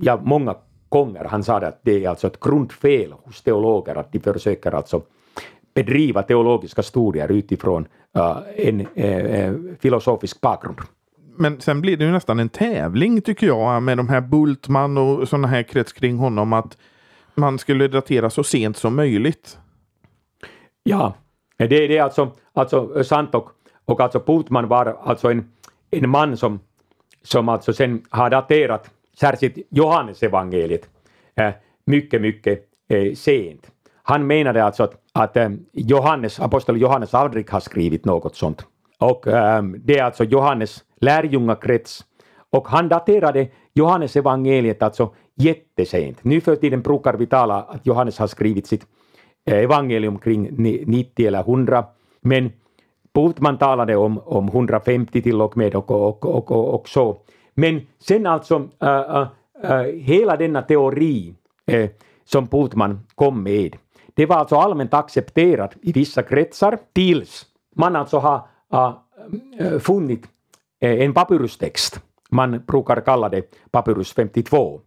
ja, 0.00 0.20
många 0.24 0.56
gånger. 0.88 1.24
Han 1.24 1.44
sa 1.44 1.56
att 1.56 1.80
det 1.82 2.04
är 2.04 2.08
alltså 2.08 2.26
ett 2.26 2.40
grundfel 2.40 3.12
hos 3.12 3.42
teologer 3.42 3.94
att 3.94 4.12
de 4.12 4.20
försöker 4.20 4.72
alltså 4.72 5.02
bedriva 5.74 6.22
teologiska 6.22 6.82
studier 6.82 7.32
utifrån 7.32 7.86
uh, 8.18 8.38
en 8.56 8.80
uh, 8.80 9.74
filosofisk 9.80 10.40
bakgrund. 10.40 10.78
Men 11.36 11.60
sen 11.60 11.80
blir 11.80 11.96
det 11.96 12.04
ju 12.04 12.10
nästan 12.10 12.40
en 12.40 12.48
tävling 12.48 13.20
tycker 13.20 13.46
jag 13.46 13.82
med 13.82 13.96
de 13.96 14.08
här 14.08 14.20
Bultman 14.20 14.98
och 14.98 15.28
sådana 15.28 15.48
här 15.48 15.62
krets 15.62 15.92
kring 15.92 16.16
honom 16.16 16.52
att 16.52 16.76
man 17.38 17.58
skulle 17.58 17.88
datera 17.88 18.30
så 18.30 18.44
sent 18.44 18.76
som 18.76 18.96
möjligt. 18.96 19.58
Ja, 20.82 21.14
det, 21.56 21.66
det 21.66 21.98
är 21.98 22.02
alltså, 22.02 22.30
alltså 22.52 22.96
eh, 22.96 23.02
sant 23.02 23.34
och, 23.34 23.50
och 23.84 24.00
alltså 24.00 24.20
Putman 24.20 24.68
var 24.68 24.96
alltså 25.02 25.30
en, 25.30 25.50
en 25.90 26.10
man 26.10 26.36
som, 26.36 26.60
som 27.22 27.48
alltså 27.48 27.72
sen 27.72 28.02
har 28.10 28.30
daterat 28.30 28.90
särskilt 29.20 29.58
Johannesevangeliet 29.70 30.88
eh, 31.36 31.50
mycket, 31.84 32.20
mycket 32.20 32.64
eh, 32.88 33.14
sent. 33.14 33.70
Han 34.02 34.26
menade 34.26 34.64
alltså 34.64 34.82
att, 34.82 34.94
att 35.12 35.36
eh, 35.36 35.50
Johannes, 35.72 36.40
apostel 36.40 36.80
Johannes 36.80 37.14
aldrig 37.14 37.50
har 37.50 37.60
skrivit 37.60 38.04
något 38.04 38.36
sånt. 38.36 38.66
Och 38.98 39.26
eh, 39.26 39.62
det 39.62 39.98
är 39.98 40.04
alltså 40.04 40.24
Johannes 40.24 40.84
lärjungakrets. 41.00 42.04
Och 42.50 42.68
han 42.68 42.88
daterade 42.88 43.48
Johannes 43.78 44.16
evangeliet 44.16 44.82
alltså 44.82 45.14
jättesent. 45.34 46.24
Nu 46.24 46.40
för 46.40 46.56
tiden 46.56 46.82
brukar 46.82 47.14
vi 47.14 47.26
tala 47.26 47.62
att 47.62 47.86
Johannes 47.86 48.18
har 48.18 48.26
skrivit 48.26 48.66
sitt 48.66 48.86
eh, 49.46 49.58
evangelium 49.58 50.18
kring 50.18 50.48
90 50.86 51.26
eller 51.26 51.40
100. 51.40 51.84
Men 52.20 52.52
Bultman 53.14 53.58
talade 53.58 53.96
om, 53.96 54.18
om 54.18 54.48
150 54.48 55.22
till 55.22 55.40
och 55.40 55.56
med 55.56 55.74
och, 55.74 55.90
och, 55.90 56.26
och, 56.26 56.50
och, 56.50 56.74
och 56.74 56.88
så. 56.88 57.16
Men 57.54 57.86
sen 57.98 58.26
alltså 58.26 58.68
äh, 58.82 58.88
äh, 58.88 59.26
äh 59.62 59.82
hela 59.82 60.36
denna 60.36 60.62
teori 60.62 61.34
äh, 61.66 61.90
som 62.24 62.46
Bultman 62.46 63.00
kom 63.14 63.42
med, 63.42 63.76
det 64.14 64.26
var 64.26 64.36
alltså 64.36 64.56
allmänt 64.56 64.94
accepterat 64.94 65.76
i 65.82 65.92
vissa 65.92 66.22
kretsar 66.22 66.78
tills 66.92 67.46
man 67.76 67.96
alltså 67.96 68.18
har 68.18 68.42
äh, 68.72 69.78
funnit 69.78 70.26
eh, 70.80 71.00
en 71.00 71.14
papyrustext. 71.14 72.00
Man 72.32 72.64
brukar 72.66 73.00
kalla 73.00 73.28
det 73.28 73.42
papyrus 73.70 74.12
52. 74.12 74.80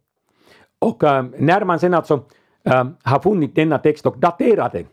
Och 0.79 1.03
äh, 1.03 1.25
när 1.37 1.65
man 1.65 1.79
sen 1.79 1.93
alltså 1.93 2.25
äh, 2.63 2.85
har 3.03 3.19
funnit 3.19 3.55
denna 3.55 3.77
text 3.77 4.05
och 4.05 4.19
daterade 4.19 4.85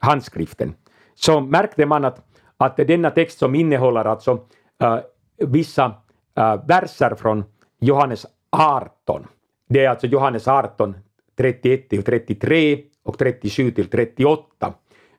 handskriften 0.00 0.74
så 1.14 1.40
märkte 1.40 1.86
man 1.86 2.04
att, 2.04 2.26
att 2.56 2.76
denna 2.76 3.10
text 3.10 3.38
som 3.38 3.54
innehåller 3.54 4.04
alltså 4.04 4.40
äh, 4.82 4.98
vissa 5.36 5.94
äh, 6.36 6.66
verser 6.66 7.14
från 7.14 7.44
Johannes 7.80 8.26
18. 8.50 9.26
Det 9.68 9.84
är 9.84 9.90
alltså 9.90 10.06
Johannes 10.06 10.48
18, 10.48 10.96
31 11.36 11.88
till 11.88 12.02
33 12.02 12.82
och 13.04 13.18
37 13.18 13.70
till 13.70 13.90
38. 13.90 14.74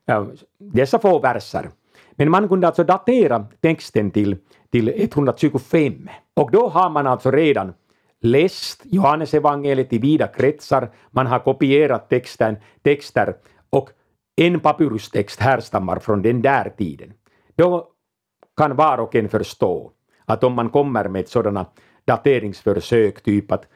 Äh, 0.06 0.26
dessa 0.58 1.00
få 1.00 1.20
verser. 1.20 1.70
Men 2.12 2.32
man 2.32 2.48
kunde 2.48 2.68
alltså 2.68 2.84
datera 2.84 3.46
texten 3.62 4.12
till, 4.12 4.38
till 4.72 4.94
125. 4.96 6.10
Och 6.40 6.52
då 6.52 6.68
har 6.68 6.90
man 6.90 7.08
alltså 7.08 7.32
redan 7.32 7.74
läst 8.22 8.82
Johannes 8.84 9.34
evangeliet 9.34 9.94
i 9.94 9.98
vida 9.98 10.28
kretsar, 10.28 10.90
man 11.12 11.28
har 11.28 11.40
kopierat 11.40 12.10
texten, 12.10 12.58
texter 12.82 13.36
och 13.70 13.90
en 14.36 14.60
papyrustext 14.60 15.40
härstammar 15.40 16.00
från 16.00 16.22
den 16.22 16.42
där 16.42 16.70
tiden. 16.78 17.14
Då 17.56 17.88
kan 18.58 18.76
var 18.76 18.98
och 18.98 19.16
en 19.16 19.30
förstå 19.30 19.92
att 20.26 20.44
om 20.44 20.54
man 20.54 20.70
kommer 20.70 21.10
med 21.10 21.28
sådana 21.28 21.66
dateringsförsök, 22.06 23.24
typ 23.24 23.52
att 23.52 23.68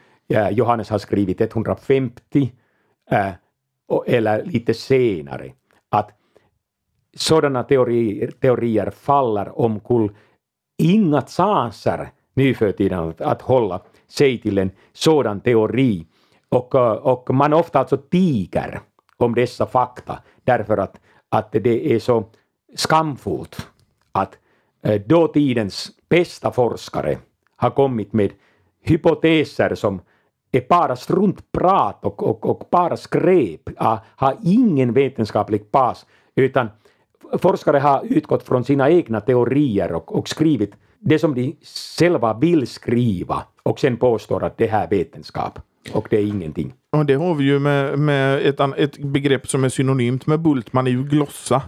Johannes 0.52 0.90
har 0.90 1.00
skrivit 1.00 1.42
150 1.42 2.52
eh, 3.12 3.34
eller 4.08 4.46
lite 4.46 4.74
senare, 4.74 5.54
att 5.90 6.12
sådana 7.18 7.64
teorier, 7.64 8.32
teorier 8.32 8.90
faller 8.90 9.60
omkull. 9.60 10.16
Inga 10.78 11.22
chanser 11.22 12.12
nu 12.34 12.54
för 12.54 12.72
tiden 12.72 13.14
att, 13.20 13.42
hålla 13.42 13.82
sig 14.08 14.42
till 14.42 14.58
en 14.58 14.72
sådan 14.94 15.42
teori. 15.42 16.08
Och, 16.50 16.76
eh, 16.76 16.92
och 16.92 17.36
man 17.36 17.54
ofta 17.54 17.80
alltså 17.80 17.98
tiger 17.98 18.80
om 19.18 19.36
dessa 19.36 19.66
fakta 19.66 20.20
därför 20.44 20.78
att, 20.78 21.00
att 21.30 21.52
det 21.52 21.94
är 21.96 22.00
så 22.00 22.24
skamfullt 22.76 23.68
att 24.12 24.38
eh, 24.84 25.02
dåtidens 25.02 25.92
bästa 26.10 26.52
forskare 26.52 27.18
har 27.56 27.70
kommit 27.70 28.14
med 28.14 28.32
hypoteser 28.82 29.76
som 29.76 30.02
är 30.52 30.66
bara 30.70 30.96
struntprat 30.96 32.06
och, 32.06 32.24
och, 32.24 32.50
och 32.50 32.68
bara 32.72 32.98
skräp, 32.98 33.70
ah, 33.78 33.98
har 34.16 34.38
ingen 34.44 34.94
vetenskaplig 34.94 35.66
bas, 35.72 36.06
utan 36.36 36.70
forskare 37.38 37.78
har 37.78 38.02
utgått 38.04 38.44
från 38.44 38.64
sina 38.64 38.90
egna 38.90 39.22
teorier 39.22 39.92
och, 39.92 40.16
och 40.16 40.30
skrivit 40.30 40.76
det 41.04 41.20
som 41.20 41.36
de 41.36 41.56
själva 42.00 42.34
vill 42.34 42.68
skriva 42.68 43.44
och 43.64 43.80
sen 43.80 43.98
påstår 43.98 44.44
att 44.44 44.58
det 44.58 44.68
här 44.68 44.84
är 44.84 44.90
vetenskap. 44.90 45.60
Och 45.94 46.08
det 46.10 46.18
är 46.18 46.28
ingenting. 46.28 46.74
Och 46.90 47.06
det 47.06 47.14
har 47.14 47.36
vi 47.36 47.44
ju 47.44 47.60
med, 47.60 48.00
med 48.00 48.46
ett, 48.46 48.60
ett 48.78 48.98
begrepp 48.98 49.48
som 49.48 49.64
är 49.64 49.70
synonymt 49.70 50.28
med 50.28 50.40
Bultman, 50.40 50.88
är 50.88 50.92
ju 50.92 51.04
glossa. 51.04 51.62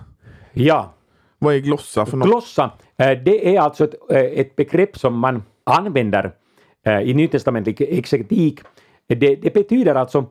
Ja. 0.54 0.94
Vad 1.40 1.56
är 1.56 1.60
glossa 1.60 2.06
för 2.06 2.18
något? 2.18 2.28
Glossa 2.28 2.72
Eh, 2.98 3.18
det 3.24 3.56
är 3.56 3.60
alltså 3.60 3.84
ett, 3.84 3.96
eh, 4.10 4.40
ett 4.40 4.56
begrepp 4.56 4.98
som 4.98 5.20
man 5.20 5.44
använder 5.64 6.32
eh, 6.86 7.00
i 7.00 7.14
nytestamentlig 7.14 7.82
exegetik. 7.82 8.60
Det, 9.08 9.36
det 9.36 9.54
betyder 9.54 9.96
alltså 9.96 10.26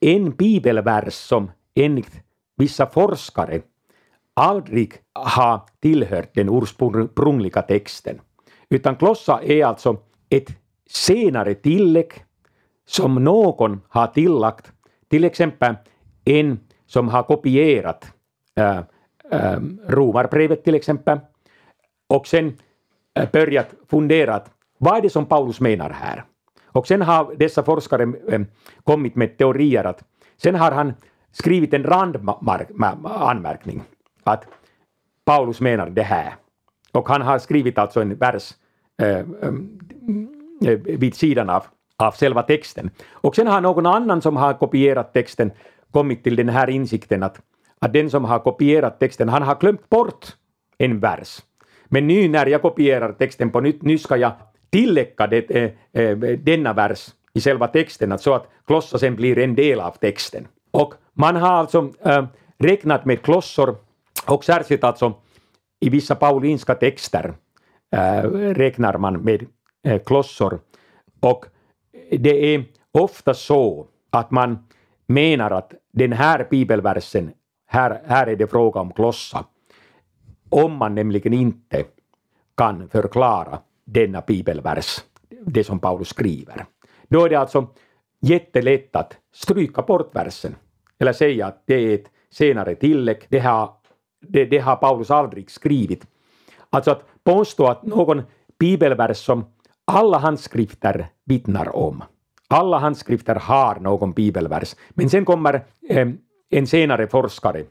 en 0.00 0.30
bibelvers 0.30 1.14
som 1.14 1.50
enligt 1.74 2.12
vissa 2.56 2.86
forskare 2.86 3.60
aldrig 4.36 4.94
har 5.14 5.60
tillhört 5.80 6.34
den 6.34 6.48
ursprungliga 6.48 7.62
texten. 7.62 8.20
Utan 8.70 8.96
klossa 8.96 9.42
är 9.42 9.64
alltså 9.64 9.96
ett 10.30 10.48
senare 10.86 11.54
tillägg 11.54 12.12
som 12.86 13.24
någon 13.24 13.80
har 13.88 14.06
tillagt, 14.06 14.72
till 15.08 15.24
exempel 15.24 15.74
en 16.24 16.60
som 16.86 17.08
har 17.08 17.22
kopierat 17.22 18.12
äh, 18.56 18.78
äh, 19.30 19.60
Romarbrevet 19.88 20.64
till 20.64 20.74
exempel, 20.74 21.20
och 22.08 22.26
sen 22.26 22.58
äh, 23.18 23.30
börjat 23.32 23.74
fundera 23.90 24.34
att 24.34 24.50
vad 24.78 24.96
är 24.96 25.02
det 25.02 25.10
som 25.10 25.26
Paulus 25.26 25.60
menar 25.60 25.90
här? 25.90 26.24
Och 26.66 26.86
sen 26.86 27.02
har 27.02 27.34
dessa 27.36 27.62
forskare 27.62 28.12
äh, 28.28 28.40
kommit 28.84 29.16
med 29.16 29.38
teorier 29.38 29.84
att 29.84 30.02
sen 30.36 30.54
har 30.54 30.70
han 30.70 30.94
skrivit 31.32 31.74
en 31.74 31.84
randanmärkning 31.84 33.82
att 34.30 34.44
Paulus 35.24 35.60
menar 35.60 35.90
det 35.90 36.02
här. 36.02 36.34
Och 36.92 37.08
han 37.08 37.22
har 37.22 37.38
skrivit 37.38 37.78
alltså 37.78 38.00
en 38.00 38.14
vers 38.14 38.54
eh, 39.02 39.08
eh, 39.08 39.24
eh, 40.64 40.78
vid 40.78 41.14
sidan 41.14 41.50
av, 41.50 41.64
av 41.96 42.14
själva 42.14 42.42
texten. 42.42 42.90
Och 43.10 43.36
sen 43.36 43.46
har 43.46 43.60
någon 43.60 43.86
annan 43.86 44.22
som 44.22 44.36
har 44.36 44.54
kopierat 44.54 45.12
texten 45.12 45.50
kommit 45.90 46.24
till 46.24 46.36
den 46.36 46.48
här 46.48 46.70
insikten 46.70 47.22
att, 47.22 47.40
att 47.78 47.92
den 47.92 48.10
som 48.10 48.24
har 48.24 48.38
kopierat 48.38 48.98
texten, 48.98 49.28
han 49.28 49.42
har 49.42 49.54
glömt 49.54 49.88
bort 49.88 50.26
en 50.78 51.00
vers. 51.00 51.42
Men 51.84 52.06
nu 52.06 52.28
när 52.28 52.46
jag 52.46 52.62
kopierar 52.62 53.12
texten 53.12 53.50
på 53.50 53.60
nytt, 53.60 53.82
nu 53.82 53.98
ska 53.98 54.16
jag 54.16 54.32
tillägga 54.70 55.26
det, 55.26 55.50
eh, 55.50 55.70
eh 55.92 56.16
denna 56.38 56.72
vers 56.72 57.08
i 57.34 57.40
själva 57.40 57.68
texten, 57.68 58.12
att 58.12 58.22
så 58.22 58.34
att 58.34 58.48
klossa 58.66 58.98
sen 58.98 59.16
blir 59.16 59.38
en 59.38 59.54
del 59.54 59.80
av 59.80 59.90
texten. 59.90 60.48
Och 60.70 60.94
man 61.12 61.36
har 61.36 61.52
alltså 61.52 61.90
eh, 62.04 62.24
räknat 62.58 63.04
med 63.04 63.22
klossor 63.22 63.76
och 64.28 64.44
särskilt 64.44 64.84
alltså 64.84 65.14
i 65.80 65.88
vissa 65.88 66.14
paulinska 66.14 66.74
texter 66.74 67.34
äh, 67.96 68.22
räknar 68.32 68.98
man 68.98 69.20
med 69.20 69.46
äh, 69.82 70.02
klossor. 70.02 70.60
Och 71.20 71.46
det 72.10 72.54
är 72.54 72.64
ofta 72.92 73.34
så 73.34 73.86
att 74.10 74.30
man 74.30 74.58
menar 75.06 75.50
att 75.50 75.72
den 75.92 76.12
här 76.12 76.46
bibelversen, 76.50 77.32
här, 77.66 78.02
här 78.06 78.26
är 78.26 78.36
det 78.36 78.46
fråga 78.46 78.80
om 78.80 78.92
klossa. 78.92 79.44
Om 80.48 80.72
man 80.72 80.94
nämligen 80.94 81.32
inte 81.32 81.84
kan 82.56 82.88
förklara 82.88 83.58
denna 83.84 84.20
bibelvers, 84.20 85.04
det 85.46 85.64
som 85.64 85.78
Paulus 85.78 86.08
skriver. 86.08 86.66
Då 87.08 87.24
är 87.24 87.28
det 87.28 87.36
alltså 87.36 87.66
jättelätt 88.20 88.96
att 88.96 89.16
stryka 89.34 89.82
bort 89.82 90.16
versen 90.16 90.54
eller 90.98 91.12
säga 91.12 91.46
att 91.46 91.62
det 91.66 91.74
är 91.74 91.94
ett 91.94 92.10
senare 92.30 92.74
tillägg, 92.74 93.26
det 93.28 93.38
har, 93.38 93.70
det, 94.20 94.44
det 94.44 94.58
har 94.58 94.76
Paulus 94.76 95.10
aldrig 95.10 95.50
skrivit. 95.50 96.06
Alltså 96.70 96.90
att 96.90 97.04
påstå 97.24 97.66
att 97.66 97.82
någon 97.82 98.22
bibelvers 98.58 99.16
som 99.18 99.44
alla 99.84 100.18
hans 100.18 100.42
skrifter 100.42 101.08
vittnar 101.24 101.76
om, 101.76 102.04
alla 102.48 102.78
hans 102.78 102.98
skrifter 102.98 103.34
har 103.34 103.80
någon 103.80 104.12
bibelvers, 104.12 104.76
men 104.90 105.10
sen 105.10 105.24
kommer 105.24 105.64
eh, 105.88 106.08
en 106.50 106.66
senare 106.66 107.06
forskare, 107.06 107.64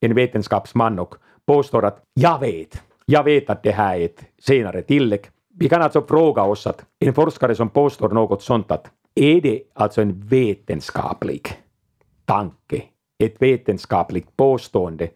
en 0.00 0.14
vetenskapsman 0.14 0.98
och 0.98 1.14
påstår 1.46 1.84
att 1.84 2.02
jag 2.14 2.40
vet, 2.40 2.82
jag 3.06 3.24
vet 3.24 3.50
att 3.50 3.62
det 3.62 3.70
här 3.70 3.96
är 3.96 4.04
ett 4.04 4.24
senare 4.38 4.82
tillägg. 4.82 5.26
Vi 5.58 5.68
kan 5.68 5.82
alltså 5.82 6.02
fråga 6.02 6.42
oss 6.42 6.66
att 6.66 6.84
en 6.98 7.14
forskare 7.14 7.54
som 7.54 7.68
påstår 7.68 8.08
något 8.08 8.42
sånt 8.42 8.70
att 8.70 8.90
är 9.14 9.40
det 9.40 9.62
alltså 9.74 10.02
en 10.02 10.20
vetenskaplig 10.20 11.48
tanke, 12.24 12.82
ett 13.18 13.42
vetenskapligt 13.42 14.36
påstående? 14.36 15.08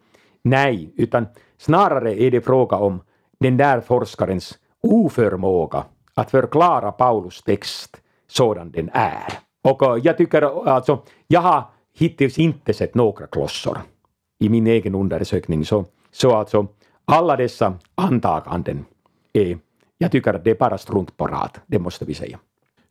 Nej, 0.46 0.92
utan 0.96 1.26
snarare 1.58 2.22
är 2.22 2.30
det 2.30 2.40
fråga 2.40 2.76
om 2.76 3.00
den 3.40 3.56
där 3.56 3.80
forskarens 3.80 4.58
oförmåga 4.82 5.84
att 6.14 6.30
förklara 6.30 6.92
Paulus 6.92 7.42
text 7.42 7.96
sådan 8.28 8.70
den 8.70 8.90
är. 8.92 9.32
Och 9.62 9.82
eh, 9.82 10.02
jag 10.04 10.16
tycker 10.16 10.68
alltså, 10.68 11.02
jag 11.26 11.40
har 11.40 11.64
hittills 11.98 12.38
inte 12.38 12.74
sett 12.74 12.94
några 12.94 13.26
klossor 13.26 13.78
i 14.38 14.48
min 14.48 14.66
egen 14.66 14.94
undersökning, 14.94 15.64
så, 15.64 15.84
så 16.12 16.36
alltså 16.36 16.66
alla 17.04 17.36
dessa 17.36 17.74
antaganden 17.94 18.84
är, 19.32 19.58
jag 19.98 20.12
tycker 20.12 20.34
att 20.34 20.44
det 20.44 20.50
är 20.50 20.54
bara 20.54 20.78
struntprat, 20.78 21.60
det 21.66 21.78
måste 21.78 22.04
vi 22.04 22.14
säga. 22.14 22.38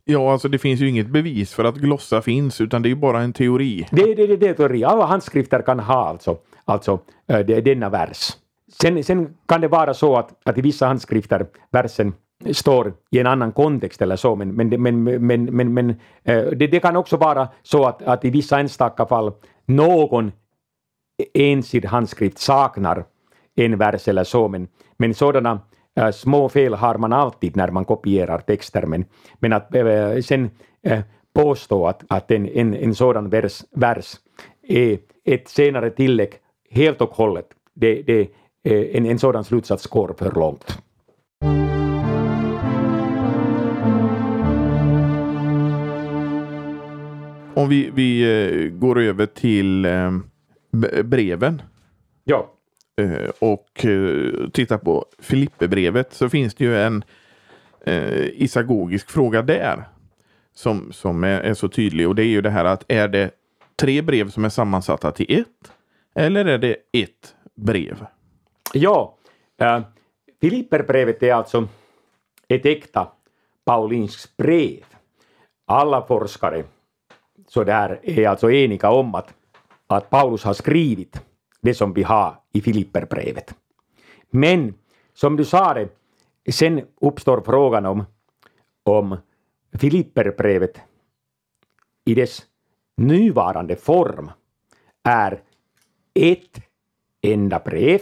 Ja, 0.04 0.32
alltså 0.32 0.48
det 0.48 0.58
finns 0.58 0.80
ju 0.80 0.90
inget 0.90 1.08
bevis 1.08 1.54
för 1.54 1.64
att 1.64 1.76
glossa 1.76 2.22
finns, 2.22 2.62
utan 2.62 2.82
det 2.82 2.88
är 2.88 2.90
ju 2.90 2.96
bara 2.96 3.22
en 3.22 3.34
teori. 3.34 3.88
Det, 3.92 4.16
det, 4.16 4.28
det, 4.28 4.36
det 4.38 4.48
är 4.48 4.54
teori. 4.54 4.84
Alla 4.84 5.06
handskrifter 5.06 5.62
kan 5.62 5.80
ha 5.80 6.10
alltså, 6.10 6.38
alltså 6.66 7.00
eh, 7.28 7.40
det, 7.40 7.62
denna 7.62 7.90
vers. 7.90 8.38
Sen, 8.82 9.04
sen 9.04 9.36
kan 9.46 9.62
det 9.62 9.68
vara 9.68 9.94
så 9.94 10.16
att, 10.16 10.36
att 10.44 10.58
i 10.58 10.62
vissa 10.62 10.88
handskrifter 10.88 11.46
versen 11.72 12.14
står 12.54 12.94
i 13.12 13.20
en 13.20 13.28
annan 13.28 13.52
kontext 13.52 14.02
eller 14.02 14.16
så, 14.16 14.36
men, 14.36 14.56
men, 14.56 14.82
men, 14.82 15.04
men, 15.04 15.46
men, 15.46 15.74
men 15.74 15.90
eh, 16.24 16.44
det, 16.44 16.68
det 16.68 16.80
kan 16.80 16.96
också 16.96 17.18
vara 17.18 17.48
så 17.64 17.86
att, 17.86 18.02
att 18.02 18.26
i 18.26 18.30
vissa 18.30 18.60
enstaka 18.60 19.06
fall 19.06 19.34
någon 19.66 20.32
ensidig 21.34 21.88
handskrift 21.88 22.38
saknar 22.38 23.06
en 23.56 23.78
vers 23.78 24.08
eller 24.08 24.24
så, 24.24 24.48
men, 24.48 24.68
men 24.98 25.14
sådana 25.14 25.60
äh, 25.96 26.12
små 26.12 26.50
fel 26.50 26.74
har 26.74 26.98
man 26.98 27.14
alltid 27.14 27.56
när 27.56 27.72
man 27.72 27.86
kopierar 27.86 28.40
texter, 28.40 28.86
men, 28.86 29.06
men 29.40 29.54
att 29.54 29.76
äh, 29.76 30.20
sen 30.22 30.50
äh, 30.84 31.00
påstå 31.34 31.88
att, 31.88 32.04
att 32.08 32.32
en, 32.32 32.50
en, 32.50 32.74
en 32.74 32.96
sådan 32.96 33.30
vers, 33.30 33.64
vers 33.72 34.16
är 34.68 35.00
ett 35.26 35.48
senare 35.48 35.90
tillägg 35.90 36.34
helt 36.70 37.02
och 37.02 37.10
hållet, 37.10 37.48
det, 37.74 38.02
det, 38.02 38.28
en, 38.64 39.06
en 39.06 39.20
sådan 39.20 39.44
slutsats 39.44 39.88
går 39.88 40.16
för 40.18 40.32
långt. 40.32 40.78
Om 47.54 47.70
vi, 47.70 47.90
vi 47.94 48.70
går 48.74 49.00
över 49.00 49.26
till 49.26 49.88
breven. 51.04 51.62
Ja. 52.24 52.52
Eh, 53.02 53.30
och 53.40 53.86
eh, 53.86 54.50
tittar 54.50 54.78
på 54.78 55.06
Filipperbrevet 55.20 56.14
så 56.14 56.30
finns 56.30 56.56
det 56.56 56.64
ju 56.64 56.78
en 56.78 57.04
eh, 57.86 58.26
isagogisk 58.26 59.10
fråga 59.10 59.42
där. 59.42 59.84
Som, 60.54 60.92
som 60.92 61.24
är, 61.24 61.42
är, 61.42 61.54
så 61.54 61.70
tydlig 61.70 62.08
och 62.08 62.16
det 62.16 62.24
är 62.24 62.28
ju 62.28 62.42
det 62.42 62.50
här 62.50 62.66
att 62.66 62.84
är 62.88 63.08
det 63.08 63.32
tre 63.76 64.02
brev 64.02 64.30
som 64.30 64.46
är 64.46 64.50
sammansatta 64.50 65.12
till 65.12 65.40
ett? 65.40 65.72
Eller 66.16 66.46
är 66.46 66.58
det 66.58 66.78
ett 66.92 67.36
brev? 67.56 68.06
Ja, 68.74 69.18
äh, 69.58 69.82
Filipperbrevet 70.42 71.24
är 71.24 71.34
alltså 71.34 71.68
ett 72.48 72.66
äkta 72.66 73.12
paulinskt 73.66 74.38
brev. 74.38 74.84
Alla 75.66 76.06
forskare 76.06 76.64
så 77.48 77.64
där 77.64 78.00
är 78.04 78.28
alltså 78.28 78.52
eniga 78.52 78.90
om 78.90 79.16
att, 79.16 79.34
att 79.88 80.10
Paulus 80.10 80.44
har 80.44 80.54
skrivit 80.54 81.22
det 81.62 81.74
som 81.74 81.94
vi 81.94 82.04
har 82.04 82.36
i 82.54 82.62
Filipperbrevet. 82.62 83.56
Men 84.30 84.74
som 85.14 85.36
du 85.36 85.46
sa 85.46 85.74
det, 85.74 85.90
sen 86.52 86.82
uppstår 87.02 87.42
frågan 87.42 87.86
om, 87.86 88.04
om 88.84 89.18
Filipperbrevet 89.74 90.82
i 92.06 92.16
dess 92.16 92.42
nuvarande 92.98 93.76
form 93.76 94.32
är 95.04 95.42
ett 96.16 96.62
enda 97.22 97.60
brev 97.60 98.02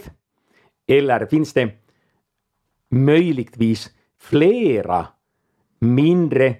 eller 0.86 1.26
finns 1.26 1.52
det 1.52 1.70
möjligtvis 2.90 3.90
flera 4.18 5.06
mindre 5.80 6.56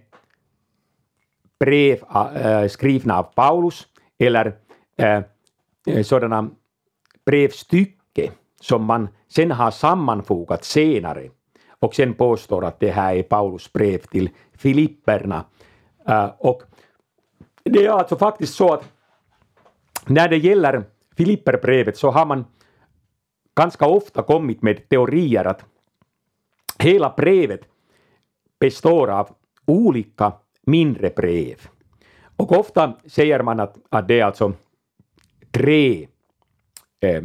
brev 1.59 2.05
äh, 2.37 2.69
skrivna 2.69 3.19
av 3.19 3.23
Paulus 3.23 3.87
eller 4.19 4.57
äh, 4.97 5.23
sådana 6.03 6.51
brevstycke 7.25 8.31
som 8.61 8.85
man 8.85 9.09
sen 9.29 9.51
har 9.51 9.71
sammanfogat 9.71 10.65
senare 10.65 11.31
och 11.69 11.95
sen 11.95 12.15
påstår 12.15 12.65
att 12.65 12.81
det 12.81 12.91
här 12.91 13.17
är 13.17 13.23
Paulus 13.23 13.73
brev 13.73 13.99
till 13.99 14.31
Filipperna. 14.53 15.45
Äh, 16.09 16.31
och 16.39 16.63
det 17.65 17.87
är 17.87 17.91
alltså 17.91 18.17
faktiskt 18.17 18.55
så 18.55 18.73
att 18.73 18.85
när 20.07 20.29
det 20.29 20.37
gäller 20.37 20.85
Filipperbrevet 21.17 21.97
så 21.97 22.11
har 22.11 22.27
man 22.27 22.45
ganska 23.57 23.87
ofta 23.87 24.23
kommit 24.23 24.63
med 24.63 24.89
teorier 24.89 25.45
att 25.45 25.65
hela 26.79 27.15
brevet 27.17 27.61
består 28.61 29.11
av 29.11 29.29
olika 29.67 30.33
mindre 30.67 31.11
brev. 31.17 31.69
Och 32.37 32.53
ofta 32.53 32.93
säger 33.07 33.43
man 33.43 33.61
att, 33.61 33.77
att 33.89 34.09
det 34.09 34.21
är 34.21 34.25
alltså 34.25 34.53
tre 35.51 36.09
eh, 37.01 37.23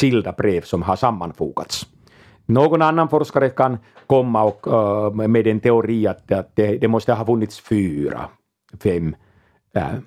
skilda 0.00 0.32
brev 0.32 0.60
som 0.60 0.82
har 0.82 0.96
sammanfogats. 0.96 1.86
Någon 2.46 2.82
annan 2.82 3.08
forskare 3.08 3.50
kan 3.50 3.78
komma 4.06 4.44
och, 4.44 4.66
uh, 4.66 5.28
med 5.28 5.46
en 5.46 5.60
teori 5.60 6.06
att, 6.06 6.32
att 6.32 6.56
det, 6.56 6.78
det, 6.78 6.88
måste 6.88 7.12
ha 7.12 7.26
funnits 7.26 7.60
fyra, 7.60 8.28
fem 8.82 9.16
uh, 9.76 9.98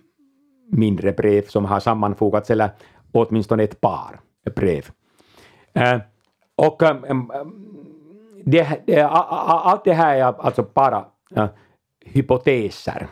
mindre 0.71 1.11
brev 1.11 1.47
som 1.47 1.65
har 1.65 1.79
sammanfogats, 1.79 2.49
eller 2.49 2.69
åtminstone 3.11 3.63
ett 3.63 3.81
par 3.81 4.19
brev. 4.55 4.89
Och 6.55 6.83
det, 8.45 9.03
allt 9.09 9.83
det 9.83 9.93
här 9.93 10.15
är 10.15 10.23
alltså 10.23 10.65
bara 10.73 11.05
eh, 11.35 11.47
hypoteser, 12.05 13.07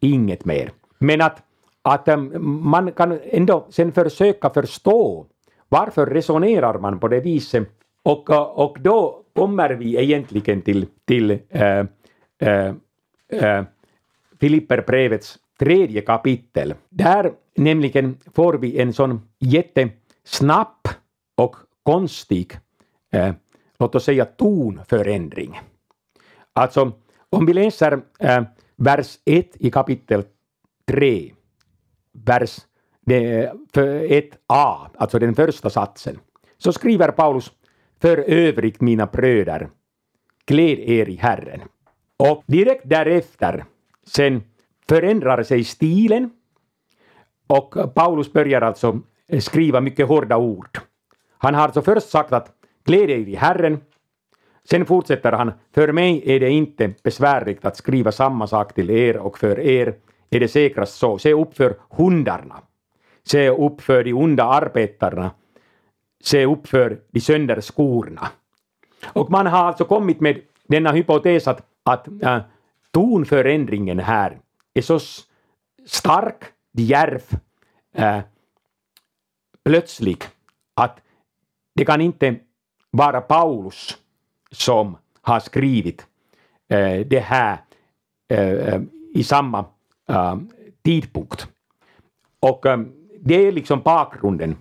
inget 0.00 0.44
mer. 0.44 0.70
Men 0.98 1.20
att, 1.20 1.42
att 1.82 2.08
eh, 2.08 2.16
man 2.16 2.92
kan 2.92 3.18
ändå 3.24 3.66
sen 3.70 3.92
försöka 3.92 4.50
förstå 4.50 5.26
varför 5.68 6.06
resonerar 6.06 6.78
man 6.78 6.98
på 7.00 7.08
det 7.08 7.20
viset? 7.20 7.68
Och, 8.02 8.30
eh, 8.30 8.42
och 8.42 8.76
då 8.80 9.22
kommer 9.36 9.70
vi 9.70 10.02
egentligen 10.02 10.62
till, 10.62 10.86
till 11.04 11.38
äh, 11.48 11.86
äh, 12.38 12.74
äh, 13.28 13.64
Filipperbrevets 14.40 15.38
tredje 15.58 16.00
kapitel. 16.00 16.74
Där 16.88 17.32
nämligen 17.56 18.16
får 18.34 18.54
vi 18.54 18.80
en 18.80 18.92
sån 18.92 19.20
jättesnabb 19.38 20.88
och 21.36 21.56
konstig, 21.82 22.58
eh, 23.12 23.34
låt 23.78 23.94
oss 23.94 24.04
säga 24.04 24.24
tonförändring. 24.24 25.60
Alltså, 26.52 26.92
om 27.30 27.46
vi 27.46 27.52
läser 27.52 28.02
eh, 28.18 28.42
vers 28.76 29.18
1 29.24 29.50
i 29.54 29.70
kapitel 29.70 30.24
3, 30.86 31.32
vers 32.12 32.58
1a, 33.06 34.88
alltså 34.96 35.18
den 35.18 35.34
första 35.34 35.70
satsen, 35.70 36.18
så 36.58 36.72
skriver 36.72 37.10
Paulus 37.10 37.52
för 38.00 38.16
övrigt 38.18 38.80
mina 38.80 39.06
bröder, 39.06 39.68
kläd 40.44 40.78
er 40.78 41.08
i 41.08 41.16
Herren. 41.16 41.60
Och 42.16 42.42
direkt 42.46 42.82
därefter, 42.84 43.64
sen 44.06 44.42
förändrar 44.88 45.42
sig 45.42 45.64
stilen 45.64 46.30
och 47.46 47.94
Paulus 47.94 48.32
börjar 48.32 48.60
alltså 48.60 49.00
skriva 49.40 49.80
mycket 49.80 50.08
hårda 50.08 50.36
ord. 50.36 50.78
Han 51.38 51.54
har 51.54 51.62
alltså 51.62 51.82
först 51.82 52.08
sagt 52.08 52.32
att 52.32 52.52
gläd 52.84 53.08
dig 53.08 53.30
i 53.30 53.34
Herren. 53.34 53.80
Sen 54.64 54.86
fortsätter 54.86 55.32
han, 55.32 55.52
för 55.74 55.92
mig 55.92 56.22
är 56.26 56.40
det 56.40 56.50
inte 56.50 56.94
besvärligt 57.02 57.64
att 57.64 57.76
skriva 57.76 58.12
samma 58.12 58.46
sak 58.46 58.74
till 58.74 58.90
er 58.90 59.16
och 59.16 59.38
för 59.38 59.60
er 59.60 59.94
är 60.30 60.40
det 60.40 60.48
säkrast 60.48 60.94
så. 60.94 61.18
Se 61.18 61.32
upp 61.32 61.56
för 61.56 61.76
hundarna. 61.90 62.62
Se 63.24 63.48
upp 63.48 63.80
för 63.80 64.04
de 64.04 64.12
onda 64.12 64.44
arbetarna. 64.44 65.30
Se 66.24 66.46
upp 66.46 66.68
för 66.68 66.98
de 67.10 67.20
sönderskorna. 67.20 68.28
Och 69.12 69.30
man 69.30 69.46
har 69.46 69.64
alltså 69.64 69.84
kommit 69.84 70.20
med 70.20 70.40
denna 70.68 70.92
hypotes 70.92 71.48
att, 71.48 71.62
att 71.82 72.08
äh, 72.22 72.38
tonförändringen 72.90 73.98
här 73.98 74.38
är 74.74 74.82
så 74.82 75.00
stark, 75.86 76.44
djärv, 76.72 77.22
äh, 77.92 78.20
plötslig 79.64 80.24
att 80.74 81.00
det 81.74 81.84
kan 81.84 82.00
inte 82.00 82.36
vara 82.90 83.20
Paulus 83.20 83.98
som 84.50 84.96
har 85.20 85.40
skrivit 85.40 86.06
äh, 86.68 87.06
det 87.06 87.20
här 87.20 87.58
äh, 88.28 88.80
i 89.14 89.24
samma 89.24 89.64
äh, 90.08 90.36
tidpunkt. 90.82 91.48
Och 92.40 92.66
äh, 92.66 92.80
det 93.20 93.34
är 93.34 93.52
liksom 93.52 93.80
bakgrunden 93.80 94.56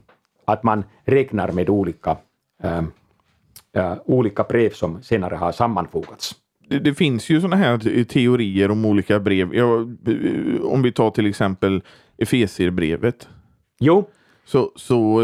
att 0.46 0.64
man 0.64 0.84
räknar 1.06 1.52
med 1.52 1.70
olika, 1.70 2.18
äh, 2.64 3.98
olika 4.06 4.44
brev 4.44 4.70
som 4.70 5.04
senare 5.04 5.36
har 5.36 5.52
sammanfogats. 5.52 6.36
Det, 6.68 6.80
det 6.80 6.94
finns 6.94 7.30
ju 7.30 7.42
sådana 7.42 7.56
här 7.56 8.04
teorier 8.04 8.72
om 8.72 8.86
olika 8.86 9.20
brev. 9.20 9.56
Ja, 9.56 9.66
om 10.64 10.82
vi 10.82 10.92
tar 10.92 11.12
till 11.12 11.26
exempel 11.26 11.84
Efesierbrevet. 12.18 13.28
Jo. 13.80 14.10
Så, 14.46 14.72
så, 14.76 15.22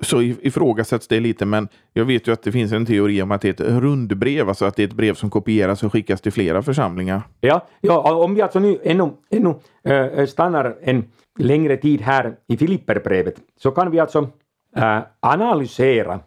så 0.00 0.22
ifrågasätts 0.22 1.08
det 1.08 1.20
lite, 1.20 1.46
men 1.46 1.68
jag 1.92 2.04
vet 2.04 2.28
ju 2.28 2.32
att 2.32 2.42
det 2.42 2.52
finns 2.52 2.72
en 2.72 2.86
teori 2.86 3.22
om 3.22 3.30
att 3.30 3.40
det 3.40 3.48
är 3.48 3.52
ett 3.66 3.82
rundbrev, 3.82 4.48
alltså 4.48 4.64
att 4.64 4.76
det 4.76 4.82
är 4.82 4.86
ett 4.86 4.94
brev 4.94 5.14
som 5.14 5.30
kopieras 5.30 5.82
och 5.82 5.92
skickas 5.92 6.20
till 6.20 6.32
flera 6.32 6.62
församlingar. 6.62 7.22
Ja, 7.40 7.66
ja 7.80 8.14
om 8.14 8.34
vi 8.34 8.42
alltså 8.42 8.58
nu 8.58 8.78
ännu, 8.82 9.10
ännu 9.30 9.54
äh, 9.84 10.26
stannar 10.26 10.76
en 10.82 11.04
längre 11.38 11.76
tid 11.76 12.00
här 12.00 12.36
i 12.46 12.56
Filipperbrevet, 12.56 13.34
så 13.56 13.70
kan 13.70 13.90
vi 13.90 14.00
alltså 14.00 14.28
äh, 14.76 14.98
analysera 15.20 16.20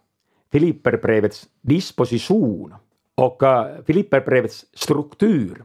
Filipperbrevets 0.51 1.47
disposition 1.62 2.74
och 3.20 3.43
eh, 3.43 3.84
Filipperbrevets 3.88 4.65
struktur. 4.74 5.63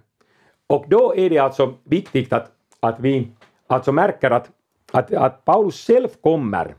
Och 0.67 0.85
då 0.89 1.17
är 1.17 1.31
det 1.31 1.39
alltså 1.39 1.75
viktigt 1.85 2.33
att, 2.33 2.51
att 2.81 3.01
vi 3.01 3.29
alltså 3.67 3.93
märker 3.93 4.31
att, 4.31 4.51
att, 4.93 5.13
att 5.13 5.45
Paulus 5.45 5.87
själv 5.87 6.09
kommer 6.21 6.75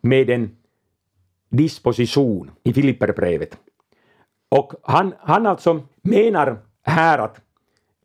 med 0.00 0.30
en 0.30 0.56
disposition 1.48 2.50
i 2.62 2.72
Filipperbrevet. 2.72 3.58
Och 4.48 4.72
han, 4.82 5.14
han 5.20 5.46
alltså 5.46 5.80
menar 6.02 6.56
här 6.82 7.18
att 7.18 7.40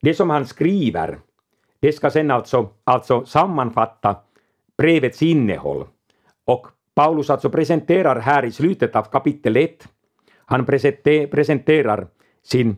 det 0.02 0.14
som 0.14 0.30
han 0.30 0.46
skriver, 0.46 1.20
det 1.80 1.94
ska 1.94 2.12
sen 2.12 2.32
alltså, 2.32 2.70
alltså 2.84 3.26
sammanfatta 3.26 4.16
brevets 4.78 5.22
innehåll. 5.22 5.88
Och 6.46 6.68
Paulus 6.96 7.30
alltså 7.30 7.50
presenterar 7.50 8.20
här 8.20 8.46
i 8.46 8.52
slutet 8.52 8.96
av 8.96 9.04
kapitel 9.04 9.58
1, 9.58 9.88
han 10.46 10.66
presenterar 11.32 12.08
sin 12.44 12.76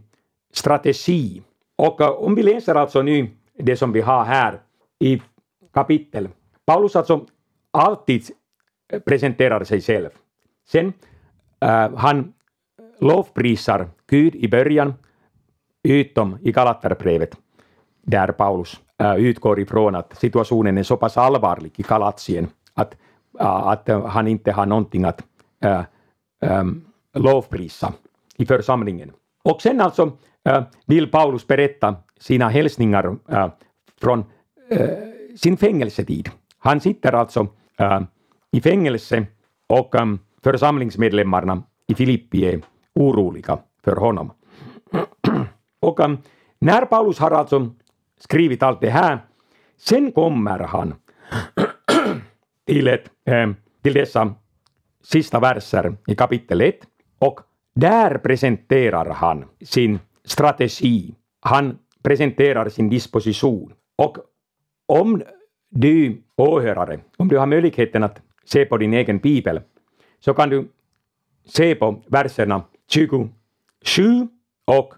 strategi. 0.53 1.41
Och 1.75 2.01
eh, 2.01 2.09
om 2.09 2.35
vi 2.35 2.43
läser 2.43 2.75
alltså 2.75 3.01
nu 3.01 3.27
det 3.57 3.75
som 3.75 3.91
vi 3.91 4.01
har 4.01 4.23
här 4.25 4.59
i 4.99 5.21
kapitel. 5.73 6.29
Paulus 6.65 6.95
alltså 6.95 7.25
alltid 7.71 8.23
eh, 8.93 8.99
presenterar 8.99 9.63
sig 9.63 9.81
själv. 9.81 10.09
Sen 10.67 10.93
äh, 11.59 11.95
han 11.95 12.33
lovprisar 12.99 13.87
Gud 14.07 14.35
i 14.35 14.47
början, 14.47 14.93
utom 15.83 16.37
i 16.41 16.51
Galaterbrevet, 16.51 17.37
där 18.01 18.31
Paulus 18.31 18.79
äh, 18.97 19.15
utgår 19.15 19.59
ifrån 19.59 19.95
att 19.95 20.17
situationen 20.17 20.77
är 20.77 20.83
så 20.83 20.97
pass 20.97 21.17
allvarlig 21.17 21.71
i 21.75 21.81
Galatien 21.81 22.47
att, 22.73 22.95
äh, 23.39 23.67
att 23.67 23.89
han 23.89 24.27
inte 24.27 24.51
har 24.51 24.65
någonting 24.65 25.03
att 25.03 25.23
äh, 25.63 25.81
ähm, 26.41 26.84
lovprisa 27.15 27.93
i 28.37 28.45
församlingen. 28.45 29.11
Och 29.43 29.61
sen 29.61 29.81
alltså 29.81 30.17
äh, 30.43 30.63
vill 30.85 31.11
Paulus 31.11 31.47
berätta 31.47 31.95
sina 32.19 32.49
hälsningar 32.49 33.17
äh, 33.29 33.47
från 34.01 34.23
äh, 34.69 34.89
sin 35.35 35.57
fängelsetid. 35.57 36.29
Han 36.57 36.81
sitter 36.81 37.13
alltså 37.13 37.47
äh, 37.77 38.01
i 38.51 38.61
fängelse 38.61 39.25
och 39.67 39.95
ähm, 39.95 40.19
församlingsmedlemmarna 40.43 41.63
i 41.87 41.95
Filippi 41.95 42.45
är 42.45 42.61
oroliga 42.95 43.59
för 43.83 43.95
honom. 43.95 44.31
och 45.79 45.99
ähm, 45.99 46.17
när 46.59 46.85
Paulus 46.85 47.19
har 47.19 47.31
alltså 47.31 47.71
skrivit 48.19 48.63
allt 48.63 48.81
det 48.81 48.89
här, 48.89 49.19
sen 49.77 50.11
kommer 50.11 50.59
han 50.59 50.93
till, 52.65 52.87
ett, 52.87 53.09
äh, 53.25 53.51
till 53.81 53.93
dessa 53.93 54.33
sista 55.03 55.39
verser 55.39 55.95
i 56.07 56.15
kapitel 56.15 56.61
1 56.61 56.75
och 57.27 57.39
där 57.75 58.17
presenterar 58.17 59.09
han 59.09 59.45
sin 59.61 59.99
strategi. 60.25 61.15
Han 61.39 61.79
presenterar 62.03 62.69
sin 62.69 62.89
disposition. 62.89 63.73
Och 63.95 64.17
om 64.87 65.21
du 65.69 66.21
åhörare, 66.35 66.99
om 67.17 67.27
du 67.27 67.37
har 67.37 67.45
möjligheten 67.45 68.03
att 68.03 68.21
se 68.45 68.65
på 68.65 68.77
din 68.77 68.93
egen 68.93 69.17
bibel, 69.17 69.61
så 70.19 70.33
kan 70.33 70.49
du 70.49 70.67
se 71.45 71.75
på 71.75 72.03
verserna 72.07 72.63
27 72.89 73.29
och 74.65 74.93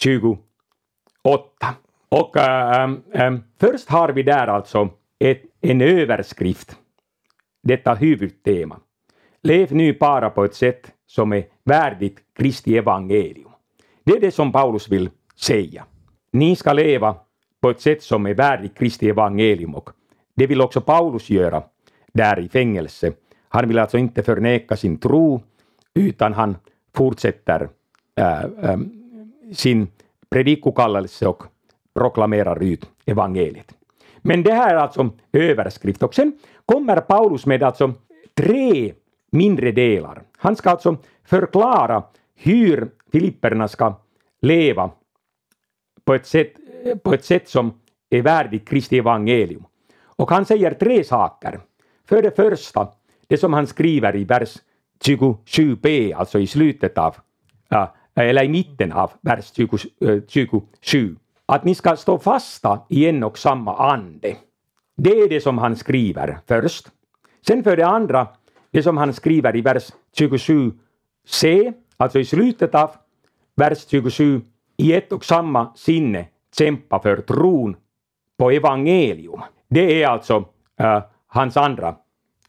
28. 0.00 0.40
Och 2.08 2.36
äh, 2.36 2.90
äh, 3.12 3.34
först 3.60 3.90
har 3.90 4.08
vi 4.08 4.22
där 4.22 4.46
alltså 4.46 4.88
ett, 5.18 5.42
en 5.60 5.80
överskrift, 5.80 6.78
detta 7.62 7.94
huvudtema. 7.94 8.80
Lev 9.42 9.72
nu 9.72 9.92
bara 9.92 10.30
på 10.30 10.44
ett 10.44 10.54
sätt 10.54 10.93
som 11.14 11.32
är 11.32 11.44
värdigt 11.64 12.18
Kristi 12.36 12.76
evangelium. 12.76 13.50
Det 14.04 14.12
är 14.12 14.20
det 14.20 14.30
som 14.30 14.52
Paulus 14.52 14.88
vill 14.88 15.10
säga. 15.36 15.84
Ni 16.32 16.56
ska 16.56 16.72
leva 16.72 17.16
på 17.60 17.70
ett 17.70 17.80
sätt 17.80 18.02
som 18.02 18.26
är 18.26 18.34
värdigt 18.34 18.78
Kristi 18.78 19.08
evangelium 19.08 19.74
och 19.74 19.90
det 20.34 20.46
vill 20.46 20.60
också 20.60 20.80
Paulus 20.80 21.30
göra 21.30 21.62
där 22.12 22.40
i 22.40 22.48
fängelse. 22.48 23.12
Han 23.48 23.68
vill 23.68 23.78
alltså 23.78 23.98
inte 23.98 24.22
förneka 24.22 24.76
sin 24.76 24.98
tro, 24.98 25.42
utan 25.94 26.32
han 26.32 26.56
fortsätter 26.94 27.68
äh, 28.14 28.42
äh, 28.42 28.78
sin 29.52 29.88
predikokallelse 30.30 31.26
och 31.26 31.42
proklamerar 31.94 32.62
ut 32.62 32.90
evangeliet. 33.06 33.74
Men 34.18 34.42
det 34.42 34.52
här 34.52 34.74
är 34.74 34.78
alltså 34.78 35.10
överskrift. 35.32 36.02
Och 36.02 36.14
sen 36.14 36.38
kommer 36.66 37.00
Paulus 37.00 37.46
med 37.46 37.62
alltså 37.62 37.92
tre 38.34 38.94
mindre 39.34 39.72
delar. 39.72 40.22
Han 40.36 40.56
ska 40.56 40.70
alltså 40.70 40.96
förklara 41.24 42.02
hur 42.34 42.90
filipperna 43.12 43.68
ska 43.68 43.94
leva 44.42 44.90
på 46.04 46.14
ett 46.14 46.26
sätt, 46.26 46.52
på 47.02 47.14
ett 47.14 47.24
sätt 47.24 47.48
som 47.48 47.72
är 48.10 48.22
värdigt 48.22 48.68
Kristi 48.68 48.98
evangelium. 48.98 49.64
Och 50.16 50.30
han 50.30 50.44
säger 50.44 50.74
tre 50.74 51.04
saker. 51.04 51.60
För 52.08 52.22
det 52.22 52.36
första, 52.36 52.88
det 53.26 53.38
som 53.38 53.52
han 53.52 53.66
skriver 53.66 54.16
i 54.16 54.24
vers 54.24 54.56
27b, 55.04 56.14
alltså 56.16 56.38
i 56.38 56.46
slutet 56.46 56.98
av, 56.98 57.16
eller 58.14 58.44
i 58.44 58.48
mitten 58.48 58.92
av 58.92 59.10
vers 59.20 59.52
27, 59.54 60.58
eh, 60.92 61.08
att 61.46 61.64
ni 61.64 61.74
ska 61.74 61.96
stå 61.96 62.18
fasta 62.18 62.80
i 62.88 63.08
en 63.08 63.24
och 63.24 63.38
samma 63.38 63.92
ande. 63.92 64.36
Det 64.96 65.10
är 65.10 65.28
det 65.28 65.40
som 65.40 65.58
han 65.58 65.76
skriver 65.76 66.38
först. 66.46 66.88
Sen 67.46 67.64
för 67.64 67.76
det 67.76 67.86
andra, 67.86 68.28
det 68.74 68.82
som 68.82 68.96
han 68.96 69.12
skriver 69.12 69.56
i 69.56 69.60
vers 69.60 69.92
27c, 70.18 71.72
alltså 71.96 72.18
i 72.18 72.24
slutet 72.24 72.74
av 72.74 72.90
vers 73.56 73.86
27, 73.86 74.40
i 74.76 74.92
ett 74.92 75.12
och 75.12 75.24
samma 75.24 75.72
sinne 75.76 76.26
kämpa 76.58 77.00
för 77.00 77.16
tron 77.16 77.76
på 78.38 78.50
evangelium. 78.50 79.40
Det 79.68 80.02
är 80.02 80.08
alltså 80.08 80.44
äh, 80.80 81.02
hans 81.26 81.56
andra 81.56 81.96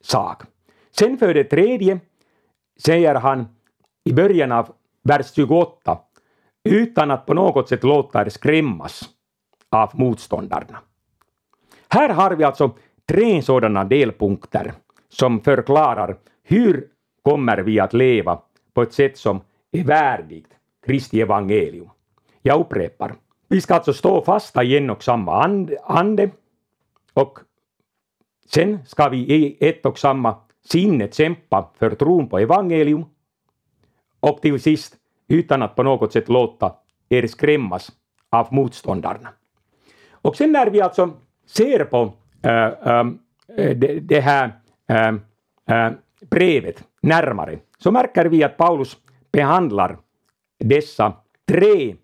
sak. 0.02 0.44
Sen 0.92 1.18
för 1.18 1.34
det 1.34 1.44
tredje 1.44 2.00
säger 2.86 3.16
han 3.16 3.48
i 4.04 4.14
början 4.14 4.52
av 4.52 4.74
vers 5.04 5.34
28 5.36 6.00
utan 6.70 7.12
att 7.12 7.26
på 7.26 7.34
något 7.34 7.70
sätt 7.70 7.84
låta 7.84 8.22
er 8.22 8.30
skrämmas 8.30 9.10
av 9.70 9.90
motståndarna. 9.94 10.78
Här 11.90 12.10
har 12.10 12.32
vi 12.32 12.44
alltså 12.44 12.72
tre 13.08 13.42
sådana 13.42 13.84
delpunkter 13.84 14.74
som 15.18 15.42
förklarar 15.42 16.18
hur 16.44 16.88
kommer 17.22 17.58
vi 17.58 17.80
att 17.80 17.94
leva 17.94 18.42
på 18.74 18.82
ett 18.82 18.94
sätt 18.94 19.18
som 19.18 19.42
är 19.72 19.84
värdigt 19.84 20.48
Kristi 20.86 21.22
evangelium. 21.22 21.90
Jag 22.42 22.60
upprepar. 22.60 23.16
vi 23.48 23.62
ska 23.62 23.76
alltså 23.76 23.94
stå 23.94 24.22
fasta 24.22 24.64
i 24.64 24.78
en 24.78 24.90
och 24.90 25.04
samma 25.04 25.44
ande, 25.44 25.78
ande 25.84 26.30
och 27.14 27.40
sen 28.46 28.80
ska 28.86 29.10
vi 29.10 29.18
i 29.18 29.58
ett 29.60 29.86
och 29.86 30.00
samma 30.00 30.36
sinne 30.66 31.12
kämpa 31.12 31.70
för 31.78 31.90
tron 31.90 32.30
på 32.30 32.40
evangelium 32.40 33.06
och 34.20 34.42
till 34.42 34.60
sist 34.60 34.96
utan 35.28 35.62
att 35.62 35.76
på 35.76 35.84
något 35.84 36.14
sätt 36.14 36.30
låta 36.30 36.76
er 37.10 37.28
skrämmas 37.28 37.92
av 38.30 38.54
motståndarna. 38.54 39.30
Och 40.12 40.36
sen 40.36 40.52
när 40.52 40.70
vi 40.70 40.82
alltså 40.82 41.14
ser 41.46 41.86
på 41.86 42.14
äh, 42.42 42.52
äh, 42.54 43.06
det, 43.76 44.00
det, 44.00 44.20
här 44.20 44.52
äh, 44.88 45.92
brevet 46.30 46.84
närmare 47.02 47.60
så 47.78 47.92
märker 47.92 48.26
vi 48.26 48.44
att 48.44 48.58
Paulus 48.58 48.98
behandlar 49.32 49.98
dessa 50.60 51.14
tre 51.48 51.96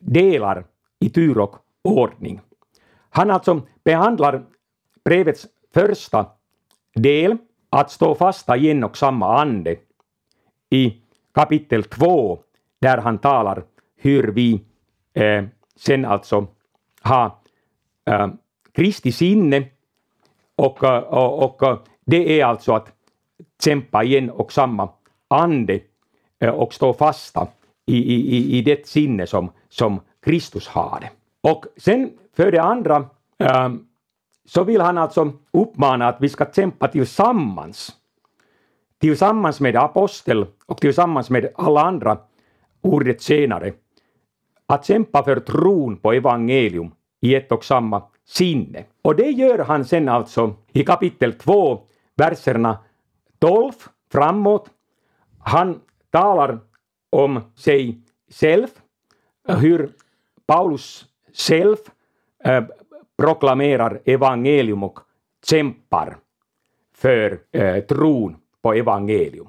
delar 0.00 0.64
i 1.00 1.10
tur 1.10 1.38
och 1.38 1.56
ordning. 1.82 2.40
Han 3.10 3.30
alltså 3.30 3.62
behandlar 3.84 4.42
brevets 5.04 5.46
första 5.74 6.26
del, 6.94 7.36
att 7.70 7.90
stå 7.90 8.14
fasta 8.14 8.56
i 8.56 8.70
en 8.70 8.84
och 8.84 8.96
samma 8.96 9.40
ande, 9.40 9.76
i 10.70 11.02
kapitel 11.34 11.84
2, 11.84 12.38
där 12.80 12.98
han 12.98 13.18
talar 13.18 13.64
hur 13.96 14.32
vi 14.32 14.64
eh, 15.14 15.44
sen 15.76 16.04
alltså 16.04 16.46
har 17.00 17.30
eh, 18.06 18.28
Kristi 18.72 19.12
sinne 19.12 19.64
och, 20.62 20.84
och, 21.12 21.62
och 21.62 21.88
det 22.04 22.40
är 22.40 22.44
alltså 22.44 22.72
att 22.72 22.92
kämpa 23.64 24.04
i 24.04 24.18
en 24.18 24.30
och 24.30 24.52
samma 24.52 24.88
ande 25.28 25.80
och 26.54 26.74
stå 26.74 26.92
fasta 26.92 27.48
i, 27.86 27.96
i, 27.96 28.58
i 28.58 28.62
det 28.62 28.86
sinne 28.86 29.26
som, 29.26 29.50
som 29.68 30.00
Kristus 30.20 30.68
har. 30.68 31.10
Och 31.40 31.66
sen 31.76 32.10
för 32.36 32.52
det 32.52 32.62
andra 32.62 33.04
ehm, 33.38 33.86
så 34.44 34.64
vill 34.64 34.80
han 34.80 34.98
alltså 34.98 35.32
uppmana 35.52 36.08
att 36.08 36.20
vi 36.20 36.28
ska 36.28 36.46
kämpa 36.52 36.88
tillsammans. 36.88 37.92
Tillsammans 39.00 39.60
med 39.60 39.76
apostel 39.76 40.46
och 40.66 40.80
tillsammans 40.80 41.30
med 41.30 41.52
alla 41.54 41.80
andra 41.80 42.18
ordet 42.80 43.22
senare. 43.22 43.72
Att 44.66 44.86
kämpa 44.86 45.22
för 45.22 45.40
tron 45.40 45.96
på 45.96 46.12
evangelium 46.12 46.90
i 47.20 47.34
ett 47.34 47.52
och 47.52 47.64
samma 47.64 48.02
sinne. 48.24 48.84
Och 49.02 49.16
det 49.16 49.30
gör 49.30 49.58
han 49.58 49.84
sen 49.84 50.08
alltså 50.08 50.54
i 50.72 50.84
kapitel 50.84 51.32
2, 51.32 51.80
verserna 52.16 52.78
12 53.38 53.72
framåt. 54.12 54.70
Han 55.38 55.80
talar 56.10 56.58
om 57.10 57.40
sig 57.56 58.00
själv, 58.30 58.66
hur 59.48 59.92
Paulus 60.46 61.06
själv 61.32 61.76
äh, 62.44 62.64
proklamerar 63.18 64.00
evangelium 64.04 64.82
och 64.82 64.98
kämpar 65.46 66.16
för 66.94 67.40
äh, 67.52 67.80
tron 67.80 68.36
på 68.62 68.72
evangelium. 68.72 69.48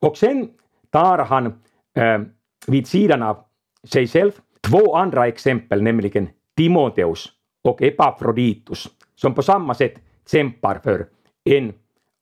Och 0.00 0.16
sen 0.16 0.48
tar 0.90 1.18
han 1.18 1.46
äh, 1.94 2.20
vid 2.66 2.86
sidan 2.86 3.22
av 3.22 3.44
sig 3.84 4.06
själv 4.06 4.32
två 4.60 4.96
andra 4.96 5.26
exempel, 5.26 5.82
nämligen 5.82 6.28
Timoteus 6.56 7.32
och 7.62 7.82
Epafroditus, 7.82 8.88
som 9.14 9.34
på 9.34 9.42
samma 9.42 9.74
sätt 9.74 9.94
kämpar 10.30 10.80
för 10.84 11.06
en 11.44 11.72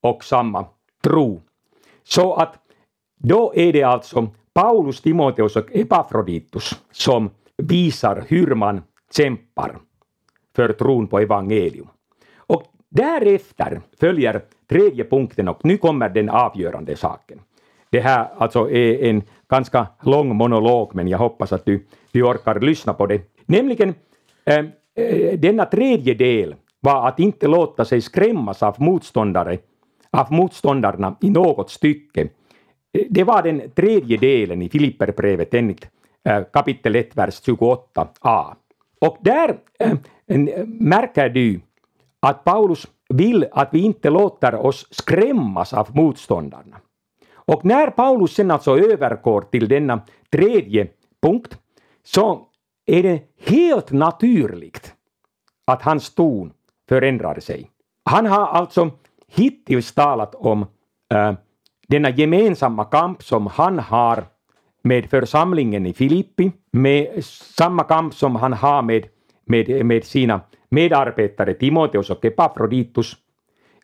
och 0.03 0.25
samma 0.25 0.67
tro. 1.05 1.43
Så 2.05 2.35
att 2.35 2.55
då 3.19 3.53
är 3.55 3.73
det 3.73 3.83
alltså 3.83 4.29
Paulus, 4.53 5.01
Timoteus 5.01 5.57
och 5.57 5.77
Epafroditus 5.77 6.83
som 6.91 7.31
visar 7.57 8.25
hur 8.29 8.55
man 8.55 8.83
kämpar 9.17 9.79
för 10.57 10.73
tron 10.73 11.07
på 11.07 11.19
evangelium. 11.19 11.89
Och 12.37 12.63
därefter 12.89 13.81
följer 14.01 14.43
tredje 14.69 15.05
punkten 15.05 15.49
och 15.49 15.65
nu 15.65 15.77
kommer 15.77 16.09
den 16.09 16.29
avgörande 16.29 16.97
saken. 16.97 17.41
Det 17.91 18.01
här 18.01 18.29
alltså 18.37 18.71
är 18.71 19.05
en 19.05 19.23
ganska 19.49 19.87
lång 20.03 20.37
monolog 20.37 20.95
men 20.95 21.09
jag 21.09 21.19
hoppas 21.19 21.53
att 21.53 21.65
du, 21.65 21.87
du 22.13 22.23
orkar 22.23 22.61
lyssna 22.61 22.95
på 22.95 23.07
det. 23.07 23.23
Nämligen 23.47 23.95
eh, 24.45 24.65
Eh, 24.99 25.39
denna 25.39 25.65
tredje 25.65 26.15
del 26.15 26.55
var 26.81 27.09
att 27.09 27.21
inte 27.21 27.47
låta 27.47 27.85
sig 27.85 28.01
skrämmas 28.01 28.63
av 28.63 28.75
motståndare 28.79 29.59
av 30.11 30.33
motståndarna 30.33 31.17
i 31.21 31.31
något 31.31 31.71
stycke 31.71 32.21
eh, 32.93 33.07
det 33.11 33.25
var 33.25 33.43
den 33.43 33.71
tredje 33.71 34.17
delen 34.17 34.63
i 34.63 34.69
Filipperbrevet 34.69 35.55
enligt 35.55 35.89
eh, 36.25 36.43
kapitel 36.53 36.97
1, 36.97 37.17
vers 37.17 37.43
28a. 37.49 38.55
Och 39.01 39.19
där 39.21 39.59
märker 40.67 41.29
du 41.29 41.61
att 42.21 42.45
Paulus 42.45 42.87
vill 43.09 43.47
att 43.53 43.69
vi 43.73 43.81
inte 43.81 44.11
låter 44.11 44.55
oss 44.55 44.87
skrämmas 44.91 45.73
av 45.73 45.97
motståndarna. 45.97 46.77
Och 47.35 47.65
när 47.65 47.91
Paulus 47.91 48.35
sen 48.35 48.51
alltså 48.51 48.79
övergår 48.79 49.41
till 49.41 49.69
denna 49.69 50.01
tredje 50.31 50.89
punkt 51.23 51.59
så 52.05 52.49
är 52.89 53.03
det 53.03 53.23
helt 53.47 53.93
naturligt 53.93 54.95
att 55.65 55.83
hans 55.83 56.15
ton 56.15 56.53
förändrar 56.89 57.41
sig. 57.41 57.71
Han 58.05 58.27
har 58.27 58.47
alltså 58.47 58.91
hittills 59.27 59.95
talat 59.95 60.35
om 60.35 60.67
äh, 61.15 61.33
denna 61.89 62.11
gemensamma 62.11 62.85
kamp 62.85 63.23
som 63.23 63.47
han 63.47 63.79
har 63.79 64.25
med 64.83 65.11
församlingen 65.11 65.87
i 65.87 65.93
Filippi, 65.93 66.53
med 66.73 67.25
samma 67.25 67.85
kamp 67.85 68.15
som 68.15 68.37
han 68.37 68.53
har 68.53 68.83
med, 68.83 69.07
med, 69.45 69.87
med 69.87 70.05
sina 70.05 70.41
medarbetare 70.69 71.55
Timoteus 71.55 72.11
och 72.11 72.25
Epafroditus. 72.25 73.17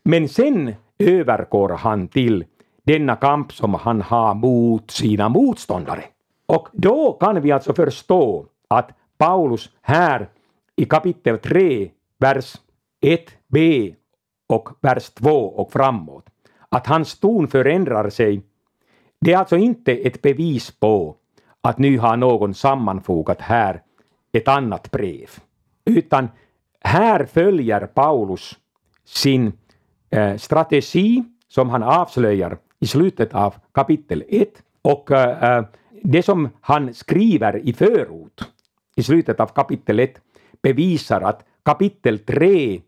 Men 0.03 0.29
sen 0.29 0.75
övergår 0.99 1.69
han 1.69 2.09
till 2.09 2.45
denna 2.83 3.17
kamp 3.17 3.53
som 3.53 3.75
han 3.75 4.03
har 4.03 4.35
mot 4.35 4.91
sina 4.91 5.29
motståndare. 5.29 6.05
Och 6.47 6.69
då 6.73 7.13
kan 7.13 7.41
vi 7.41 7.53
alltså 7.53 7.75
förstå 7.75 8.47
att 8.69 8.91
Paulus 9.19 9.71
här 9.83 10.29
i 10.77 10.85
kapitel 10.85 11.39
3, 11.39 11.91
vers 12.19 12.57
1b 13.01 13.95
och 14.47 14.69
vers 14.81 15.11
2 15.11 15.31
och 15.31 15.73
framåt 15.73 16.27
att 16.69 16.87
hans 16.87 17.21
ton 17.21 17.49
förändrar 17.49 18.11
sig, 18.11 18.43
det 19.21 19.33
är 19.33 19.39
alltså 19.39 19.57
inte 19.57 19.93
ett 19.93 20.23
bevis 20.23 20.71
på 20.71 21.17
att 21.61 21.79
nu 21.79 21.99
har 21.99 22.17
någon 22.17 22.55
sammanfogat 22.55 23.41
här 23.41 23.83
ett 24.33 24.49
annat 24.49 24.91
brev, 24.91 25.31
utan 25.85 26.29
här 26.81 27.25
följer 27.25 27.87
Paulus 27.87 28.59
sin 29.05 29.53
eh, 30.11 30.37
strategi 30.37 31.25
som 31.49 31.71
han 31.71 31.83
avslöjar 31.83 32.59
i 32.81 32.87
slutet 32.87 33.35
av 33.35 33.55
kapitel 33.73 34.25
1 34.29 34.49
och 34.83 35.11
eh, 35.11 35.57
eh, 35.57 35.65
det 36.03 36.23
som 36.23 36.49
han 36.61 36.95
skriver 36.95 37.57
i 37.57 37.73
förord 37.73 38.43
i 38.97 39.03
slutet 39.03 39.41
av 39.41 39.47
kapitel 39.47 40.01
1 40.01 40.15
bevisar 40.63 41.21
att 41.21 41.45
kapitel 41.65 42.19
3 42.19 42.81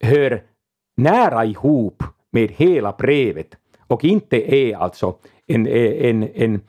hör 0.00 0.42
nära 0.96 1.44
ihop 1.44 2.02
med 2.30 2.50
hela 2.50 2.92
brevet 2.92 3.56
och 3.86 4.04
inte 4.04 4.54
är 4.54 4.76
alltså 4.76 5.18
en, 5.46 5.66
e, 5.66 6.10
en, 6.10 6.22
en, 6.34 6.60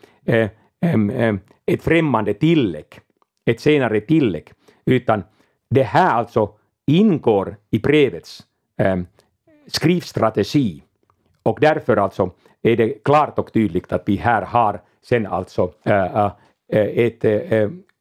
en, 1.12 1.40
ett 1.66 1.84
främmande 1.84 2.34
tillägg, 2.34 3.00
ett 3.46 3.60
senare 3.60 4.02
tillägg, 4.02 4.52
utan 4.86 5.24
det 5.70 5.84
här 5.84 6.12
alltså 6.12 6.54
ingår 6.86 7.56
i 7.70 7.80
brevets 7.80 8.44
skrivstrategi. 9.68 10.84
Och 11.44 11.58
därför 11.62 11.98
alltså 11.98 12.32
är 12.62 12.76
det 12.76 13.04
klart 13.04 13.40
och 13.40 13.54
tydligt 13.54 13.92
att 13.92 14.04
vi 14.06 14.16
här 14.16 14.42
har 14.42 14.82
sen 15.02 15.26
alltså 15.26 15.74
ett 16.70 17.26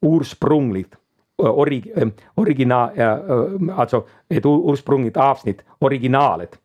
ursprungligt 0.02 0.94
orig, 1.38 1.92
original, 2.34 2.90
äh, 2.98 3.78
alltså 3.78 4.06
ett 4.28 4.46
ursprungligt 4.46 5.16
avsnitt, 5.16 5.62
originalet, 5.78 6.58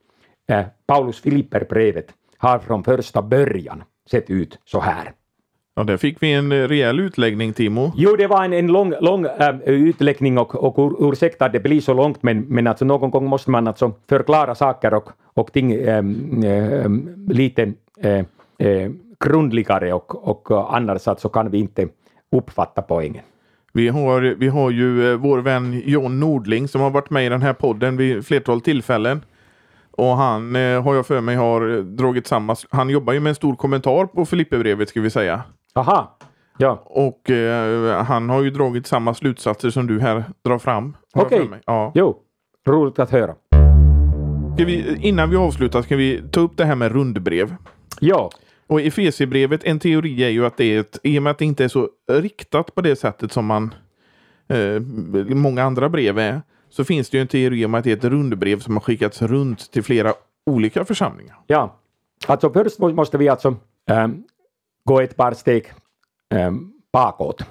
Paulus 0.87 1.21
Filipperbrevet 1.21 2.13
har 2.37 2.59
från 2.59 2.83
första 2.83 3.21
början 3.21 3.83
sett 4.09 4.29
ut 4.29 4.59
så 4.65 4.79
här. 4.79 5.13
Ja, 5.75 5.83
där 5.83 5.97
fick 5.97 6.23
vi 6.23 6.33
en 6.33 6.51
eh, 6.51 6.67
rejäl 6.67 6.99
utläggning, 6.99 7.53
Timo. 7.53 7.91
Jo, 7.95 8.15
det 8.15 8.27
var 8.27 8.43
en, 8.43 8.53
en 8.53 8.67
lång, 8.67 8.93
lång 9.01 9.25
äh, 9.25 9.59
utläggning 9.65 10.37
och, 10.37 10.55
och 10.55 10.79
ur, 10.79 11.09
ursäkta 11.09 11.45
att 11.45 11.53
det 11.53 11.59
blir 11.59 11.81
så 11.81 11.93
långt, 11.93 12.23
men, 12.23 12.39
men 12.39 12.67
alltså 12.67 12.85
någon 12.85 13.11
gång 13.11 13.25
måste 13.25 13.51
man 13.51 13.67
alltså 13.67 13.91
förklara 14.09 14.55
saker 14.55 14.93
och, 14.93 15.09
och 15.23 15.53
ting 15.53 15.71
äh, 15.71 15.97
äh, 16.45 16.89
lite 17.27 17.73
grundligare 19.19 19.93
och, 19.93 20.27
och 20.27 20.75
annars 20.75 21.07
alltså 21.07 21.29
kan 21.29 21.51
vi 21.51 21.59
inte 21.59 21.87
uppfatta 22.31 22.81
poängen. 22.81 23.23
Vi 23.73 23.87
har, 23.87 24.21
vi 24.21 24.47
har 24.47 24.71
ju 24.71 25.15
vår 25.15 25.39
vän 25.39 25.81
John 25.85 26.19
Nordling 26.19 26.67
som 26.67 26.81
har 26.81 26.89
varit 26.89 27.09
med 27.09 27.25
i 27.25 27.29
den 27.29 27.41
här 27.41 27.53
podden 27.53 27.97
vid 27.97 28.25
flertal 28.25 28.61
tillfällen. 28.61 29.21
Och 29.91 30.17
han 30.17 30.55
eh, 30.55 30.83
har 30.83 30.95
jag 30.95 31.05
för 31.05 31.21
mig 31.21 31.35
har 31.35 31.81
dragit 31.81 32.27
samma... 32.27 32.55
Han 32.69 32.89
jobbar 32.89 33.13
ju 33.13 33.19
med 33.19 33.29
en 33.29 33.35
stor 33.35 33.55
kommentar 33.55 34.05
på 34.05 34.25
Filipperbrevet 34.25 34.89
ska 34.89 35.01
vi 35.01 35.09
säga. 35.09 35.43
Aha. 35.75 36.17
Ja. 36.57 36.83
Och 36.85 37.29
eh, 37.29 38.03
han 38.03 38.29
har 38.29 38.41
ju 38.41 38.49
dragit 38.49 38.87
samma 38.87 39.13
slutsatser 39.13 39.69
som 39.69 39.87
du 39.87 39.99
här 39.99 40.23
drar 40.45 40.57
fram. 40.57 40.97
Okej. 41.15 41.49
mig. 41.49 41.59
Ja. 41.65 41.91
Jo, 41.95 42.17
roligt 42.67 42.99
att 42.99 43.11
höra. 43.11 43.35
Vi, 44.57 44.97
innan 45.01 45.29
vi 45.29 45.35
avslutar 45.35 45.81
ska 45.81 45.95
vi 45.95 46.23
ta 46.31 46.39
upp 46.39 46.57
det 46.57 46.65
här 46.65 46.75
med 46.75 46.91
rundbrev. 46.91 47.55
Ja, 47.99 48.29
och 48.71 48.81
i 48.81 48.87
Efesierbrevet, 48.87 49.63
en 49.63 49.79
teori 49.79 50.23
är 50.23 50.29
ju 50.29 50.45
att 50.45 50.57
det 50.57 50.63
är 50.63 50.79
ett, 50.79 50.99
i 51.03 51.19
och 51.19 51.23
med 51.23 51.31
att 51.31 51.37
det 51.37 51.45
inte 51.45 51.63
är 51.63 51.67
så 51.67 51.89
riktat 52.07 52.75
på 52.75 52.81
det 52.81 52.95
sättet 52.95 53.31
som 53.31 53.45
man 53.45 53.73
eh, 54.47 54.79
många 55.35 55.63
andra 55.63 55.89
brev 55.89 56.19
är, 56.19 56.41
så 56.69 56.83
finns 56.83 57.09
det 57.09 57.17
ju 57.17 57.21
en 57.21 57.27
teori 57.27 57.65
om 57.65 57.75
att 57.75 57.83
det 57.83 57.91
är 57.91 57.97
ett 57.97 58.03
rundbrev 58.03 58.59
som 58.59 58.73
har 58.73 58.81
skickats 58.81 59.21
runt 59.21 59.71
till 59.71 59.83
flera 59.83 60.13
olika 60.45 60.85
församlingar. 60.85 61.37
ja. 61.47 61.79
Alltså 62.27 62.53
först 62.53 62.79
måste 62.79 63.17
vi 63.17 63.29
alltså 63.29 63.55
eh, 63.89 64.07
gå 64.83 65.01
ett 65.01 65.15
par 65.15 65.33
steg 65.33 65.73
eh, 66.33 66.51
bakåt. 66.93 67.41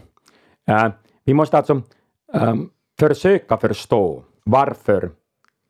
Eh, 0.69 0.89
vi 1.25 1.35
måste 1.35 1.57
alltså 1.57 1.83
eh, 2.35 2.55
försöka 3.01 3.57
förstå 3.57 4.25
varför 4.45 5.11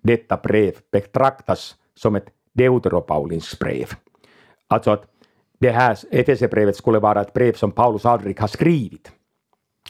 detta 0.03 0.37
brev 0.37 0.75
betraktas 0.93 1.77
som 1.95 2.17
ett 2.17 2.27
deuteropaulinskt 2.55 3.59
brev. 3.59 3.87
Alltså 4.69 4.91
att 4.91 5.10
det 5.61 5.71
här 5.71 5.99
Efesierbrevet 6.11 6.77
skulle 6.77 6.99
vara 6.99 7.21
ett 7.21 7.33
brev 7.33 7.53
som 7.53 7.73
Paulus 7.73 8.07
aldrig 8.07 8.41
har 8.41 8.49
skrivit, 8.49 9.13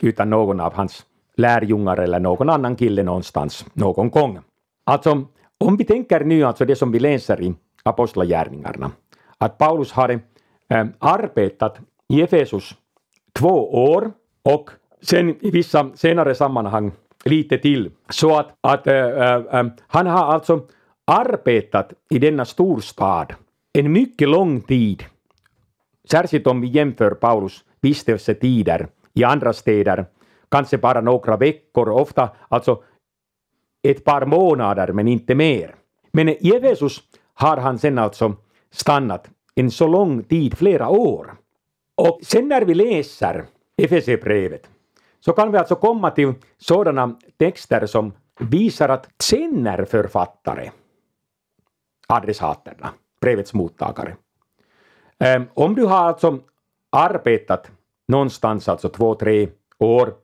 utan 0.01 0.31
någon 0.31 0.61
av 0.61 0.75
hans 0.75 1.07
lärjungar 1.37 1.97
eller 1.97 2.21
någon 2.21 2.51
annan 2.51 2.77
kille 2.77 3.03
någonstans 3.03 3.67
någon 3.73 4.11
gång. 4.11 4.39
Alltså, 4.85 5.25
om 5.59 5.77
vi 5.77 5.85
tänker 5.85 6.25
nu 6.25 6.43
alltså 6.45 6.65
det 6.65 6.77
som 6.77 6.93
vi 6.93 6.99
läser 6.99 7.43
i 7.43 7.55
Apostlagärningarna, 7.83 8.91
att 9.39 9.59
Paulus 9.59 9.93
hade 9.93 10.21
äh, 10.69 10.87
arbetat 10.99 11.79
i 12.09 12.23
Efesus 12.23 12.75
två 13.33 13.85
år 13.93 14.13
och 14.43 14.71
sen 15.03 15.37
i 15.41 15.51
vissa 15.51 15.91
senare 15.95 16.35
sammanhang 16.35 16.93
lite 17.25 17.59
till. 17.59 17.91
Så 18.09 18.39
att, 18.39 18.55
att 18.61 18.87
äh, 18.87 18.95
äh, 18.95 19.67
han 19.87 20.07
har 20.07 20.25
alltså 20.25 20.67
arbetat 21.07 21.93
i 22.11 22.19
denna 22.19 22.45
storstad 22.45 23.35
en 23.73 23.93
mycket 23.93 24.29
lång 24.29 24.61
tid 24.61 25.05
Särskilt 26.11 26.47
om 26.47 26.61
vi 26.61 26.69
jämför 26.69 27.11
Paulus 27.11 27.65
vistelsetider 27.81 28.89
i 29.15 29.25
andra 29.25 29.53
städer, 29.53 30.07
kanske 30.49 30.79
bara 30.79 31.01
några 31.01 31.37
veckor, 31.37 31.89
ofta 31.89 32.31
alltså 32.49 32.83
ett 33.83 34.05
par 34.05 34.27
månader 34.27 34.93
men 34.93 35.09
inte 35.09 35.35
mer. 35.35 35.75
Men 36.13 36.29
i 36.29 36.53
Efesus 36.57 37.03
har 37.35 37.57
han 37.57 37.79
sen 37.79 37.99
alltså 37.99 38.37
stannat 38.71 39.31
en 39.55 39.71
så 39.71 39.87
lång 39.87 40.23
tid, 40.23 40.59
flera 40.59 40.89
år. 40.89 41.35
Och 41.95 42.21
sen 42.23 42.49
när 42.49 42.63
vi 42.63 42.75
läser 42.75 43.45
Efesierbrevet 43.77 44.71
så 45.21 45.33
kan 45.33 45.53
vi 45.53 45.59
alltså 45.59 45.75
komma 45.75 46.11
till 46.11 46.33
sådana 46.59 47.17
texter 47.39 47.87
som 47.87 48.13
visar 48.39 48.89
att 48.89 49.09
känner 49.23 49.85
författare 49.85 50.71
adressaterna, 52.09 52.91
brevets 53.21 53.55
mottagare. 53.55 54.17
Ehm, 55.21 55.47
om 55.55 55.75
du 55.75 55.85
har 55.85 55.99
alltså 55.99 56.39
arbetat 56.91 57.71
någonstans, 58.09 58.69
alltså 58.69 58.89
två, 58.89 59.15
tre 59.15 59.49
år, 59.79 60.15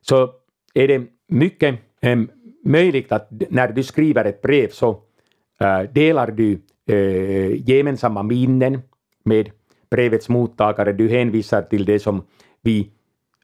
så 0.00 0.30
är 0.74 0.88
det 0.88 1.02
mycket 1.28 1.78
ehm, 2.00 2.28
möjligt 2.64 3.12
att 3.12 3.28
när 3.50 3.68
du 3.68 3.82
skriver 3.82 4.24
ett 4.24 4.42
brev 4.42 4.68
så 4.68 5.00
eh, 5.60 5.80
delar 5.80 6.30
du 6.30 6.62
eh, 6.86 7.68
gemensamma 7.68 8.22
minnen 8.22 8.82
med 9.24 9.50
brevets 9.90 10.28
mottagare. 10.28 10.92
Du 10.92 11.08
hänvisar 11.08 11.62
till 11.62 11.84
det 11.84 11.98
som 11.98 12.22
vi 12.62 12.90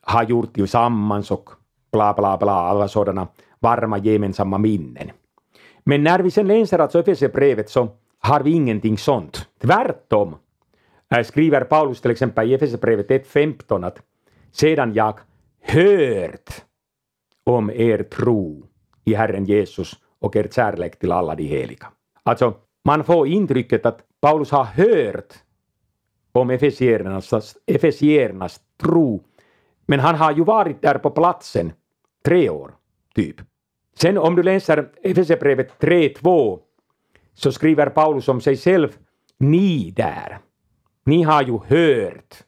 har 0.00 0.24
gjort 0.24 0.54
tillsammans 0.54 1.30
och 1.30 1.50
bla 1.92 2.14
bla 2.14 2.38
bla, 2.38 2.52
alla 2.52 2.88
sådana 2.88 3.28
varma 3.60 3.98
gemensamma 3.98 4.58
minnen. 4.58 5.10
Men 5.84 6.04
när 6.04 6.18
vi 6.18 6.30
sen 6.30 6.48
läser 6.48 6.78
alltså 6.78 6.98
Efesierbrevet 6.98 7.70
så 7.70 7.88
har 8.18 8.40
vi 8.40 8.50
ingenting 8.50 8.98
sånt. 8.98 9.48
Tvärtom 9.62 10.34
här 11.10 11.22
skriver 11.22 11.64
Paulus 11.64 12.00
till 12.00 12.10
exempel 12.10 12.50
i 12.50 12.54
Efesierbrevet 12.54 13.08
1.15 13.08 13.86
att 13.86 13.98
sedan 14.52 14.94
jag 14.94 15.18
hört 15.60 16.64
om 17.44 17.70
er 17.70 18.02
tro 18.02 18.66
i 19.04 19.14
Herren 19.14 19.44
Jesus 19.44 19.96
och 20.18 20.36
er 20.36 20.48
kärlek 20.52 20.98
till 20.98 21.12
alla 21.12 21.34
de 21.34 21.44
heliga. 21.44 21.86
Alltså, 22.22 22.54
man 22.84 23.04
får 23.04 23.26
intrycket 23.26 23.86
att 23.86 24.00
Paulus 24.20 24.50
har 24.50 24.64
hört 24.64 25.34
om 26.32 26.50
efesiernas, 26.50 27.56
efesiernas 27.66 28.60
tro, 28.82 29.22
men 29.86 30.00
han 30.00 30.14
har 30.14 30.32
ju 30.32 30.44
varit 30.44 30.82
där 30.82 30.98
på 30.98 31.10
platsen 31.10 31.72
tre 32.24 32.50
år, 32.50 32.74
typ. 33.14 33.36
Sen 33.96 34.18
om 34.18 34.34
du 34.34 34.42
läser 34.42 34.88
Efesierbrevet 35.02 35.72
3.2 35.80 36.58
så 37.34 37.52
skriver 37.52 37.86
Paulus 37.86 38.28
om 38.28 38.40
sig 38.40 38.56
själv, 38.56 38.96
ni 39.38 39.90
där, 39.96 40.38
ni 41.08 41.22
har 41.22 41.42
ju 41.42 41.58
hört 41.66 42.44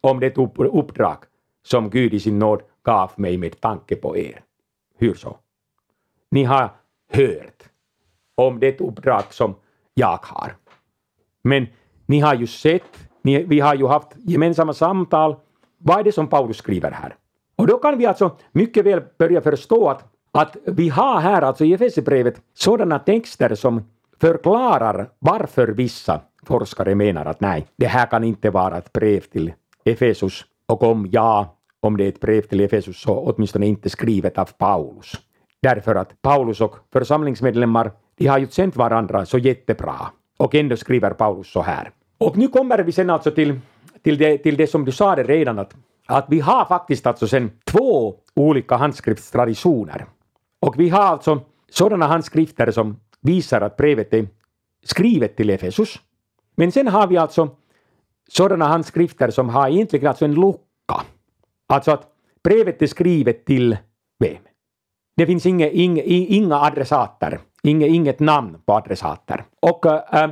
om 0.00 0.20
det 0.20 0.38
uppdrag 0.56 1.18
som 1.62 1.90
Gud 1.90 2.14
i 2.14 2.20
sin 2.20 2.38
nåd 2.38 2.62
gav 2.82 3.10
mig 3.16 3.38
med 3.38 3.60
tanke 3.60 3.96
på 3.96 4.16
er. 4.16 4.40
Hur 4.98 5.14
så? 5.14 5.36
Ni 6.30 6.44
har 6.44 6.70
hört 7.12 7.62
om 8.34 8.60
det 8.60 8.80
uppdrag 8.80 9.22
som 9.30 9.54
jag 9.94 10.18
har. 10.22 10.56
Men 11.42 11.66
ni 12.06 12.20
har 12.20 12.34
ju 12.34 12.46
sett, 12.46 13.08
ni, 13.22 13.42
vi 13.42 13.60
har 13.60 13.74
ju 13.74 13.86
haft 13.86 14.08
gemensamma 14.16 14.74
samtal. 14.74 15.36
Vad 15.78 15.98
är 15.98 16.04
det 16.04 16.12
som 16.12 16.28
Paulus 16.28 16.56
skriver 16.56 16.90
här? 16.90 17.16
Och 17.56 17.66
då 17.66 17.78
kan 17.78 17.98
vi 17.98 18.06
alltså 18.06 18.36
mycket 18.52 18.86
väl 18.86 19.02
börja 19.18 19.40
förstå 19.40 19.88
att, 19.88 20.04
att 20.32 20.56
vi 20.66 20.88
har 20.88 21.20
här 21.20 21.42
alltså 21.42 21.64
i 21.64 21.72
Efesierbrevet 21.72 22.42
sådana 22.54 22.98
texter 22.98 23.54
som 23.54 23.82
förklarar 24.20 25.10
varför 25.18 25.68
vissa 25.68 26.20
forskare 26.46 26.94
menar 26.94 27.26
att 27.26 27.40
nej, 27.40 27.66
det 27.76 27.86
här 27.86 28.06
kan 28.06 28.24
inte 28.24 28.50
vara 28.50 28.78
ett 28.78 28.92
brev 28.92 29.20
till 29.20 29.52
Efesus. 29.84 30.44
Och 30.66 30.82
om 30.82 31.08
ja, 31.12 31.56
om 31.80 31.96
det 31.96 32.04
är 32.04 32.08
ett 32.08 32.20
brev 32.20 32.42
till 32.42 32.60
Efesus 32.60 33.00
så 33.00 33.18
åtminstone 33.18 33.66
inte 33.66 33.90
skrivet 33.90 34.38
av 34.38 34.50
Paulus. 34.58 35.12
Därför 35.62 35.94
att 35.94 36.22
Paulus 36.22 36.60
och 36.60 36.76
församlingsmedlemmar, 36.92 37.92
de 38.16 38.26
har 38.26 38.38
ju 38.38 38.46
känt 38.46 38.76
varandra 38.76 39.26
så 39.26 39.38
jättebra. 39.38 40.10
Och 40.38 40.54
ändå 40.54 40.76
skriver 40.76 41.10
Paulus 41.10 41.52
så 41.52 41.62
här. 41.62 41.90
Och 42.18 42.36
nu 42.36 42.48
kommer 42.48 42.78
vi 42.78 42.92
sen 42.92 43.10
alltså 43.10 43.30
till, 43.30 43.60
till, 44.02 44.18
det, 44.18 44.38
till 44.38 44.56
det 44.56 44.66
som 44.66 44.84
du 44.84 44.92
sa 44.92 45.14
redan, 45.14 45.58
att, 45.58 45.74
att 46.06 46.26
vi 46.28 46.40
har 46.40 46.64
faktiskt 46.64 47.06
alltså 47.06 47.28
sen 47.28 47.50
två 47.64 48.14
olika 48.34 48.76
handskriftstraditioner. 48.76 50.06
Och 50.60 50.80
vi 50.80 50.88
har 50.88 51.02
alltså 51.02 51.40
sådana 51.70 52.06
handskrifter 52.06 52.70
som 52.70 52.96
visar 53.20 53.60
att 53.60 53.76
brevet 53.76 54.14
är 54.14 54.26
skrivet 54.84 55.36
till 55.36 55.50
Efesus. 55.50 55.98
Men 56.60 56.72
sen 56.72 56.88
har 56.88 57.06
vi 57.06 57.16
alltså 57.16 57.48
sådana 58.28 58.64
handskrifter 58.64 59.30
som 59.30 59.48
har 59.48 59.68
egentligen 59.68 60.06
alltså 60.06 60.24
en 60.24 60.34
lucka. 60.34 61.02
Alltså 61.68 61.90
att 61.90 62.06
brevet 62.44 62.82
är 62.82 62.86
skrivet 62.86 63.44
till 63.44 63.76
vem? 64.18 64.36
Det 65.16 65.26
finns 65.26 65.46
inga, 65.46 65.68
inga, 65.68 66.02
inga 66.02 66.56
adressater, 66.56 67.40
inga, 67.62 67.86
inget 67.86 68.20
namn 68.20 68.58
på 68.66 68.72
adressater. 68.72 69.44
Och 69.60 69.86
äh, 69.86 70.30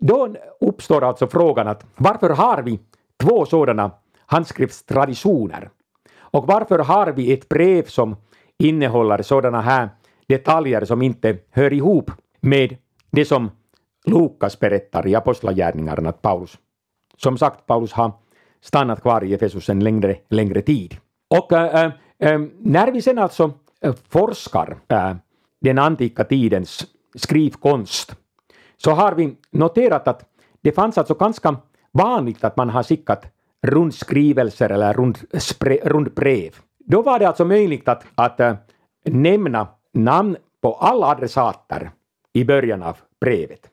då 0.00 0.34
uppstår 0.60 1.04
alltså 1.04 1.26
frågan 1.26 1.68
att 1.68 1.86
varför 1.96 2.30
har 2.30 2.62
vi 2.62 2.78
två 3.22 3.46
sådana 3.46 3.90
handskriftstraditioner? 4.26 5.70
Och 6.18 6.46
varför 6.46 6.78
har 6.78 7.06
vi 7.12 7.32
ett 7.32 7.48
brev 7.48 7.84
som 7.86 8.16
innehåller 8.58 9.22
sådana 9.22 9.60
här 9.60 9.88
detaljer 10.26 10.84
som 10.84 11.02
inte 11.02 11.38
hör 11.50 11.72
ihop 11.72 12.10
med 12.40 12.76
det 13.10 13.24
som 13.24 13.50
Lukas 14.06 14.58
berättar 14.58 15.06
i 15.06 15.14
Apostlagärningarna 15.14 16.08
att 16.08 16.22
Paulus, 16.22 16.58
som 17.16 17.38
sagt, 17.38 17.66
Paulus 17.66 17.92
har 17.92 18.12
stannat 18.60 19.02
kvar 19.02 19.24
i 19.24 19.34
Efesus 19.34 19.68
en 19.68 19.84
längre, 19.84 20.16
längre 20.28 20.62
tid. 20.62 20.96
Och 21.28 21.52
äh, 21.52 21.92
äh, 22.18 22.40
när 22.58 22.92
vi 22.92 23.02
sen 23.02 23.18
alltså 23.18 23.52
forskar 24.08 24.76
äh, 24.88 25.14
den 25.60 25.78
antika 25.78 26.24
tidens 26.24 26.86
skrivkonst 27.14 28.16
så 28.76 28.90
har 28.90 29.14
vi 29.14 29.36
noterat 29.50 30.08
att 30.08 30.24
det 30.60 30.72
fanns 30.72 30.98
alltså 30.98 31.14
ganska 31.14 31.56
vanligt 31.92 32.44
att 32.44 32.56
man 32.56 32.70
har 32.70 32.82
skickat 32.82 33.26
rundskrivelser 33.62 34.70
eller 34.70 34.94
rundspre, 34.94 35.78
rundbrev. 35.84 36.54
Då 36.78 37.02
var 37.02 37.18
det 37.18 37.28
alltså 37.28 37.44
möjligt 37.44 37.88
att, 37.88 38.04
att 38.14 38.40
äh, 38.40 38.54
nämna 39.04 39.68
namn 39.92 40.36
på 40.62 40.74
alla 40.74 41.06
adressater 41.06 41.90
i 42.32 42.44
början 42.44 42.82
av 42.82 42.96
brevet. 43.20 43.69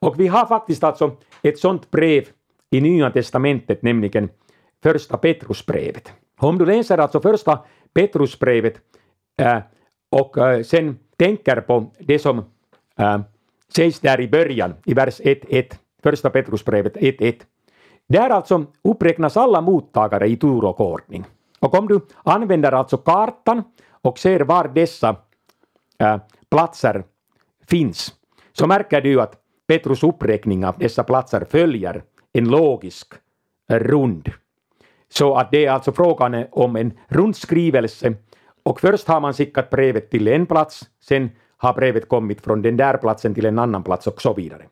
Och 0.00 0.20
vi 0.20 0.26
har 0.26 0.46
faktiskt 0.46 0.84
alltså 0.84 1.16
ett 1.42 1.58
sådant 1.58 1.90
brev 1.90 2.24
i 2.70 2.80
Nya 2.80 3.10
testamentet, 3.10 3.82
nämligen 3.82 4.28
första 4.82 5.16
Petrusbrevet. 5.16 6.12
Om 6.40 6.58
du 6.58 6.66
läser 6.66 6.98
alltså 6.98 7.20
första 7.20 7.58
Petrusbrevet 7.94 8.74
äh, 9.38 9.58
och 10.10 10.38
äh, 10.38 10.62
sen 10.62 10.98
tänker 11.16 11.60
på 11.60 11.92
det 11.98 12.18
som 12.18 12.38
äh, 12.98 13.20
sägs 13.76 14.00
där 14.00 14.20
i 14.20 14.28
början, 14.28 14.74
i 14.84 14.94
vers 14.94 15.20
1.1, 15.20 15.74
första 16.02 16.30
Petrusbrevet 16.30 16.96
1.1, 16.96 17.34
Där 18.08 18.30
alltså 18.30 18.66
uppräknas 18.82 19.36
alla 19.36 19.60
mottagare 19.60 20.28
i 20.28 20.36
tur 20.36 20.64
och 20.64 20.80
ordning. 20.80 21.24
Och 21.60 21.74
om 21.74 21.88
du 21.88 22.00
använder 22.22 22.72
alltså 22.72 22.96
kartan 22.96 23.62
och 23.90 24.18
ser 24.18 24.40
var 24.40 24.68
dessa 24.68 25.16
äh, 25.98 26.16
platser 26.50 27.04
finns, 27.66 28.14
så 28.52 28.66
märker 28.66 29.00
du 29.00 29.20
att 29.20 29.34
Petrus 29.68 30.02
uppräkning 30.02 30.66
av 30.66 30.78
dessa 30.78 31.04
platser 31.04 31.46
följer 31.50 32.02
en 32.32 32.48
logisk 32.48 33.14
rund. 33.70 34.32
Så 35.08 35.34
att 35.34 35.50
det 35.50 35.66
är 35.66 35.70
alltså 35.70 35.92
frågan 35.92 36.44
om 36.50 36.76
en 36.76 36.92
rundskrivelse 37.08 38.14
och 38.62 38.80
först 38.80 39.08
har 39.08 39.20
man 39.20 39.34
skickat 39.34 39.70
brevet 39.70 40.10
till 40.10 40.28
en 40.28 40.46
plats, 40.46 40.90
sen 41.00 41.30
har 41.56 41.74
brevet 41.74 42.08
kommit 42.08 42.40
från 42.40 42.62
den 42.62 42.76
där 42.76 42.96
platsen 42.96 43.34
till 43.34 43.46
en 43.46 43.58
annan 43.58 43.82
plats 43.82 44.06
och 44.06 44.22
så 44.22 44.34
vidare. 44.34 44.62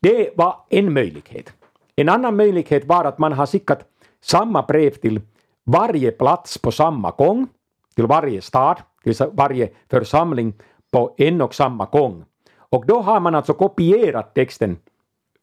Det 0.00 0.30
var 0.36 0.56
en 0.68 0.92
möjlighet. 0.92 1.52
En 1.96 2.08
annan 2.08 2.36
möjlighet 2.36 2.84
var 2.84 3.04
att 3.04 3.18
man 3.18 3.32
har 3.32 3.46
skickat 3.46 3.84
samma 4.20 4.62
brev 4.62 4.90
till 4.90 5.20
varje 5.64 6.10
plats 6.10 6.58
på 6.58 6.72
samma 6.72 7.10
gång, 7.10 7.46
till 7.94 8.06
varje 8.06 8.42
stad, 8.42 8.76
till 9.04 9.14
varje 9.32 9.70
församling 9.90 10.52
på 10.90 11.14
en 11.18 11.40
och 11.42 11.54
samma 11.54 11.84
gång. 11.84 12.24
Och 12.70 12.86
då 12.86 13.00
har 13.00 13.20
man 13.20 13.34
alltså 13.34 13.54
kopierat 13.54 14.34
texten 14.34 14.76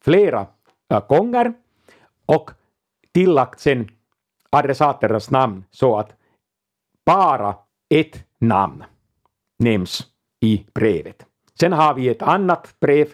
flera 0.01 0.47
äh, 0.89 1.07
gånger 1.07 1.53
och 2.25 2.51
tillagt 3.13 3.59
sen 3.59 3.89
adressaternas 4.49 5.31
namn 5.31 5.63
så 5.71 5.97
att 5.97 6.15
bara 7.05 7.55
ett 7.89 8.23
namn 8.39 8.83
nämns 9.59 10.07
i 10.41 10.65
brevet. 10.73 11.25
Sen 11.59 11.73
har 11.73 11.93
vi 11.93 12.09
ett 12.09 12.21
annat 12.21 12.75
brev 12.79 13.07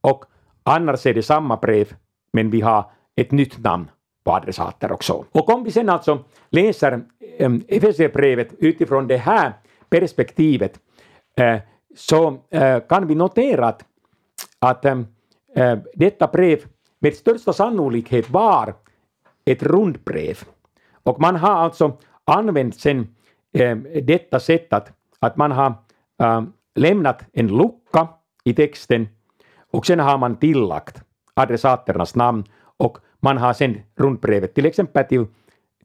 och 0.00 0.24
annars 0.62 1.06
är 1.06 1.14
det 1.14 1.22
samma 1.22 1.56
brev 1.56 1.94
men 2.32 2.50
vi 2.50 2.60
har 2.60 2.90
ett 3.16 3.30
nytt 3.30 3.58
namn 3.58 3.90
på 4.24 4.32
adressater 4.32 4.92
också. 4.92 5.24
Och 5.32 5.50
om 5.50 5.64
vi 5.64 5.70
sen 5.70 5.88
alltså 5.88 6.24
läser 6.50 7.00
ähm, 7.38 7.62
FSC-brevet 7.68 8.54
utifrån 8.58 9.06
det 9.06 9.16
här 9.16 9.52
perspektivet 9.90 10.80
eh, 11.36 11.56
så 11.96 12.38
eh, 12.50 12.80
kan 12.88 13.06
vi 13.06 13.14
notera 13.14 13.66
att, 13.66 13.84
att 14.58 14.84
eh, 14.84 15.00
eh, 15.54 15.78
detta 15.94 16.26
brev 16.26 16.64
med 16.98 17.14
största 17.14 17.52
sannolikhet 17.52 18.30
var 18.30 18.74
ett 19.44 19.62
rundbrev. 19.62 20.38
Och 20.92 21.20
man 21.20 21.36
har 21.36 21.54
alltså 21.54 21.92
använt 22.24 22.80
sen 22.80 23.08
detta 24.02 24.40
sätt 24.40 24.72
att, 24.72 24.92
att 25.20 25.36
man 25.36 25.52
har 25.52 25.74
lämnat 26.74 27.22
en 27.32 27.46
lucka 27.46 28.08
i 28.44 28.54
texten 28.54 29.08
och 29.70 29.86
sen 29.86 30.00
har 30.00 30.18
man 30.18 30.36
tillagt 30.36 31.02
adressaternas 31.34 32.14
namn 32.14 32.44
och 32.76 32.98
man 33.20 33.38
har 33.38 33.52
sen 33.52 33.80
rundbrevet 33.96 34.54
till 34.54 34.66
exempel 34.66 35.04
till 35.04 35.26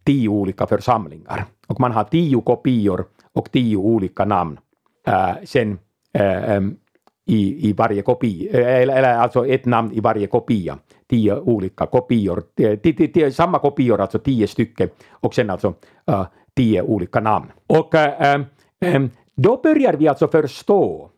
tio 0.03 0.29
olika 0.29 0.67
församlingar. 0.67 1.45
Och 1.67 1.79
man 1.79 1.91
har 1.91 2.03
tio 2.03 2.41
kopior 2.41 3.05
och 3.33 3.51
tio 3.51 3.77
olika 3.77 4.25
namn 4.25 4.59
äh, 5.07 5.35
sen 5.43 5.79
Äh, 6.13 6.55
ähm, 6.55 6.77
i, 7.25 7.69
i 7.69 7.73
varje 7.73 8.01
kopia, 8.01 8.51
äh, 8.51 8.81
eller, 8.81 8.95
eller 8.95 9.13
alltså 9.13 9.47
ett 9.47 9.65
namn 9.65 9.91
i 9.93 9.99
varje 9.99 10.27
kopia. 10.27 10.77
Tio 11.09 11.39
olika 11.39 11.85
kopior, 11.85 12.43
tio, 12.53 13.31
samma 13.31 13.59
kopior, 13.59 14.01
alltså 14.01 14.19
tio 14.19 14.47
stycken 14.47 14.89
och 15.11 15.33
sen 15.33 15.49
alltså 15.49 15.73
uh, 16.11 16.25
tio 16.55 16.81
olika 16.81 17.19
namn. 17.19 17.51
Och 17.67 17.93
uh, 17.95 18.95
um, 18.95 19.09
då 19.35 19.57
börjar 19.63 19.93
vi 19.93 20.07
alltså 20.07 20.27
förstå 20.27 21.09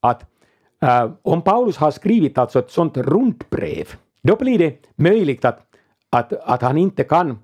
att 0.00 0.22
uh, 0.84 1.12
om 1.22 1.42
Paulus 1.42 1.76
har 1.76 1.90
skrivit 1.90 2.38
alltså 2.38 2.58
ett 2.58 2.70
sånt 2.70 2.96
rundbrev, 2.96 3.88
då 4.22 4.36
blir 4.36 4.58
det 4.58 4.76
möjligt 4.96 5.44
att, 5.44 5.60
att, 6.10 6.32
att 6.32 6.62
han 6.62 6.78
inte 6.78 7.04
kan 7.04 7.38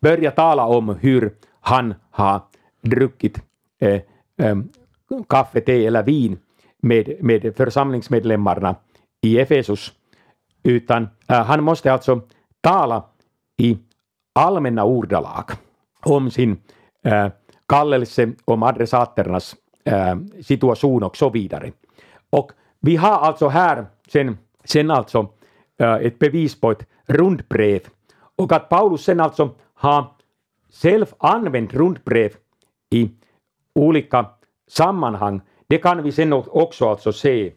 börja 0.00 0.30
tala 0.30 0.66
om 0.66 0.88
hur 0.88 1.34
han 1.60 1.94
har 2.10 2.40
druckit 2.80 3.42
äh, 3.80 4.00
kaffe, 5.28 5.60
te 5.60 5.86
eller 5.86 6.02
vin 6.02 6.38
med, 6.82 7.16
med 7.20 7.56
församlingsmedlemmarna 7.56 8.76
i 9.22 9.38
Efesus, 9.38 9.92
utan 10.62 11.08
äh, 11.28 11.44
han 11.44 11.64
måste 11.64 11.92
alltså 11.92 12.20
tala 12.60 13.04
i 13.56 13.78
allmänna 14.32 14.84
ordalag 14.84 15.50
om 16.00 16.30
sin 16.30 16.56
äh, 17.02 17.28
kallelse, 17.68 18.32
om 18.44 18.62
adressaternas 18.62 19.56
äh, 19.84 20.16
situation 20.42 21.02
och 21.02 21.16
så 21.16 21.30
vidare. 21.30 21.72
Och 22.30 22.52
vi 22.80 22.96
har 22.96 23.18
alltså 23.18 23.48
här 23.48 23.86
sen, 24.08 24.38
sen 24.64 24.90
alltså 24.90 25.28
äh, 25.78 25.94
ett 25.94 26.18
bevis 26.18 26.60
på 26.60 26.70
ett 26.70 26.86
rundbrev 27.06 27.80
och 28.36 28.52
att 28.52 28.68
Paulus 28.68 29.04
sen 29.04 29.20
alltså 29.20 29.50
har 29.74 30.06
själv 30.82 31.06
använt 31.18 31.74
rundbrev 31.74 32.32
i 32.90 33.10
olika 33.74 34.26
sammanhang, 34.68 35.40
det 35.66 35.78
kan 35.78 36.02
vi 36.02 36.12
sen 36.12 36.32
också 36.32 36.88
alltså 36.88 37.12
se 37.12 37.52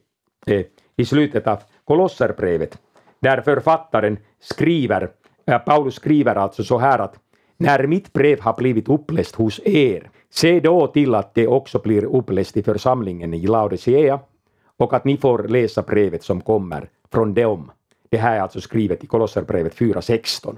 eh, 0.45 0.65
i 0.95 1.05
slutet 1.05 1.47
av 1.47 1.59
Kolosserbrevet, 1.85 2.77
där 3.19 3.41
författaren 3.41 4.17
skriver, 4.39 5.09
eh, 5.45 5.57
Paulus 5.57 5.95
skriver 5.95 6.35
alltså 6.35 6.63
så 6.63 6.77
här 6.77 6.99
att 6.99 7.15
när 7.57 7.87
mitt 7.87 8.13
brev 8.13 8.39
har 8.39 8.53
blivit 8.53 8.89
uppläst 8.89 9.35
hos 9.35 9.59
er, 9.65 10.09
se 10.29 10.59
då 10.59 10.87
till 10.87 11.15
att 11.15 11.33
det 11.33 11.47
också 11.47 11.79
blir 11.79 12.05
uppläst 12.05 12.57
i 12.57 12.63
församlingen 12.63 13.33
i 13.33 13.47
Laodicea 13.47 14.19
och 14.77 14.93
att 14.93 15.05
ni 15.05 15.17
får 15.17 15.43
läsa 15.43 15.81
brevet 15.81 16.23
som 16.23 16.41
kommer 16.41 16.89
från 17.11 17.33
dem. 17.33 17.71
Det 18.09 18.17
här 18.17 18.35
är 18.35 18.41
alltså 18.41 18.61
skrivet 18.61 19.03
i 19.03 19.07
Kolosserbrevet 19.07 19.75
4.16. 19.75 20.57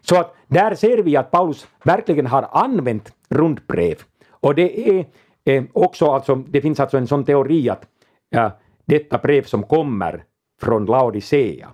Så 0.00 0.20
att 0.20 0.34
där 0.46 0.74
ser 0.74 0.98
vi 0.98 1.16
att 1.16 1.30
Paulus 1.30 1.66
verkligen 1.84 2.26
har 2.26 2.48
använt 2.52 3.12
rundbrev. 3.28 3.96
Och 4.30 4.54
det 4.54 4.88
är 4.88 5.06
eh, 5.44 5.64
också 5.72 6.06
alltså, 6.06 6.34
det 6.34 6.60
finns 6.60 6.80
alltså 6.80 6.98
en 6.98 7.06
sån 7.06 7.24
teori 7.24 7.70
att 7.70 7.86
eh, 8.34 8.50
detta 8.84 9.18
brev 9.18 9.42
som 9.42 9.62
kommer 9.62 10.24
från 10.60 10.86
Laodicea 10.86 11.68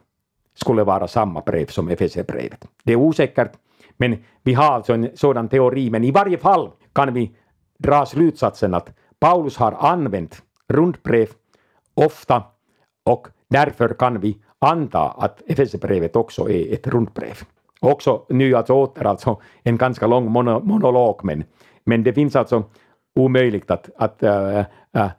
skulle 0.55 0.85
vara 0.85 1.09
samma 1.09 1.41
brev 1.41 1.67
som 1.67 1.89
Efesierbrevet. 1.89 2.69
Det 2.85 2.93
är 2.93 2.97
osäkert, 2.97 3.53
men 3.97 4.25
vi 4.43 4.55
har 4.55 4.73
alltså 4.73 4.93
en 4.93 5.11
sådan 5.15 5.49
teori. 5.49 5.91
Men 5.91 6.05
i 6.05 6.11
varje 6.11 6.39
fall 6.39 6.71
kan 6.93 7.15
vi 7.15 7.31
dra 7.79 8.07
slutsatsen 8.07 8.75
att 8.75 8.91
Paulus 9.19 9.57
har 9.57 9.73
använt 9.73 10.43
rundbrev 10.69 11.29
ofta 11.95 12.43
och 13.05 13.29
därför 13.49 13.89
kan 13.89 14.21
vi 14.21 14.39
anta 14.59 15.01
att 15.01 15.43
Efesierbrevet 15.47 16.17
också 16.17 16.51
är 16.51 16.73
ett 16.73 16.87
rundbrev. 16.87 17.43
Också 17.81 18.27
nu 18.29 18.55
alltså 18.55 18.73
åter 18.73 19.07
alltså 19.07 19.41
en 19.63 19.77
ganska 19.77 20.07
lång 20.07 20.31
monolog, 20.33 21.21
men, 21.25 21.45
men 21.85 22.03
det 22.03 22.13
finns 22.13 22.37
alltså 22.37 22.65
omöjligt 23.17 23.71
att, 23.71 23.91
att 23.97 24.23
äh, 24.23 24.59
äh, 24.93 25.11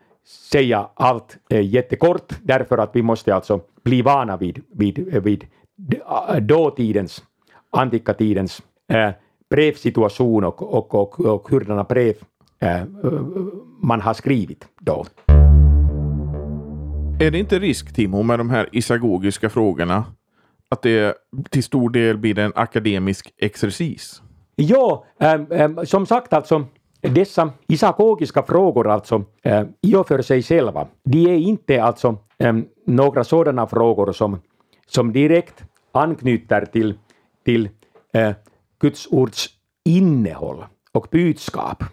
säga 0.52 0.90
allt 0.94 1.38
äh, 1.50 1.62
jättekort, 1.62 2.34
därför 2.44 2.78
att 2.78 2.96
vi 2.96 3.02
måste 3.02 3.36
alltså 3.36 3.62
bli 3.84 4.02
vana 4.02 4.38
vid, 4.38 4.64
vid, 4.72 5.24
vid 5.24 5.46
dåtidens, 6.42 7.24
antika 7.72 8.14
tidens 8.14 8.62
äh, 8.88 9.10
brevsituation 9.50 10.44
och, 10.44 10.62
och, 10.62 10.96
och, 10.96 11.20
och 11.20 11.50
hurdana 11.50 11.84
brev 11.84 12.16
äh, 12.60 12.84
man 13.82 14.02
har 14.02 14.14
skrivit 14.14 14.68
då. 14.80 15.06
Är 17.20 17.32
det 17.32 17.40
inte 17.40 17.60
risk, 17.60 17.94
Timo, 17.94 18.24
med 18.24 18.40
de 18.40 18.50
här 18.50 18.70
isagogiska 18.72 19.50
frågorna 19.50 20.06
att 20.70 20.82
det 20.82 21.16
till 21.50 21.64
stor 21.64 21.90
del 21.90 22.18
blir 22.18 22.40
en 22.40 22.52
akademisk 22.56 23.34
exercis? 23.38 24.22
Ja, 24.56 25.06
ähm, 25.20 25.86
som 25.86 26.06
sagt 26.06 26.34
alltså, 26.34 26.66
dessa 27.02 27.52
isagogiska 27.68 28.44
frågor 28.44 28.88
alltså 28.88 29.24
äh, 29.44 29.64
i 29.82 29.96
och 29.96 30.08
för 30.08 30.22
sig 30.22 30.44
själva, 30.44 30.88
de 31.04 31.26
är 31.26 31.38
inte 31.38 31.84
alltså 31.84 32.18
äh, 32.38 32.56
några 32.86 33.24
sådana 33.24 33.68
frågor 33.68 34.12
som, 34.12 34.40
som 34.88 35.14
direkt 35.14 35.64
anknyter 35.92 36.66
till, 36.66 36.94
till 37.46 37.70
äh, 38.14 38.32
Guds 38.80 39.08
ords 39.12 39.50
innehåll 39.86 40.66
och 40.92 41.08
budskap. 41.12 41.84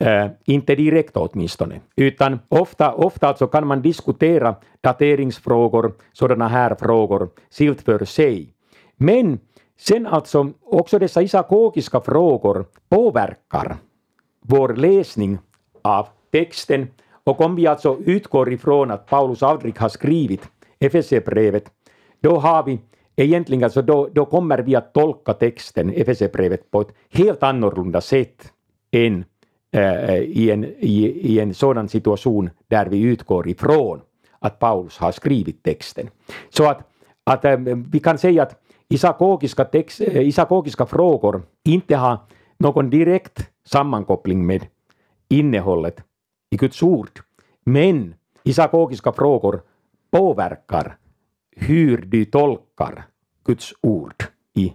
Äh, 0.00 0.26
inte 0.44 0.74
direkt 0.74 1.16
åtminstone, 1.16 1.80
utan 1.96 2.38
ofta, 2.48 2.94
ofta 2.94 3.28
alltså 3.28 3.46
kan 3.46 3.66
man 3.66 3.82
diskutera 3.82 4.54
dateringsfrågor, 4.80 5.92
sådana 6.12 6.48
här 6.48 6.74
frågor, 6.74 7.30
skilt 7.50 7.82
för 7.82 8.04
sig. 8.04 8.54
Men 8.96 9.38
sen 9.78 10.06
alltså 10.06 10.52
också 10.64 10.98
dessa 10.98 11.22
isagogiska 11.22 12.00
frågor 12.00 12.66
påverkar 12.88 13.76
vår 14.40 14.74
läsning 14.74 15.38
av 15.82 16.06
texten 16.32 16.88
och 17.24 17.40
om 17.40 17.56
vi 17.56 17.66
alltså 17.66 17.98
utgår 18.04 18.52
ifrån 18.52 18.90
att 18.90 19.06
Paulus 19.06 19.42
aldrig 19.42 19.78
har 19.78 19.88
skrivit 19.88 20.48
Efesierbrevet, 20.78 21.64
då 22.20 22.38
har 22.38 22.62
vi 22.62 22.78
egentligen 23.16 23.64
alltså 23.64 23.82
då, 23.82 24.08
då 24.12 24.24
kommer 24.24 24.58
vi 24.58 24.76
att 24.76 24.94
tolka 24.94 25.32
texten, 25.32 25.90
Efesierbrevet, 25.90 26.70
på 26.70 26.80
ett 26.80 26.94
helt 27.10 27.42
annorlunda 27.42 28.00
sätt 28.00 28.52
än 28.90 29.24
äh, 29.72 30.18
i, 30.18 30.50
en, 30.50 30.64
i, 30.64 31.06
i 31.06 31.40
en 31.40 31.54
sådan 31.54 31.88
situation 31.88 32.50
där 32.68 32.86
vi 32.86 33.00
utgår 33.00 33.48
ifrån 33.48 34.00
att 34.38 34.58
Paulus 34.58 34.98
har 34.98 35.12
skrivit 35.12 35.62
texten. 35.62 36.08
Så 36.48 36.68
att, 36.68 36.88
att 37.24 37.44
äh, 37.44 37.56
vi 37.92 37.98
kan 37.98 38.18
säga 38.18 38.42
att 38.42 38.60
isakogiska 38.88 39.64
text, 39.64 40.00
äh, 40.00 40.06
eh, 40.06 40.28
isakogiska 40.28 40.86
frågor 40.86 41.42
inte 41.64 41.96
har 41.96 42.18
någon 42.60 42.90
direkt 42.90 43.50
sammankoppling 43.64 44.46
med 44.46 44.66
innehållet 45.28 46.04
i 46.50 46.56
Guds 46.56 46.82
ord. 46.82 47.20
Men 47.64 48.14
isagogiska 48.44 49.12
frågor 49.12 49.62
påverkar 50.10 50.96
hur 51.56 51.98
du 51.98 52.24
tolkar 52.24 53.04
Guds 53.44 53.74
ord 53.80 54.14
i 54.54 54.72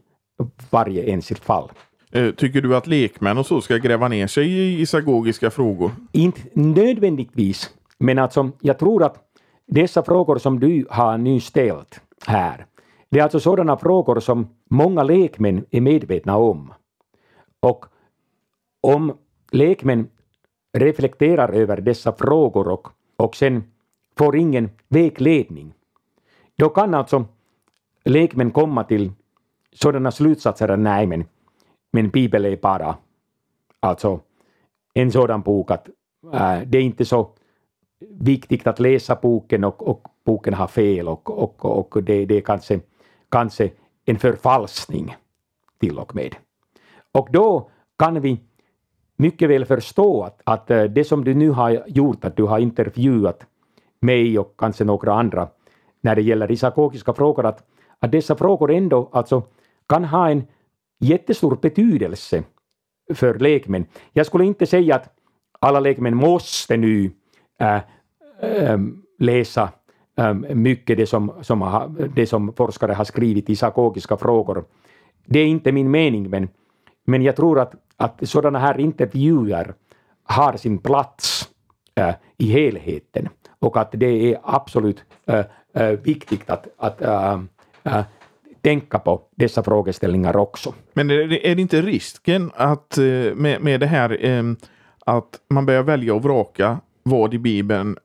varje 0.69 1.03
enskilt 1.03 1.43
fall. 1.43 1.71
Eh, 2.11 2.31
tycker 2.31 2.61
du 2.61 2.75
att 2.75 2.87
lekmän 2.87 3.37
och 3.37 3.45
så 3.45 3.61
ska 3.61 3.77
gräva 3.77 4.07
ner 4.07 4.27
sig 4.27 4.51
i 4.51 4.81
isagogiska 4.81 5.51
frågor? 5.51 5.91
Inte 6.11 6.41
nödvändigtvis, 6.53 7.69
men 7.97 8.19
alltså 8.19 8.51
jag 8.61 8.79
tror 8.79 9.03
att 9.03 9.17
dessa 9.67 10.03
frågor 10.03 10.37
som 10.37 10.59
du 10.59 10.85
har 10.89 11.17
nu 11.17 11.39
ställt 11.39 12.01
här, 12.27 12.65
det 13.09 13.19
är 13.19 13.23
alltså 13.23 13.39
sådana 13.39 13.77
frågor 13.77 14.19
som 14.19 14.47
många 14.69 15.03
lekmän 15.03 15.65
är 15.71 15.81
medvetna 15.81 16.37
om. 16.37 16.73
Och 17.65 17.85
om 18.81 19.17
lekmän 19.51 20.09
reflekterar 20.73 21.53
över 21.53 21.81
dessa 21.81 22.13
frågor 22.13 22.67
och, 22.67 22.87
och 23.17 23.35
sen 23.35 23.63
får 24.17 24.35
ingen 24.35 24.69
vägledning, 24.87 25.73
då 26.55 26.69
kan 26.69 26.93
alltså 26.93 27.25
lekmän 28.03 28.51
komma 28.51 28.83
till 28.83 29.11
sådana 29.73 30.11
slutsatser 30.11 30.69
att 30.69 30.79
nej, 30.79 31.07
men, 31.07 31.25
men 31.91 32.09
Bibeln 32.09 32.45
är 32.45 32.57
bara 32.57 32.97
alltså 33.79 34.19
en 34.93 35.11
sådan 35.11 35.41
bok 35.41 35.71
att 35.71 35.89
äh, 36.33 36.61
det 36.65 36.77
är 36.77 36.81
inte 36.81 37.05
så 37.05 37.29
viktigt 38.09 38.67
att 38.67 38.79
läsa 38.79 39.15
boken 39.15 39.63
och, 39.63 39.87
och 39.87 40.07
boken 40.25 40.53
har 40.53 40.67
fel 40.67 41.07
och, 41.07 41.29
och, 41.29 41.65
och 41.65 42.03
det, 42.03 42.25
det 42.25 42.37
är 42.37 42.41
kanske, 42.41 42.79
kanske 43.29 43.71
en 44.05 44.19
förfalskning 44.19 45.15
till 45.79 45.99
och 45.99 46.15
med. 46.15 46.35
Och 47.15 47.27
då 47.31 47.69
kan 47.97 48.21
vi 48.21 48.39
mycket 49.17 49.49
väl 49.49 49.65
förstå 49.65 50.23
att, 50.23 50.41
att 50.43 50.71
eh, 50.71 50.83
det 50.83 51.03
som 51.03 51.23
du 51.23 51.33
nu 51.33 51.49
har 51.49 51.83
gjort, 51.87 52.25
att 52.25 52.37
du 52.37 52.43
har 52.43 52.59
intervjuat 52.59 53.45
mig 54.01 54.39
och 54.39 54.53
kanske 54.57 54.83
några 54.83 55.13
andra 55.13 55.47
när 56.01 56.15
det 56.15 56.21
gäller 56.21 56.51
isakokiska 56.51 57.13
frågor, 57.13 57.45
att, 57.45 57.63
att 57.99 58.11
dessa 58.11 58.35
frågor 58.35 58.71
ändå 58.71 59.09
alltså 59.11 59.43
kan 59.89 60.05
ha 60.05 60.29
en 60.29 60.43
jättestor 60.99 61.57
betydelse 61.61 62.43
för 63.13 63.39
lekmän. 63.39 63.85
Jag 64.13 64.25
skulle 64.25 64.45
inte 64.45 64.65
säga 64.65 64.95
att 64.95 65.09
alla 65.59 65.79
lekmän 65.79 66.15
måste 66.15 66.77
nu 66.77 67.11
äh, 67.59 67.81
äh, 68.41 68.79
läsa 69.19 69.69
äh, 70.17 70.33
mycket 70.33 70.97
det 70.97 71.05
som, 71.05 71.31
som, 71.41 71.61
ha, 71.61 71.87
det 72.15 72.27
som 72.27 72.53
forskare 72.53 72.93
har 72.93 73.03
skrivit 73.03 73.49
i 73.49 73.53
isakokiska 73.53 74.17
frågor. 74.17 74.65
Det 75.25 75.39
är 75.39 75.47
inte 75.47 75.71
min 75.71 75.91
mening, 75.91 76.29
men, 76.29 76.49
men 77.05 77.21
jag 77.21 77.35
tror 77.35 77.59
att, 77.59 77.73
att 77.97 78.19
sådana 78.29 78.59
här 78.59 78.79
intervjuer 78.79 79.73
har 80.23 80.57
sin 80.57 80.77
plats 80.77 81.49
äh, 81.95 82.15
i 82.37 82.45
helheten 82.45 83.29
och 83.59 83.77
att 83.77 83.91
det 83.91 84.31
är 84.31 84.39
absolut 84.43 85.03
äh, 85.25 85.45
äh, 85.73 85.99
viktigt 85.99 86.49
att, 86.49 86.67
att 86.77 87.01
äh, 87.01 87.39
äh, 87.83 88.03
tänka 88.61 88.99
på 88.99 89.21
dessa 89.35 89.63
frågeställningar 89.63 90.37
också. 90.37 90.73
Men 90.93 91.09
är 91.09 91.27
det, 91.27 91.51
är 91.51 91.55
det 91.55 91.61
inte 91.61 91.81
risken 91.81 92.51
att 92.55 92.97
äh, 92.97 93.03
med, 93.35 93.61
med 93.61 93.79
det 93.79 93.87
här 93.87 94.25
ähm, 94.25 94.57
att 95.05 95.39
man 95.49 95.65
börjar 95.65 95.83
välja 95.83 96.13
och 96.13 96.23
vraka 96.23 96.79
vad 97.03 97.33
i 97.33 97.39
Bibeln 97.39 97.97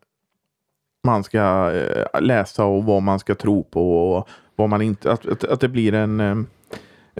man 1.04 1.24
ska 1.24 1.72
läsa 2.20 2.64
och 2.64 2.84
vad 2.84 3.02
man 3.02 3.18
ska 3.18 3.34
tro 3.34 3.64
på 3.64 4.12
och 4.12 4.28
vad 4.56 4.68
man 4.68 4.82
inte, 4.82 5.12
att, 5.12 5.26
att, 5.26 5.44
att 5.44 5.60
det 5.60 5.68
blir 5.68 5.94
en 5.94 6.20
ähm, 6.20 6.46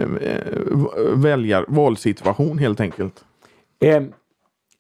Ehm, 0.00 0.16
eh, 0.16 0.36
eh, 0.36 1.16
väljar, 1.16 1.64
valsituation 1.68 2.58
helt 2.58 2.80
enkelt? 2.80 3.24
Ehm, 3.80 4.12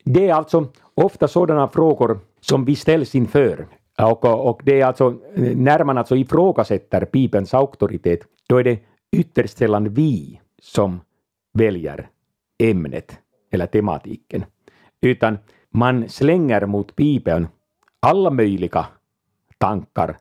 det 0.04 0.28
är 0.28 0.34
alltså 0.34 0.68
ofta 0.94 1.28
sådana 1.28 1.68
frågor 1.68 2.18
som 2.40 2.64
vi 2.64 2.76
ställs 2.76 3.14
inför. 3.14 3.66
Och, 3.98 4.24
och 4.48 4.60
det 4.64 4.80
är 4.80 4.86
alltså, 4.86 5.14
när 5.36 5.84
man 5.84 5.98
alltså 5.98 6.16
ifrågasätter 6.16 7.08
Bibelns 7.12 7.54
auktoritet, 7.54 8.20
då 8.48 8.56
är 8.56 8.64
det 8.64 8.78
ytterst 9.12 9.58
sällan 9.58 9.94
vi 9.94 10.40
som 10.62 11.00
väljer 11.52 12.08
ämnet 12.58 13.18
eller 13.50 13.66
tematiken. 13.66 14.44
Utan 15.00 15.38
man 15.70 16.08
slänger 16.08 16.66
mot 16.66 16.96
Bibeln 16.96 17.48
alla 18.00 18.30
möjliga 18.30 18.86
tankar, 19.58 20.16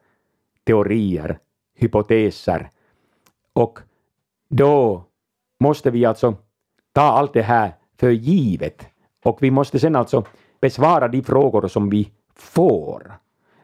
teorier, 0.65 1.39
hypoteser. 1.75 2.69
Och 3.53 3.79
då 4.49 5.03
måste 5.59 5.91
vi 5.91 6.05
alltså 6.05 6.35
ta 6.93 7.01
allt 7.01 7.33
det 7.33 7.41
här 7.41 7.75
för 7.99 8.09
givet. 8.09 8.87
Och 9.25 9.43
vi 9.43 9.51
måste 9.51 9.79
sen 9.79 9.95
alltså 9.95 10.25
besvara 10.61 11.07
de 11.07 11.23
frågor 11.23 11.67
som 11.67 11.89
vi 11.89 12.11
får. 12.35 13.13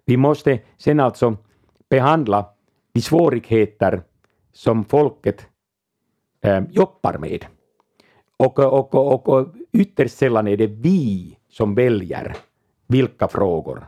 Vi 0.05 0.17
måste 0.17 0.59
sen 0.77 0.99
alltså 0.99 1.37
behandla 1.89 2.49
de 2.93 3.01
svårigheter 3.01 4.01
som 4.53 4.85
folket 4.85 5.47
eh, 6.41 6.63
jobbar 6.69 7.17
med. 7.17 7.45
Och, 8.37 8.59
och, 8.59 8.95
och, 8.95 9.29
och 9.29 9.47
ytterst 9.71 10.17
sällan 10.17 10.47
är 10.47 10.57
det 10.57 10.67
vi 10.67 11.37
som 11.49 11.75
väljer 11.75 12.35
vilka 12.87 13.27
frågor 13.27 13.87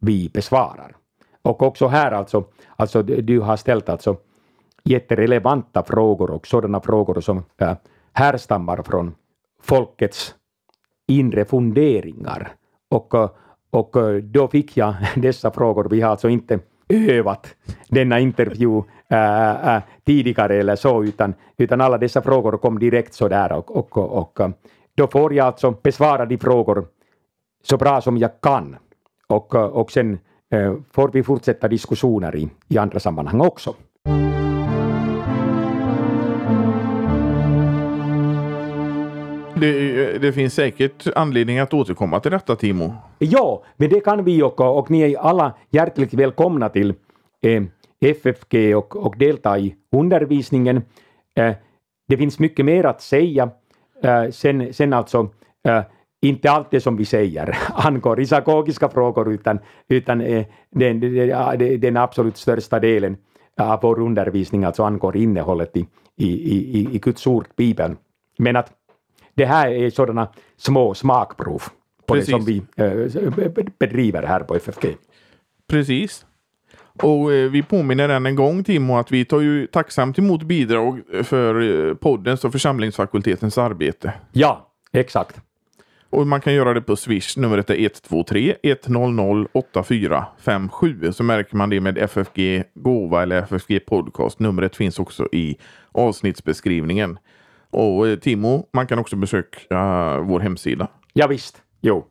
vi 0.00 0.28
besvarar. 0.28 0.96
Och 1.42 1.62
också 1.62 1.86
här 1.86 2.12
alltså, 2.12 2.44
alltså 2.76 3.02
du 3.02 3.40
har 3.40 3.56
ställt 3.56 3.88
alltså 3.88 4.16
jätterelevanta 4.84 5.82
frågor 5.82 6.30
och 6.30 6.46
sådana 6.46 6.80
frågor 6.80 7.20
som 7.20 7.42
äh, 7.60 7.72
härstammar 8.12 8.82
från 8.82 9.14
folkets 9.62 10.34
inre 11.08 11.44
funderingar. 11.44 12.52
Och, 12.90 13.14
och 13.70 13.96
äh, 13.96 14.16
då 14.16 14.48
fick 14.48 14.76
jag 14.76 14.94
dessa 15.16 15.50
frågor. 15.50 15.88
Vi 15.90 16.00
har 16.00 16.10
alltså 16.10 16.28
inte 16.28 16.58
övat 16.88 17.54
denna 17.88 18.20
intervju 18.20 18.82
äh, 19.08 19.76
äh, 19.76 19.82
tidigare 20.04 20.56
eller 20.56 20.76
så, 20.76 21.04
utan, 21.04 21.34
utan 21.56 21.80
alla 21.80 21.98
dessa 21.98 22.22
frågor 22.22 22.56
kom 22.56 22.78
direkt 22.78 23.14
så 23.14 23.28
där 23.28 23.52
och, 23.52 23.76
och, 23.76 23.98
och, 23.98 24.40
och 24.40 24.50
då 24.94 25.06
får 25.06 25.34
jag 25.34 25.46
alltså 25.46 25.70
besvara 25.82 26.26
de 26.26 26.38
frågor 26.38 26.86
så 27.62 27.76
bra 27.76 28.00
som 28.00 28.18
jag 28.18 28.40
kan. 28.40 28.76
Och, 29.26 29.54
och 29.54 29.90
sen 29.90 30.18
äh, 30.50 30.74
får 30.92 31.10
vi 31.12 31.22
fortsätta 31.22 31.68
diskussioner 31.68 32.36
i, 32.36 32.50
i 32.68 32.78
andra 32.78 33.00
sammanhang 33.00 33.40
också. 33.40 33.74
Det, 39.64 40.18
det, 40.18 40.32
finns 40.32 40.54
säkert 40.54 41.06
anledning 41.16 41.58
att 41.58 41.74
återkomma 41.74 42.20
till 42.20 42.30
detta, 42.30 42.56
Timo. 42.56 42.94
Ja, 43.18 43.64
men 43.76 43.90
det 43.90 44.00
kan 44.00 44.24
vi 44.24 44.42
och, 44.42 44.60
och 44.60 44.90
ni 44.90 45.00
är 45.00 45.18
alla 45.18 45.54
hjärtligt 45.70 46.14
välkomna 46.14 46.68
till 46.68 46.94
eh, 47.42 47.62
FFG 48.00 48.76
och, 48.76 48.96
och 48.96 49.18
delta 49.18 49.58
i 49.58 49.74
undervisningen. 49.92 50.82
Eh, 51.36 51.54
det 52.08 52.16
finns 52.16 52.38
mycket 52.38 52.64
mer 52.64 52.84
att 52.84 53.02
säga. 53.02 53.50
Eh, 54.02 54.30
sen, 54.30 54.74
sen 54.74 54.92
alltså 54.92 55.28
eh, 55.68 55.82
inte 56.22 56.50
allt 56.50 56.70
det 56.70 56.80
som 56.80 56.96
vi 56.96 57.04
säger 57.04 57.58
angår 57.72 58.20
isagogiska 58.20 58.88
frågor 58.88 59.32
utan, 59.32 59.58
utan 59.88 60.20
eh, 60.20 60.46
den, 60.70 61.00
den, 61.00 61.80
den 61.80 61.96
absolut 61.96 62.36
största 62.36 62.80
delen 62.80 63.16
av 63.60 63.78
vår 63.82 64.00
undervisning 64.00 64.64
alltså 64.64 64.82
angår 64.82 65.16
innehållet 65.16 65.76
i, 65.76 65.86
i, 66.16 66.28
i, 66.28 66.88
i 66.92 66.98
Guds 66.98 67.26
ord, 67.26 67.46
Bibeln. 67.56 67.96
Men 68.38 68.56
att 68.56 68.72
det 69.34 69.44
här 69.44 69.68
är 69.68 69.90
sådana 69.90 70.28
små 70.56 70.94
smakprov 70.94 71.62
på 72.06 72.14
Precis. 72.14 72.26
det 72.26 72.32
som 72.32 72.44
vi 72.44 72.62
äh, 72.76 73.64
bedriver 73.78 74.22
här 74.22 74.40
på 74.40 74.54
FFG. 74.54 74.96
Precis. 75.68 76.26
Och 77.02 77.32
eh, 77.32 77.50
vi 77.50 77.62
påminner 77.62 78.08
än 78.08 78.26
en 78.26 78.36
gång 78.36 78.64
Timo 78.64 78.96
att 78.96 79.10
vi 79.10 79.24
tar 79.24 79.40
ju 79.40 79.66
tacksamt 79.66 80.18
emot 80.18 80.42
bidrag 80.42 81.02
för 81.22 81.60
eh, 81.88 81.94
poddens 81.94 82.44
och 82.44 82.52
församlingsfakultetens 82.52 83.58
arbete. 83.58 84.12
Ja, 84.32 84.70
exakt. 84.92 85.40
Och 86.10 86.26
man 86.26 86.40
kan 86.40 86.54
göra 86.54 86.74
det 86.74 86.80
på 86.80 86.96
Swish. 86.96 87.36
Numret 87.36 87.70
är 87.70 87.74
123 87.74 88.56
100 88.62 89.46
8457. 89.52 91.12
Så 91.12 91.22
märker 91.22 91.56
man 91.56 91.70
det 91.70 91.80
med 91.80 91.98
FFG 91.98 92.64
Gåva 92.74 93.22
eller 93.22 93.42
FFG 93.42 93.86
Podcast. 93.86 94.38
Numret 94.38 94.76
finns 94.76 94.98
också 94.98 95.28
i 95.32 95.56
avsnittsbeskrivningen. 95.92 97.18
Och 97.74 98.08
eh, 98.08 98.18
Timo, 98.18 98.66
man 98.72 98.86
kan 98.86 98.98
också 98.98 99.16
besöka 99.16 100.20
vår 100.20 100.40
hemsida. 100.40 100.88
Ja, 101.12 101.26
visst, 101.26 101.62
jo. 101.80 102.04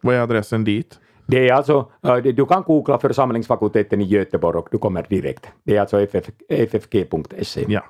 Vad 0.00 0.14
är 0.14 0.20
adressen 0.20 0.64
dit? 0.64 0.98
Det 1.26 1.48
är 1.48 1.52
alltså, 1.52 1.90
uh, 2.06 2.16
du 2.16 2.46
kan 2.46 2.62
googla 2.62 2.98
församlingsfakulteten 2.98 4.00
i 4.00 4.04
Göteborg 4.04 4.58
och 4.58 4.68
du 4.70 4.78
kommer 4.78 5.06
direkt. 5.08 5.46
Det 5.64 5.76
är 5.76 5.80
alltså 5.80 6.00
ff, 6.00 6.30
ffg.se. 6.48 7.64
Ja. 7.68 7.84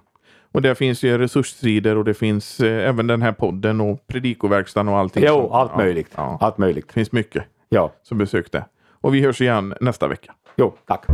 Och 0.52 0.62
där 0.62 0.74
finns 0.74 1.02
ju 1.02 1.18
resurssidor 1.18 1.96
och 1.96 2.04
det 2.04 2.14
finns 2.14 2.60
eh, 2.60 2.88
även 2.88 3.06
den 3.06 3.22
här 3.22 3.32
podden 3.32 3.80
och 3.80 4.06
predikoverkstan 4.06 4.88
och 4.88 4.98
allting. 4.98 5.24
Jo, 5.26 5.50
allt 5.52 5.70
ja, 5.74 5.78
möjligt. 5.78 6.12
Ja. 6.16 6.38
Allt 6.40 6.58
möjligt. 6.58 6.88
Det 6.88 6.92
finns 6.92 7.12
mycket. 7.12 7.44
Ja. 7.68 7.92
Så 8.02 8.14
besök 8.14 8.52
det. 8.52 8.64
Och 9.00 9.14
vi 9.14 9.20
hörs 9.20 9.40
igen 9.40 9.74
nästa 9.80 10.08
vecka. 10.08 10.34
Jo, 10.56 10.74
tack. 10.86 11.06